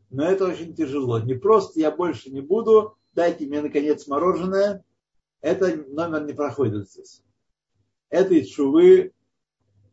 но 0.10 0.24
это 0.24 0.46
очень 0.46 0.74
тяжело. 0.74 1.20
Не 1.20 1.36
просто 1.36 1.80
я 1.80 1.92
больше 1.92 2.30
не 2.30 2.42
буду, 2.42 2.98
дайте 3.14 3.46
мне, 3.46 3.62
наконец, 3.62 4.08
мороженое. 4.08 4.84
Это 5.42 5.76
номер 5.76 6.26
не 6.26 6.34
проходит 6.34 6.90
здесь. 6.90 7.22
Этой 8.10 8.46
чувы 8.46 9.14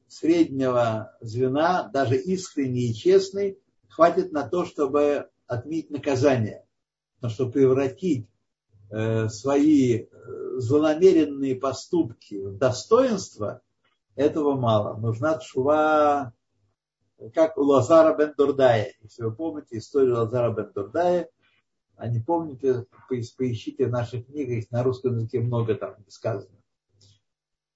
среднего 0.06 1.16
звена, 1.20 1.88
даже 1.92 2.16
искренний 2.16 2.90
и 2.90 2.94
честный, 2.94 3.58
хватит 3.92 4.32
на 4.32 4.48
то, 4.48 4.64
чтобы 4.64 5.28
отменить 5.46 5.90
наказание. 5.90 6.66
Но 7.20 7.28
чтобы 7.28 7.52
превратить 7.52 8.26
э, 8.90 9.28
свои 9.28 9.98
э, 9.98 10.06
злонамеренные 10.56 11.56
поступки 11.56 12.34
в 12.34 12.58
достоинство, 12.58 13.62
этого 14.14 14.56
мало. 14.56 14.96
Нужна 14.96 15.40
шува, 15.40 16.32
как 17.34 17.56
у 17.56 17.62
Лазара 17.62 18.16
бен 18.16 18.34
Дурдая. 18.36 18.92
Если 19.00 19.22
вы 19.22 19.34
помните 19.34 19.78
историю 19.78 20.16
Лазара 20.16 20.52
бен 20.52 20.72
Дурдая, 20.74 21.28
а 21.96 22.08
не 22.08 22.20
помните, 22.20 22.86
поищите 23.08 23.86
в 23.86 23.90
наших 23.90 24.26
книгах, 24.26 24.70
на 24.70 24.82
русском 24.82 25.16
языке 25.16 25.40
много 25.40 25.74
там 25.74 25.96
сказано. 26.08 26.56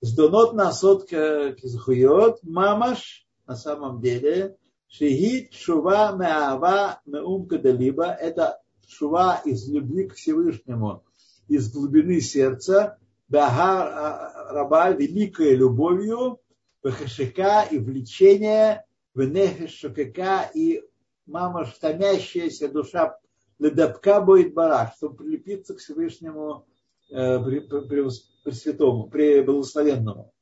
Сдонот 0.00 0.52
насот 0.52 1.08
кизхуйот, 1.08 2.42
мамаш, 2.42 3.26
на 3.46 3.56
самом 3.56 4.00
деле, 4.00 4.56
шигит 4.88 5.52
шува 5.54 6.16
меава 6.16 7.00
меум 7.06 7.46
кадалиба, 7.46 8.06
это 8.06 8.60
шува 8.88 9.40
из 9.44 9.68
любви 9.68 10.08
к 10.08 10.14
Всевышнему, 10.14 11.04
из 11.48 11.72
глубины 11.72 12.20
сердца, 12.20 12.98
Бага 13.28 14.50
раба 14.50 14.90
великой 14.90 15.56
любовью, 15.56 16.40
Бахашика 16.82 17.64
и 17.70 17.78
влечение, 17.78 18.84
Венефешукака 19.14 20.50
и 20.54 20.82
мама 21.26 21.66
томящаяся 21.80 22.68
душа 22.68 23.18
Ледапка 23.58 24.20
будет 24.20 24.54
барах, 24.54 24.94
чтобы 24.96 25.16
прилепиться 25.16 25.74
к 25.74 25.78
Всевышнему 25.78 26.66
э, 27.10 27.42
при, 27.42 27.60
при, 27.60 28.08
при 28.44 28.50
святому, 28.52 29.08
при 29.08 29.40
благословенному. 29.40 30.32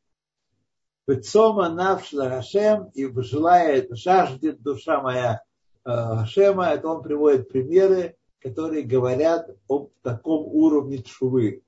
Бецома 1.06 1.68
навшла 1.68 2.30
Хашем 2.30 2.90
и 2.94 3.06
желает, 3.22 3.88
жаждет 3.90 4.62
душа 4.62 5.02
моя 5.02 5.42
э, 5.84 5.90
Хашема, 5.90 6.68
это 6.68 6.88
он 6.88 7.02
приводит 7.02 7.50
примеры, 7.50 8.16
которые 8.40 8.82
говорят 8.82 9.50
о 9.68 9.90
таком 10.02 10.46
уровне 10.46 11.02
чувы. 11.02 11.62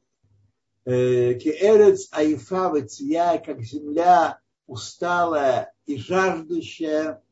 Э, 0.87 1.35
Кеэрец 1.35 2.09
Аифа 2.13 2.71
Ватия, 2.71 3.39
как 3.45 3.61
земля 3.61 4.41
усталая 4.67 5.73
и 5.85 5.99
жаждущая, 5.99 7.23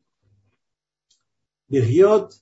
бегет 1.69 2.33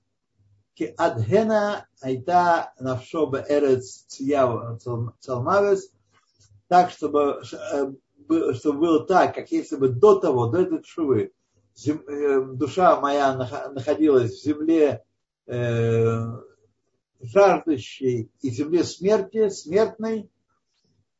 ки 0.75 0.93
адхена 0.97 1.87
айта 2.01 2.73
навшо 2.79 3.31
эрец 3.47 4.05
ция 4.07 4.77
цалмавес, 5.19 5.91
так, 6.67 6.89
чтобы, 6.91 7.41
э, 7.51 7.93
чтобы 8.55 8.79
было 8.79 9.05
так, 9.05 9.35
как 9.35 9.51
если 9.51 9.75
бы 9.75 9.89
до 9.89 10.19
того, 10.19 10.47
до 10.47 10.61
этой 10.61 10.83
шувы, 10.83 11.31
э, 11.85 12.41
душа 12.53 12.99
моя 12.99 13.35
находилась 13.35 14.31
в 14.31 14.43
земле 14.43 15.03
жаждущей 17.23 18.31
и 18.41 18.49
земле 18.49 18.83
смерти, 18.83 19.49
смертной, 19.49 20.29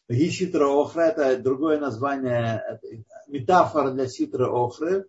Гиситра 0.10 0.68
Охра, 0.68 1.02
это 1.02 1.42
другое 1.42 1.80
название, 1.80 2.80
метафора 3.28 3.92
для 3.92 4.08
ситра 4.08 4.50
Охры. 4.50 5.08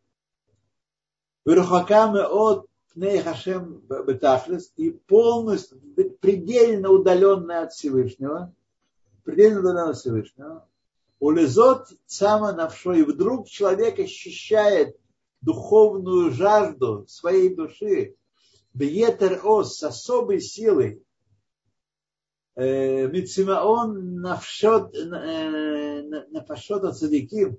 Верхакамы 1.45 2.23
от 2.23 2.69
Пней 2.95 3.21
Хашем 3.21 3.83
Бетахлес 3.89 4.73
и 4.77 4.91
полностью, 4.91 5.81
предельно 6.21 6.91
удаленная 6.91 7.65
от 7.65 7.73
Всевышнего, 7.73 8.55
предельно 9.25 9.61
удаленная 9.61 9.91
от 9.91 9.97
Всевышнего, 9.97 10.69
улезот 11.25 11.89
сама 12.05 12.53
навшо, 12.53 12.93
и 12.93 13.03
вдруг 13.03 13.49
человек 13.49 13.99
ощущает 13.99 14.97
духовную 15.41 16.31
жажду 16.31 17.07
своей 17.09 17.55
души, 17.55 18.17
бьетер 18.75 19.41
ос, 19.43 19.79
с 19.79 19.83
особой 19.83 20.41
силой, 20.41 21.03
Мицимаон 22.57 24.21
навшот, 24.21 24.95
нафашот 26.31 26.85
ацадиким 26.85 27.59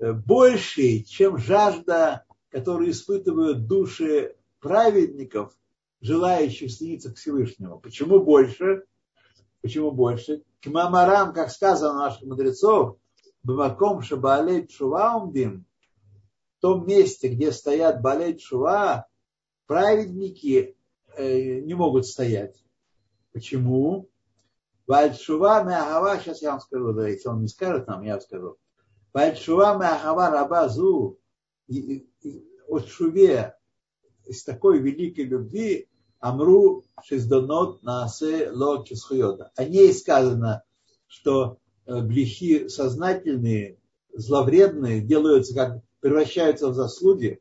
больше, 0.00 1.00
чем 1.00 1.38
жажда, 1.38 2.24
которую 2.50 2.90
испытывают 2.92 3.66
души 3.66 4.36
праведников, 4.60 5.52
желающих 6.00 6.70
сниться 6.72 7.12
к 7.12 7.16
Всевышнему. 7.16 7.80
Почему 7.80 8.20
больше? 8.20 8.84
Почему 9.62 9.90
больше? 9.90 10.42
К 10.66 10.68
мамарам, 10.68 11.32
как 11.32 11.52
сказано 11.52 11.94
наших 11.94 12.22
мудрецов, 12.22 12.96
Бамаком 13.44 14.02
Шабалей 14.02 14.66
Чуваумдим, 14.66 15.64
в 16.58 16.60
том 16.60 16.84
месте, 16.88 17.28
где 17.28 17.52
стоят 17.52 18.02
Балей 18.02 18.36
Чува, 18.36 19.06
праведники 19.68 20.76
э, 21.16 21.60
не 21.60 21.74
могут 21.74 22.04
стоять. 22.04 22.60
Почему? 23.32 24.10
Вальшува 24.88 25.62
Меахава, 25.62 26.18
сейчас 26.18 26.42
я 26.42 26.50
вам 26.50 26.60
скажу, 26.60 26.92
да, 26.94 27.06
если 27.06 27.28
он 27.28 27.42
не 27.42 27.48
скажет 27.48 27.86
нам, 27.86 28.02
я 28.02 28.18
скажу. 28.18 28.56
Вальшува 29.12 29.78
Меахава 29.78 30.30
Рабазу, 30.30 31.20
от 32.66 32.88
Шуве 32.88 33.54
из 34.24 34.42
такой 34.42 34.80
великой 34.80 35.26
любви 35.26 35.88
Амру 36.26 36.84
Шиздонот 37.04 37.82
Наасе 37.82 38.50
Ло 38.50 38.82
Кисхуйода. 38.82 39.52
О 39.56 39.64
ней 39.64 39.92
сказано, 39.92 40.64
что 41.06 41.58
э, 41.86 42.00
грехи 42.00 42.68
сознательные, 42.68 43.78
зловредные 44.12 45.00
делаются 45.00 45.54
как 45.54 45.82
превращаются 46.00 46.68
в 46.68 46.74
заслуги. 46.74 47.40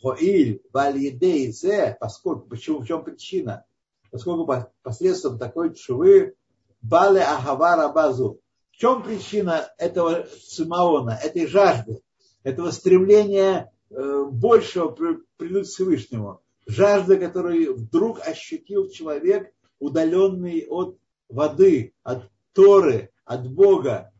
Хоиль, 0.00 0.62
Вальедей, 0.72 1.52
поскольку, 1.98 2.48
почему, 2.48 2.80
в 2.80 2.86
чем 2.86 3.02
причина? 3.02 3.64
поскольку 4.10 4.50
посредством 4.82 5.38
такой 5.38 5.74
чувы 5.74 6.34
Бале 6.80 7.22
Ахавара 7.22 7.88
Базу. 7.88 8.40
В 8.70 8.76
чем 8.76 9.02
причина 9.02 9.68
этого 9.76 10.26
цимаона, 10.46 11.18
этой 11.22 11.46
жажды, 11.46 12.00
этого 12.44 12.70
стремления 12.70 13.72
э, 13.90 14.24
большего 14.30 14.90
придут 15.36 15.64
к 15.64 15.68
Всевышнему? 15.68 16.40
Жажда, 16.68 17.16
которую 17.16 17.74
вдруг 17.76 18.20
ощутил 18.20 18.90
человек, 18.90 19.52
удаленный 19.78 20.66
от 20.68 20.98
воды, 21.28 21.94
от 22.02 22.30
Торы, 22.52 23.10
от 23.24 23.50
Бога. 23.50 24.12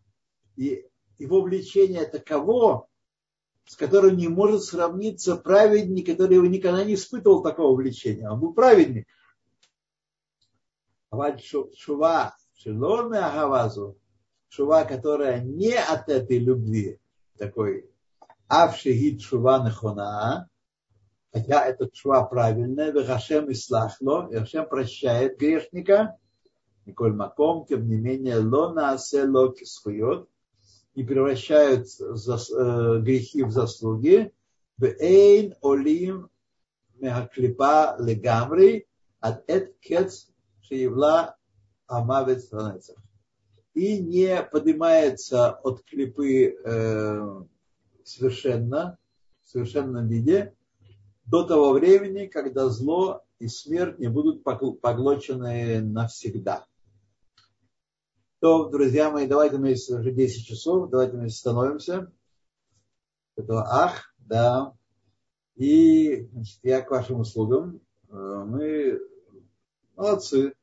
И 0.56 0.86
его 1.18 1.42
влечение 1.42 2.06
таково, 2.06 2.88
с 3.66 3.76
которым 3.76 4.16
не 4.16 4.28
может 4.28 4.64
сравниться 4.64 5.36
праведник, 5.36 6.06
который 6.06 6.38
никогда 6.48 6.84
не 6.84 6.94
испытывал 6.94 7.42
такого 7.42 7.76
влечения. 7.76 8.30
Он 8.30 8.40
был 8.40 8.54
праведник. 8.54 9.06
Шува 11.76 12.34
шилорная 12.54 13.26
агавазу, 13.26 13.98
шува, 14.48 14.84
которая 14.84 15.42
не 15.42 15.74
от 15.74 16.08
этой 16.08 16.38
любви, 16.38 16.98
такой 17.36 17.90
авшигит 18.46 19.20
шува 19.20 19.62
нахона, 19.62 20.48
хотя 21.32 21.64
это 21.66 21.88
шува 21.92 22.24
правильная, 22.24 22.92
вехашем 22.92 23.50
ислахло, 23.52 24.28
и 24.30 24.36
Хашем 24.36 24.68
прощает 24.68 25.38
грешника, 25.38 26.16
Николь 26.86 27.12
Маком, 27.12 27.66
тем 27.66 27.86
не 27.86 27.96
менее, 27.96 28.38
ло 28.38 28.72
наасе 28.72 29.24
ло 29.24 29.52
кисхуйот, 29.52 30.28
и 30.94 31.04
превращают 31.04 31.86
э, 31.86 33.00
грехи 33.00 33.42
в 33.42 33.52
заслуги, 33.52 34.32
в 34.78 34.84
эйн 34.84 35.54
олим 35.62 36.30
мегаклипа 36.98 37.96
легамри, 38.00 38.86
от 39.20 39.48
эт 39.48 39.78
кец 39.80 40.28
Шиевла 40.62 41.36
Амавец. 41.86 42.50
И 43.74 43.98
не 43.98 44.42
поднимается 44.42 45.52
от 45.52 45.82
клипы 45.84 46.56
э, 46.64 47.42
совершенно, 48.04 48.98
в 49.44 49.48
совершенном 49.48 50.08
виде, 50.08 50.54
до 51.30 51.44
того 51.44 51.72
времени, 51.72 52.26
когда 52.26 52.68
зло 52.68 53.22
и 53.38 53.48
смерть 53.48 53.98
не 53.98 54.08
будут 54.08 54.42
поглощены 54.42 55.80
навсегда. 55.82 56.66
То, 58.40 58.68
друзья 58.68 59.10
мои, 59.10 59.26
давайте 59.26 59.58
мы 59.58 59.72
уже 59.72 60.12
10 60.12 60.46
часов, 60.46 60.90
давайте 60.90 61.16
мы 61.16 61.28
становимся. 61.28 62.10
Это 63.36 63.62
ах, 63.62 64.14
да. 64.18 64.74
И 65.56 66.28
значит, 66.32 66.60
я 66.62 66.80
к 66.80 66.90
вашим 66.90 67.20
услугам. 67.20 67.80
Э, 68.08 68.44
мы 68.46 69.00
молодцы 69.96 70.54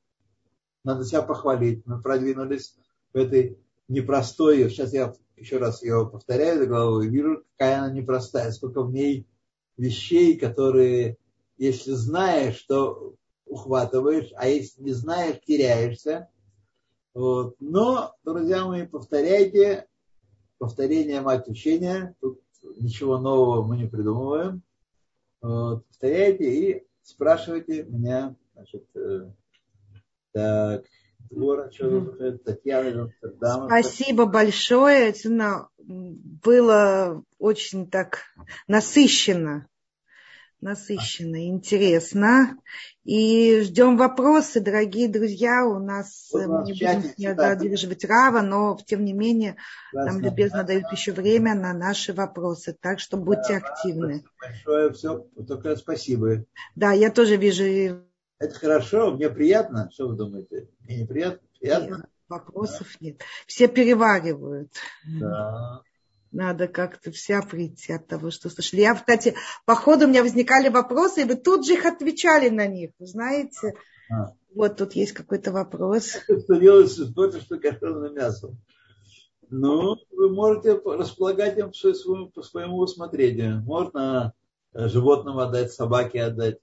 надо 0.83 1.03
себя 1.03 1.21
похвалить. 1.21 1.85
Мы 1.85 2.01
продвинулись 2.01 2.77
в 3.13 3.17
этой 3.17 3.59
непростой, 3.87 4.69
сейчас 4.69 4.93
я 4.93 5.13
еще 5.35 5.57
раз 5.57 5.83
ее 5.83 6.09
повторяю 6.09 6.59
за 6.59 6.65
головой, 6.65 7.09
вижу, 7.09 7.43
какая 7.51 7.79
она 7.79 7.91
непростая, 7.91 8.51
сколько 8.51 8.83
в 8.83 8.91
ней 8.91 9.27
вещей, 9.77 10.37
которые, 10.37 11.17
если 11.57 11.91
знаешь, 11.91 12.61
то 12.63 13.15
ухватываешь, 13.45 14.31
а 14.35 14.47
если 14.47 14.81
не 14.81 14.91
знаешь, 14.91 15.39
теряешься. 15.45 16.29
Вот. 17.13 17.55
Но, 17.59 18.15
друзья 18.23 18.65
мои, 18.65 18.85
повторяйте, 18.85 19.87
повторение 20.57 21.21
мать 21.21 21.47
учения, 21.47 22.15
тут 22.19 22.41
ничего 22.77 23.17
нового 23.17 23.63
мы 23.63 23.77
не 23.77 23.87
придумываем. 23.87 24.61
Вот. 25.41 25.85
Повторяйте 25.87 26.43
и 26.43 26.87
спрашивайте 27.03 27.83
меня, 27.83 28.35
значит, 28.53 28.85
э, 28.95 29.31
так, 30.31 30.85
двора, 31.29 31.69
Татьяна 32.43 33.09
Спасибо 33.67 34.25
большое. 34.25 35.13
Было 35.77 37.23
очень 37.37 37.89
так 37.89 38.21
насыщенно 38.67 39.67
насыщенно, 40.65 41.47
интересно. 41.47 42.57
И 43.03 43.61
ждем 43.61 43.97
вопросы, 43.97 44.59
дорогие 44.59 45.07
друзья. 45.07 45.63
У 45.65 45.77
нас 45.79 46.29
вот 46.33 46.47
мы 46.47 46.63
не 46.65 46.73
будем 46.73 47.35
задерживать 47.37 48.03
Рава, 48.03 48.41
но 48.41 48.77
тем 48.85 49.05
не 49.05 49.13
менее 49.13 49.57
да, 49.93 50.05
нам 50.05 50.19
любезно 50.21 50.59
да, 50.59 50.69
дают 50.69 50.91
еще 50.91 51.11
время 51.11 51.53
на 51.53 51.73
наши 51.73 52.13
вопросы. 52.13 52.75
Так 52.79 52.99
что 52.99 53.15
будьте 53.15 53.59
да, 53.59 53.67
активны. 53.67 54.23
Большое 54.41 54.91
все, 54.93 55.27
только 55.47 55.75
спасибо. 55.75 56.45
Да, 56.75 56.91
я 56.91 57.11
тоже 57.11 57.35
вижу. 57.37 58.03
Это 58.37 58.53
хорошо, 58.55 59.11
мне 59.11 59.29
приятно. 59.29 59.89
Что 59.93 60.07
вы 60.09 60.15
думаете? 60.15 60.67
Мне 60.81 61.03
неприятно? 61.03 61.47
Приятно? 61.59 61.95
Нет, 61.95 62.05
вопросов 62.27 62.87
да. 62.99 63.05
нет. 63.05 63.21
Все 63.47 63.67
переваривают. 63.67 64.73
Да. 65.19 65.81
Надо 66.31 66.67
как-то 66.67 67.11
вся 67.11 67.41
прийти 67.41 67.93
от 67.93 68.07
того, 68.07 68.29
что 68.31 68.49
слышали. 68.49 68.81
Я, 68.81 68.95
кстати, 68.95 69.35
по 69.65 69.75
ходу 69.75 70.05
у 70.05 70.09
меня 70.09 70.21
возникали 70.21 70.67
вопросы, 70.67 71.21
и 71.21 71.23
вы 71.23 71.35
тут 71.35 71.65
же 71.65 71.75
их 71.75 71.85
отвечали 71.85 72.49
на 72.49 72.67
них, 72.67 72.91
вы 72.99 73.05
знаете. 73.05 73.75
А. 74.11 74.33
Вот 74.53 74.75
тут 74.75 74.93
есть 74.93 75.13
какой-то 75.13 75.53
вопрос. 75.53 76.17
Что 76.23 76.55
делать 76.55 76.91
с 76.91 77.13
то, 77.13 77.31
что 77.31 77.57
кошерным 77.57 78.13
мясом? 78.13 78.57
Ну, 79.49 79.95
вы 80.11 80.29
можете 80.29 80.73
располагать 80.83 81.57
им 81.57 81.69
по 81.69 81.93
своему, 81.93 82.29
по 82.31 82.41
своему 82.41 82.77
усмотрению. 82.79 83.61
Можно 83.61 84.33
животным 84.73 85.39
отдать, 85.39 85.71
собаке 85.71 86.23
отдать. 86.23 86.59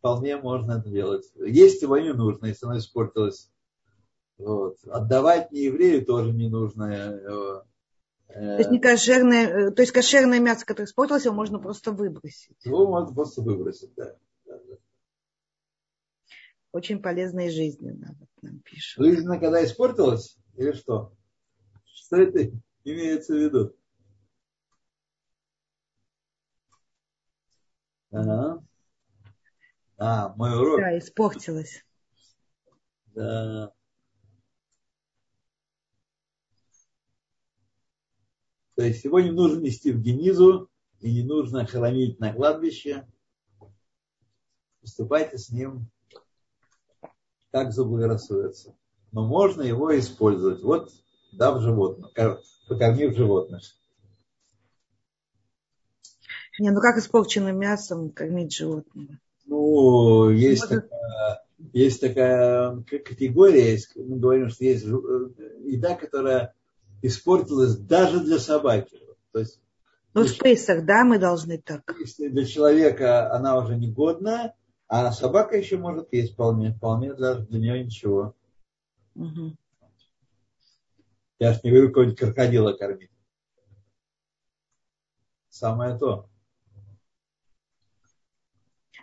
Вполне 0.00 0.38
можно 0.38 0.78
это 0.80 0.88
делать. 0.88 1.30
Есть 1.36 1.82
его 1.82 1.98
не 1.98 2.14
нужно, 2.14 2.46
если 2.46 2.64
оно 2.64 2.78
испортилось. 2.78 3.50
Вот. 4.38 4.78
Отдавать 4.86 5.52
не 5.52 5.64
еврею 5.64 6.06
тоже 6.06 6.32
не 6.32 6.48
нужно. 6.48 6.84
Э, 6.84 7.62
то 8.28 8.56
есть, 8.56 8.70
не 8.70 8.80
кошерное, 8.80 9.46
э, 9.46 9.70
то 9.72 9.82
есть 9.82 9.92
кошерное 9.92 10.40
мясо, 10.40 10.64
которое 10.64 10.86
испортилось, 10.86 11.26
его 11.26 11.34
можно 11.34 11.58
просто 11.58 11.92
выбросить. 11.92 12.56
Его 12.64 12.86
можно 12.86 13.14
просто 13.14 13.42
выбросить, 13.42 13.92
да. 13.94 14.16
Очень 16.72 17.02
полезно 17.02 17.48
и 17.48 17.50
жизненно, 17.50 18.16
вот 18.18 18.28
нам 18.40 18.60
пишут. 18.60 19.04
Жизненно, 19.04 19.38
когда 19.38 19.62
испортилось, 19.62 20.38
или 20.56 20.72
что? 20.72 21.12
Что 21.84 22.16
это 22.16 22.50
имеется 22.84 23.34
в 23.34 23.36
виду? 23.36 23.76
Ага. 28.12 28.64
А, 30.02 30.34
мой 30.34 30.56
урок. 30.58 30.80
Да, 30.80 30.98
испортилось. 30.98 31.84
Да. 33.14 33.70
То 38.76 38.82
есть 38.82 39.04
его 39.04 39.20
не 39.20 39.30
нужно 39.30 39.60
нести 39.60 39.92
в 39.92 40.00
Генизу 40.00 40.70
и 41.00 41.12
не 41.12 41.22
нужно 41.22 41.66
хранить 41.66 42.18
на 42.18 42.32
кладбище. 42.32 43.06
Поступайте 44.80 45.36
с 45.36 45.50
ним 45.50 45.90
как 47.50 47.72
заблагорассудится. 47.72 48.74
Но 49.12 49.26
можно 49.26 49.60
его 49.60 49.98
использовать. 49.98 50.62
Вот 50.62 50.94
дав 51.32 51.60
животных, 51.60 52.10
покормив 52.66 53.14
животных. 53.14 53.62
Не, 56.58 56.70
ну 56.70 56.80
как 56.80 56.96
испорченным 56.96 57.58
мясом 57.58 58.10
кормить 58.10 58.54
животного? 58.54 59.18
Ну, 59.50 60.30
есть, 60.30 60.70
Может... 60.70 60.88
такая, 60.88 61.42
есть 61.72 62.00
такая 62.00 62.82
категория, 62.82 63.76
мы 63.96 64.20
говорим, 64.20 64.48
что 64.48 64.64
есть 64.64 64.84
еда, 64.84 65.96
которая 65.96 66.54
испортилась 67.02 67.76
даже 67.76 68.20
для 68.20 68.38
собаки. 68.38 69.00
То 69.32 69.40
есть, 69.40 69.60
ну, 70.14 70.24
в 70.24 70.38
Пейсах, 70.38 70.86
да, 70.86 71.02
мы 71.02 71.18
должны 71.18 71.58
так. 71.58 71.82
Если 71.98 72.28
для 72.28 72.44
человека 72.44 73.32
она 73.34 73.58
уже 73.58 73.74
негодна, 73.74 74.54
а 74.86 75.10
собака 75.10 75.56
еще 75.56 75.78
может 75.78 76.12
есть 76.12 76.34
вполне, 76.34 76.72
вполне 76.72 77.12
даже 77.14 77.44
для 77.46 77.58
нее 77.58 77.84
ничего. 77.84 78.36
Угу. 79.16 79.56
Я 81.40 81.54
же 81.54 81.60
не 81.64 81.70
говорю, 81.72 81.88
какого-нибудь 81.88 82.20
крокодила 82.20 82.72
кормить. 82.74 83.10
Самое 85.48 85.98
то. 85.98 86.29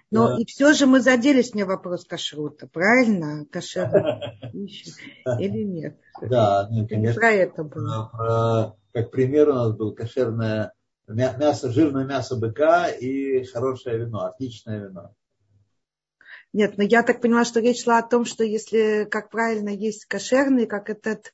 Но 0.10 0.30
да. 0.30 0.38
и 0.42 0.46
все 0.46 0.74
же 0.74 0.86
мы 0.86 1.02
заделись 1.02 1.54
мне 1.54 1.66
вопрос 1.66 2.06
кашрута, 2.06 2.68
правильно? 2.68 3.46
Кашер 3.52 3.90
или 4.54 5.64
нет? 5.64 6.00
Да, 6.22 6.68
ну, 6.72 6.88
конечно. 6.88 7.20
Про 7.20 7.32
это 7.32 7.64
было. 7.64 8.10
Про, 8.12 8.78
как 8.94 9.12
пример 9.12 9.50
у 9.50 9.54
нас 9.54 9.76
был 9.76 9.94
кошерное 9.94 10.74
мясо, 11.08 11.72
жирное 11.72 12.06
мясо 12.06 12.36
быка 12.36 12.88
и 12.88 13.44
хорошее 13.46 14.00
вино, 14.00 14.26
отличное 14.26 14.88
вино. 14.88 15.14
Нет, 16.54 16.78
но 16.78 16.84
я 16.84 17.04
так 17.04 17.22
поняла, 17.22 17.44
что 17.44 17.60
речь 17.60 17.84
шла 17.84 18.00
о 18.00 18.08
том, 18.08 18.24
что 18.24 18.44
если, 18.44 19.06
как 19.10 19.30
правильно, 19.30 19.70
есть 19.70 20.06
кошерный, 20.06 20.66
как 20.66 20.90
этот 20.90 21.34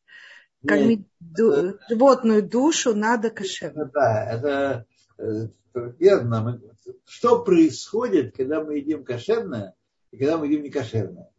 кормить 0.67 1.07
ду, 1.19 1.51
это, 1.51 1.79
животную 1.89 2.47
душу, 2.47 2.95
надо 2.95 3.29
кошерно. 3.29 3.89
Да, 3.93 4.25
это 4.31 4.85
э, 5.19 5.47
верно. 5.73 6.61
Что 7.05 7.43
происходит, 7.43 8.35
когда 8.35 8.63
мы 8.63 8.77
едим 8.77 9.03
кошерное 9.03 9.75
и 10.11 10.17
когда 10.17 10.37
мы 10.37 10.47
едим 10.47 10.63
некошерное? 10.63 11.29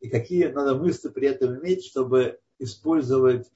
И 0.00 0.08
какие 0.08 0.46
надо 0.46 0.76
мысли 0.76 1.08
при 1.08 1.28
этом 1.28 1.58
иметь, 1.58 1.84
чтобы 1.84 2.38
использовать 2.58 3.50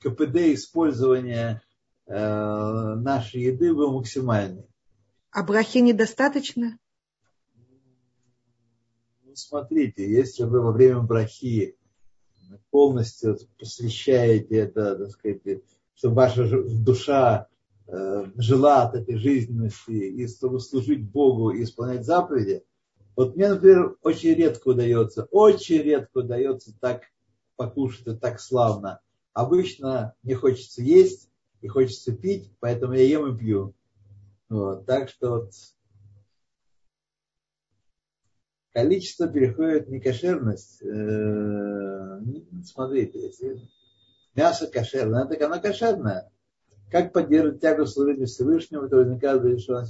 КПД 0.00 0.36
использования 0.54 1.62
э, 2.06 2.14
нашей 2.14 3.42
еды 3.42 3.74
был 3.74 3.92
максимальный. 3.92 4.66
А 5.30 5.42
брахи 5.42 5.78
недостаточно? 5.78 6.78
Ну, 9.24 9.34
смотрите, 9.34 10.10
если 10.10 10.44
вы 10.44 10.60
во 10.60 10.72
время 10.72 11.00
брахи 11.00 11.76
полностью 12.70 13.38
посвящаете 13.58 14.56
это, 14.56 14.96
так 14.96 15.10
сказать, 15.10 15.62
чтобы 15.94 16.14
ваша 16.16 16.62
душа 16.62 17.48
жила 17.86 18.84
от 18.84 18.94
этой 18.94 19.16
жизненности 19.16 19.90
и 19.90 20.26
служить 20.26 21.10
Богу 21.10 21.50
и 21.50 21.62
исполнять 21.62 22.04
заповеди, 22.04 22.64
вот 23.16 23.36
мне, 23.36 23.48
например, 23.48 23.96
очень 24.02 24.34
редко 24.34 24.68
удается, 24.68 25.28
очень 25.30 25.82
редко 25.82 26.18
удается 26.18 26.74
так 26.80 27.02
покушать 27.56 28.06
и 28.06 28.16
так 28.16 28.40
славно. 28.40 29.00
Обычно 29.34 30.14
мне 30.22 30.34
хочется 30.34 30.82
есть 30.82 31.30
и 31.60 31.68
хочется 31.68 32.12
пить, 32.12 32.50
поэтому 32.60 32.94
я 32.94 33.04
ем 33.04 33.34
и 33.34 33.38
пью. 33.38 33.74
Вот, 34.48 34.86
так 34.86 35.08
что 35.08 35.30
вот 35.30 35.52
количество 38.72 39.28
переходит 39.28 39.86
в 39.86 39.90
некошерность. 39.90 40.82
Э, 40.82 42.20
смотрите, 42.64 43.26
если 43.26 43.60
мясо 44.34 44.66
кошерное, 44.66 45.26
так 45.26 45.40
оно 45.42 45.60
кошерное. 45.60 46.31
Как 46.92 47.10
поддерживать 47.14 47.62
тягу 47.62 47.86
служения 47.86 48.26
Всевышнему, 48.26 48.84
это 48.84 48.96
возникает, 48.96 49.60
что 49.62 49.76
он 49.76 49.86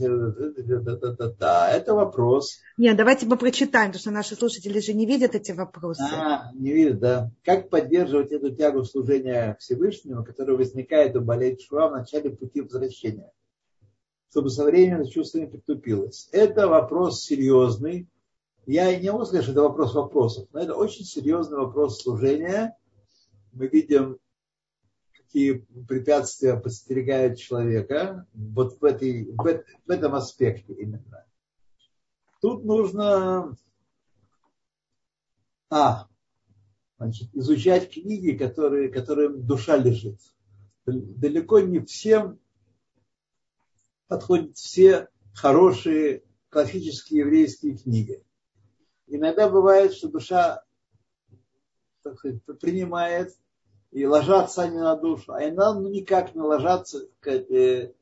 Это 1.72 1.94
вопрос. 1.94 2.61
Нет, 2.76 2.96
давайте 2.96 3.26
мы 3.26 3.36
прочитаем, 3.36 3.88
потому 3.88 4.00
что 4.00 4.11
наши 4.12 4.36
слушатели 4.36 4.78
же 4.78 4.94
не 4.94 5.05
видят 5.05 5.34
эти 5.34 5.50
вопросы. 5.50 6.05
А, 6.05 6.53
не 6.55 6.72
видят, 6.72 7.00
да. 7.00 7.32
Как 7.44 7.70
поддерживать 7.70 8.30
эту 8.30 8.55
тягу 8.55 8.84
служения 8.84 9.57
Всевышнему, 9.59 10.24
которая 10.24 10.57
возникает 10.57 11.16
у 11.16 11.20
болеет 11.22 11.61
шва 11.61 11.88
в 11.88 11.92
начале 11.92 12.30
пути 12.30 12.61
возвращения, 12.61 13.32
чтобы 14.30 14.50
со 14.50 14.62
временем 14.64 15.05
чувство 15.09 15.38
не 15.38 15.46
притупилось. 15.46 16.28
Это 16.30 16.68
вопрос 16.68 17.24
серьезный. 17.24 18.07
Я 18.64 18.96
не 18.96 19.11
могу 19.11 19.24
сказать, 19.24 19.42
что 19.42 19.50
это 19.50 19.62
вопрос 19.62 19.92
вопросов, 19.94 20.46
но 20.53 20.61
это 20.61 20.76
очень 20.76 21.05
серьезный 21.05 21.59
вопрос 21.59 22.00
служения. 22.00 22.76
Мы 23.53 23.66
видим 23.66 24.18
какие 25.32 25.66
препятствия 25.88 26.56
подстерегают 26.56 27.38
человека, 27.38 28.26
вот 28.34 28.78
в, 28.78 28.84
этой, 28.84 29.24
в, 29.32 29.64
в 29.86 29.90
этом 29.90 30.14
аспекте 30.14 30.74
именно. 30.74 31.26
Тут 32.42 32.66
нужно 32.66 33.56
а, 35.70 36.06
значит, 36.98 37.34
изучать 37.34 37.90
книги, 37.90 38.36
которые, 38.36 38.90
которым 38.90 39.46
душа 39.46 39.78
лежит. 39.78 40.20
Далеко 40.84 41.60
не 41.60 41.80
всем 41.80 42.38
подходят 44.08 44.58
все 44.58 45.08
хорошие 45.32 46.24
классические 46.50 47.20
еврейские 47.20 47.78
книги. 47.78 48.22
Иногда 49.06 49.48
бывает, 49.48 49.94
что 49.94 50.10
душа 50.10 50.62
так 52.02 52.18
сказать, 52.18 52.42
принимает 52.60 53.34
и 53.93 54.07
ложатся 54.07 54.62
они 54.62 54.78
на 54.78 54.97
душу, 54.97 55.32
а 55.32 55.45
иногда 55.45 55.74
ну, 55.74 55.88
никак 55.88 56.34
не 56.34 56.40
ложатся, 56.40 57.07
э, 57.26 57.93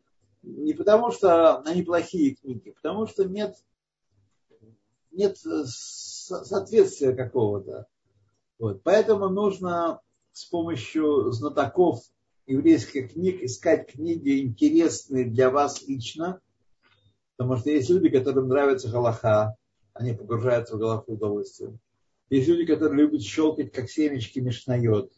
не 0.42 0.72
потому 0.72 1.10
что 1.10 1.58
они 1.58 1.82
плохие 1.82 2.36
книги, 2.36 2.70
потому 2.70 3.08
что 3.08 3.24
нет, 3.24 3.56
нет 5.10 5.36
соответствия 5.36 7.12
какого-то. 7.12 7.86
Вот. 8.58 8.82
Поэтому 8.84 9.28
нужно 9.28 10.00
с 10.32 10.44
помощью 10.44 11.32
знатоков 11.32 12.04
еврейских 12.46 13.12
книг 13.12 13.42
искать 13.42 13.90
книги 13.92 14.42
интересные 14.42 15.24
для 15.24 15.50
вас 15.50 15.82
лично, 15.88 16.40
потому 17.36 17.58
что 17.58 17.70
есть 17.70 17.90
люди, 17.90 18.10
которым 18.10 18.48
нравится 18.48 18.90
Галаха, 18.90 19.56
они 19.92 20.12
погружаются 20.12 20.76
в 20.76 20.78
Галаху 20.78 21.14
удовольствием. 21.14 21.80
Есть 22.28 22.46
люди, 22.46 22.64
которые 22.64 23.06
любят 23.06 23.22
щелкать, 23.22 23.72
как 23.72 23.90
семечки 23.90 24.38
мишнает. 24.38 25.12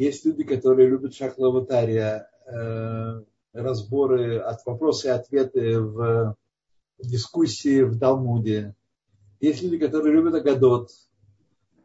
Есть 0.00 0.24
люди, 0.24 0.44
которые 0.44 0.88
любят 0.88 1.14
шахлаватария, 1.14 2.30
э, 2.46 3.22
разборы, 3.52 4.38
от 4.38 4.64
вопросы 4.64 5.08
и 5.08 5.10
ответы 5.10 5.78
в 5.78 6.38
дискуссии 6.98 7.82
в 7.82 7.98
Талмуде. 7.98 8.74
Есть 9.40 9.62
люди, 9.62 9.76
которые 9.76 10.14
любят 10.14 10.36
Агадот. 10.36 10.88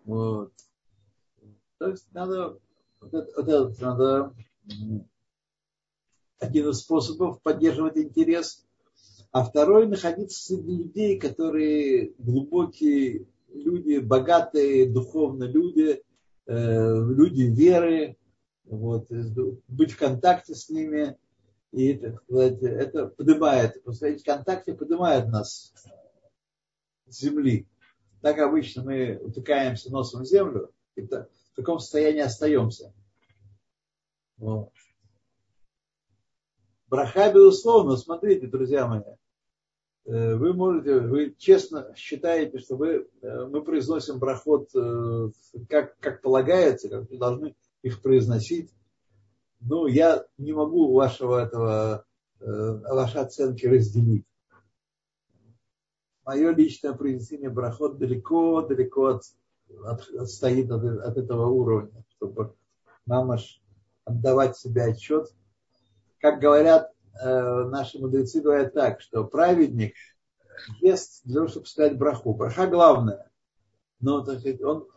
Вот. 0.05 0.53
То 1.78 1.89
есть 1.89 2.07
надо, 2.13 2.57
вот 3.01 3.13
это, 3.13 3.34
вот 3.36 3.49
это 3.49 3.82
надо 3.82 4.34
один 6.39 6.70
из 6.70 6.80
способов 6.80 7.41
поддерживать 7.41 7.97
интерес. 7.97 8.66
А 9.34 9.43
второй 9.43 9.88
находиться 9.88 10.41
среди 10.41 10.84
людей, 10.84 11.20
которые 11.20 12.13
глубокие 12.18 13.28
люди, 13.49 13.97
богатые 13.97 14.89
духовно 14.89 15.43
люди, 15.43 16.01
люди 16.47 17.43
веры, 17.43 18.17
вот, 18.65 19.09
быть 19.67 19.91
в 19.91 19.97
контакте 19.97 20.55
с 20.55 20.69
ними, 20.69 21.17
и 21.71 21.93
это, 21.93 22.21
это 22.67 23.07
поднимает, 23.07 23.83
постоянно 23.83 24.19
в 24.19 24.23
контакте 24.23 24.73
поднимает 24.73 25.27
нас 25.27 25.73
с 27.07 27.19
земли. 27.19 27.67
Так 28.21 28.39
обычно 28.39 28.83
мы 28.83 29.17
утыкаемся 29.17 29.91
носом 29.91 30.23
в 30.23 30.25
землю, 30.25 30.71
и 30.95 31.01
в 31.01 31.27
таком 31.55 31.79
состоянии 31.79 32.21
остаемся. 32.21 32.93
Вот. 34.37 34.71
Браха, 36.87 37.31
безусловно, 37.31 37.97
смотрите, 37.97 38.47
друзья 38.47 38.87
мои, 38.87 39.01
Э, 39.01 39.24
вы 40.05 40.53
можете, 40.53 40.99
вы 40.99 41.35
честно 41.37 41.91
считаете, 41.95 42.59
что 42.59 42.75
вы, 42.75 43.09
э, 43.21 43.45
мы 43.47 43.63
произносим 43.63 44.19
брахот 44.19 44.69
э, 44.75 45.29
как, 45.67 45.97
как 45.97 46.21
полагается, 46.21 46.89
как 46.89 47.09
вы 47.09 47.17
должны 47.17 47.55
их 47.81 48.01
произносить. 48.01 48.71
Ну, 49.61 49.87
я 49.87 50.25
не 50.37 50.53
могу 50.53 50.93
вашего 50.93 51.43
этого, 51.43 52.05
ваши 52.39 53.17
оценки 53.17 53.65
разделить. 53.65 54.25
Мое 56.23 56.53
личное 56.53 56.93
произнесение 56.93 57.49
брахот 57.49 57.97
далеко, 57.97 58.61
далеко 58.61 59.05
от, 59.07 59.23
от, 59.85 60.07
отстоит 60.09 60.69
от, 60.69 60.83
от 60.83 61.17
этого 61.17 61.47
уровня, 61.47 62.03
чтобы 62.09 62.53
нам 63.07 63.31
отдавать 64.03 64.57
себе 64.57 64.83
отчет. 64.83 65.33
Как 66.19 66.39
говорят 66.39 66.94
Э, 66.94 66.94
наши 67.24 67.99
мудрецы 67.99 68.41
говорят 68.41 68.74
так, 68.74 69.01
что 69.01 69.24
праведник 69.24 69.95
ест 70.82 71.22
для 71.24 71.36
того, 71.36 71.47
чтобы 71.47 71.66
сказать 71.66 71.97
браху. 71.97 72.34
Браха 72.34 72.68
главная. 72.68 73.32
Но 73.99 74.24
так 74.24 74.39
сказать, 74.39 74.61
он 74.61 74.88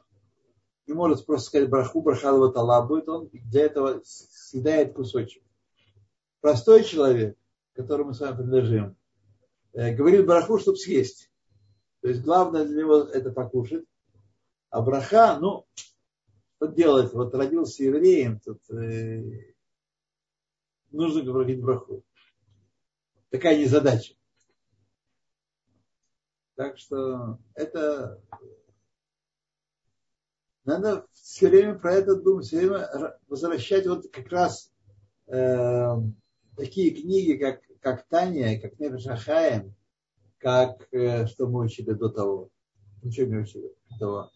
не 0.86 0.94
может 0.94 1.24
просто 1.26 1.46
сказать 1.46 1.70
браху, 1.70 2.02
браха 2.02 2.32
лаватала 2.32 2.84
будет, 2.86 3.08
он 3.08 3.28
для 3.32 3.66
этого 3.66 4.00
съедает 4.04 4.94
кусочек. 4.94 5.42
Простой 6.40 6.84
человек, 6.84 7.36
которому 7.74 8.08
мы 8.08 8.14
с 8.14 8.20
вами 8.20 8.36
принадлежим, 8.36 8.96
э, 9.72 9.94
говорит 9.94 10.26
браху, 10.26 10.58
чтобы 10.58 10.78
съесть. 10.78 11.30
То 12.00 12.08
есть 12.08 12.22
главное 12.22 12.64
для 12.64 12.82
него 12.82 12.96
это 12.98 13.30
покушать. 13.30 13.84
А 14.70 14.80
браха, 14.80 15.38
ну, 15.40 15.66
что 16.56 16.66
делать? 16.66 17.12
Вот 17.12 17.34
родился 17.34 17.84
евреем, 17.84 18.40
тут 18.40 18.60
э, 18.70 19.54
нужно 20.90 21.22
говорить 21.22 21.60
браху 21.60 22.04
такая 23.30 23.58
незадача. 23.58 24.14
Так 26.54 26.78
что 26.78 27.38
это 27.54 28.20
надо 30.64 31.06
все 31.12 31.48
время 31.48 31.78
про 31.78 31.94
это 31.94 32.16
думать, 32.16 32.46
все 32.46 32.58
время 32.58 33.16
возвращать 33.28 33.86
вот 33.86 34.10
как 34.10 34.28
раз 34.30 34.72
э, 35.28 35.94
такие 36.56 36.90
книги, 36.90 37.34
как, 37.34 37.62
как 37.80 38.06
Таня, 38.08 38.60
как 38.60 38.78
Нефешахаем, 38.78 39.74
как 40.38 40.88
э, 40.92 41.26
что 41.26 41.46
мы 41.46 41.64
учили 41.64 41.92
до 41.92 42.08
того, 42.08 42.50
ничего 43.02 43.28
не 43.28 43.36
учили 43.36 43.72
до 43.90 43.98
того. 43.98 44.30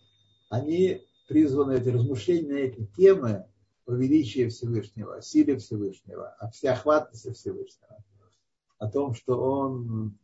Они 0.49 1.05
призваны, 1.29 1.73
эти 1.73 1.89
размышления 1.89 2.49
на 2.49 2.59
эти 2.59 2.87
темы, 2.97 3.47
о 3.85 3.95
величии 3.95 4.49
Всевышнего, 4.49 5.17
о 5.17 5.23
силе 5.23 5.59
Всевышнего, 5.59 6.29
о 6.39 6.51
всеохватности 6.51 7.33
Всевышнего 7.33 8.03
о 8.83 8.89
том, 8.89 9.15
что 9.15 9.41
он 9.41 10.19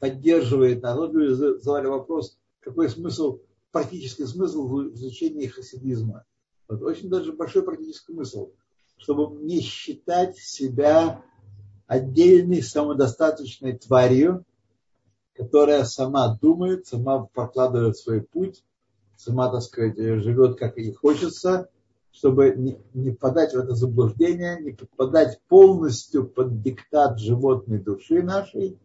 поддерживает 0.00 0.82
народ. 0.82 1.14
Люди 1.14 1.60
задали 1.62 1.86
вопрос, 1.86 2.36
какой 2.58 2.88
смысл, 2.88 3.38
практический 3.70 4.26
смысл 4.26 4.66
в 4.66 4.94
изучении 4.94 5.46
хасидизма. 5.46 6.24
Вот 6.68 6.82
очень 6.82 7.08
даже 7.08 7.32
большой 7.32 7.62
практический 7.62 8.12
смысл, 8.12 8.50
чтобы 8.96 9.40
не 9.44 9.60
считать 9.60 10.36
себя 10.36 11.22
отдельной 11.86 12.62
самодостаточной 12.62 13.78
тварью, 13.78 14.44
которая 15.34 15.84
сама 15.84 16.36
думает, 16.40 16.88
сама 16.88 17.26
прокладывает 17.26 17.96
свой 17.96 18.20
путь, 18.20 18.64
сама, 19.16 19.48
так 19.48 19.62
сказать, 19.62 19.96
живет 19.96 20.58
как 20.58 20.76
ей 20.76 20.92
хочется, 20.92 21.68
чтобы 22.14 22.54
не, 22.56 22.78
не 22.94 23.10
впадать 23.10 23.52
в 23.52 23.58
это 23.58 23.74
заблуждение, 23.74 24.60
не 24.60 24.70
подпадать 24.70 25.40
полностью 25.48 26.26
под 26.26 26.62
диктат 26.62 27.18
животной 27.18 27.78
души 27.78 28.22
нашей. 28.22 28.78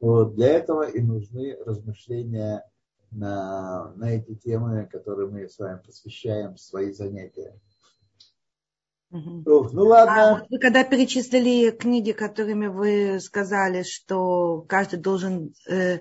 Вот, 0.00 0.34
для 0.34 0.48
этого 0.48 0.88
и 0.88 1.00
нужны 1.00 1.56
размышления 1.64 2.64
на, 3.10 3.92
на 3.96 4.10
эти 4.10 4.34
темы, 4.34 4.88
которые 4.90 5.28
мы 5.28 5.48
с 5.48 5.58
вами 5.58 5.80
посвящаем 5.84 6.56
свои 6.56 6.92
занятия. 6.92 7.54
Угу. 9.10 9.44
Ну 9.72 9.82
ладно. 9.84 10.38
А 10.38 10.46
вы 10.50 10.58
когда 10.58 10.82
перечислили 10.82 11.70
книги, 11.70 12.10
которыми 12.10 12.66
вы 12.66 13.20
сказали, 13.20 13.84
что 13.84 14.62
каждый 14.68 14.98
должен 14.98 15.54
э, 15.68 16.00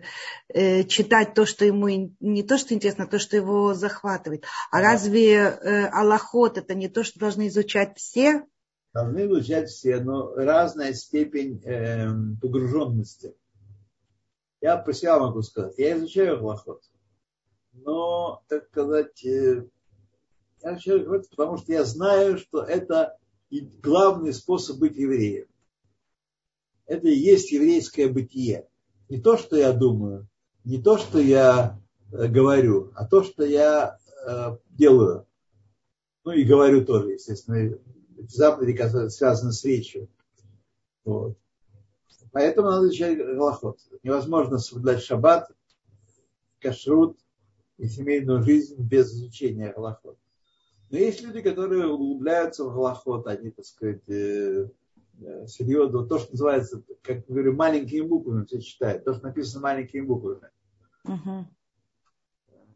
э, 0.49 0.83
читать 0.85 1.35
то, 1.35 1.45
что 1.45 1.65
ему 1.65 1.87
не 1.87 2.43
то, 2.43 2.57
что 2.57 2.73
интересно, 2.73 3.03
а 3.03 3.07
то, 3.07 3.19
что 3.19 3.37
его 3.37 3.75
захватывает. 3.75 4.45
А 4.71 4.81
да. 4.81 4.91
разве 4.91 5.33
э, 5.35 5.85
Аллахот 5.87 6.57
это 6.57 6.73
не 6.73 6.89
то, 6.89 7.03
что 7.03 7.19
должны 7.19 7.47
изучать 7.47 7.95
все? 7.97 8.43
Должны 8.91 9.25
изучать 9.25 9.69
все, 9.69 9.99
но 9.99 10.33
разная 10.33 10.93
степень 10.93 11.61
э, 11.63 12.09
погруженности. 12.41 13.35
Я 14.61 14.77
про 14.77 14.93
себя 14.93 15.19
могу 15.19 15.43
сказать. 15.43 15.75
Я 15.77 15.95
изучаю 15.95 16.39
Аллахот. 16.39 16.81
Но, 17.73 18.41
так 18.47 18.65
сказать, 18.65 19.23
э, 19.25 19.65
я 20.65 20.79
человек 20.79 21.05
говорю, 21.05 21.23
потому 21.29 21.57
что 21.57 21.71
я 21.71 21.83
знаю, 21.83 22.39
что 22.39 22.63
это 22.63 23.17
главный 23.81 24.33
способ 24.33 24.79
быть 24.79 24.97
евреем. 24.97 25.45
Это 26.87 27.07
и 27.07 27.15
есть 27.15 27.51
еврейское 27.51 28.07
бытие. 28.07 28.67
Не 29.07 29.21
то, 29.21 29.37
что 29.37 29.55
я 29.55 29.73
думаю, 29.73 30.27
не 30.63 30.81
то, 30.81 30.97
что 30.97 31.19
я 31.19 31.79
э, 32.11 32.27
говорю, 32.27 32.91
а 32.95 33.05
то, 33.05 33.23
что 33.23 33.45
я 33.45 33.99
э, 34.25 34.57
делаю. 34.69 35.27
Ну 36.23 36.31
и 36.31 36.43
говорю 36.43 36.83
тоже, 36.83 37.11
естественно. 37.11 37.77
Заповеди, 38.27 38.77
которые 38.77 39.11
связаны 39.11 39.51
с 39.51 39.63
речью. 39.63 40.09
Вот. 41.03 41.37
Поэтому 42.31 42.69
надо 42.69 42.87
изучать 42.87 43.17
Галахот. 43.17 43.79
Невозможно 44.01 44.57
соблюдать 44.57 45.03
шаббат, 45.03 45.51
кашрут 46.59 47.19
и 47.77 47.87
семейную 47.87 48.41
жизнь 48.41 48.81
без 48.81 49.13
изучения 49.13 49.71
Галахот. 49.71 50.17
Но 50.95 51.01
есть 51.01 51.21
люди, 51.21 51.41
которые 51.41 51.87
углубляются 51.87 52.63
в 52.63 52.73
голоход, 52.73 53.27
они, 53.27 53.51
так 53.51 53.65
сказать, 53.65 54.07
э, 54.07 54.69
э, 55.19 55.45
серьезно, 55.45 56.05
то, 56.05 56.19
что 56.19 56.31
называется, 56.31 56.83
как 57.01 57.25
говорю, 57.27 57.53
маленькими 57.53 58.07
буквами 58.07 58.45
все 58.45 58.61
читают, 58.61 59.03
то, 59.03 59.13
что 59.13 59.27
написано 59.27 59.63
маленькими 59.63 60.05
буквами. 60.05 60.49
Угу. 61.03 61.47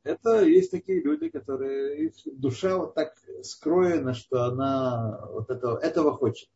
Это 0.03 0.43
есть 0.43 0.69
такие 0.69 1.01
люди, 1.01 1.29
которые, 1.29 2.07
их 2.07 2.13
душа 2.25 2.77
вот 2.77 2.93
так 2.93 3.13
скроена, 3.41 4.13
что 4.13 4.43
она 4.43 5.25
вот 5.31 5.49
этого, 5.49 5.77
этого 5.77 6.11
хочет. 6.11 6.49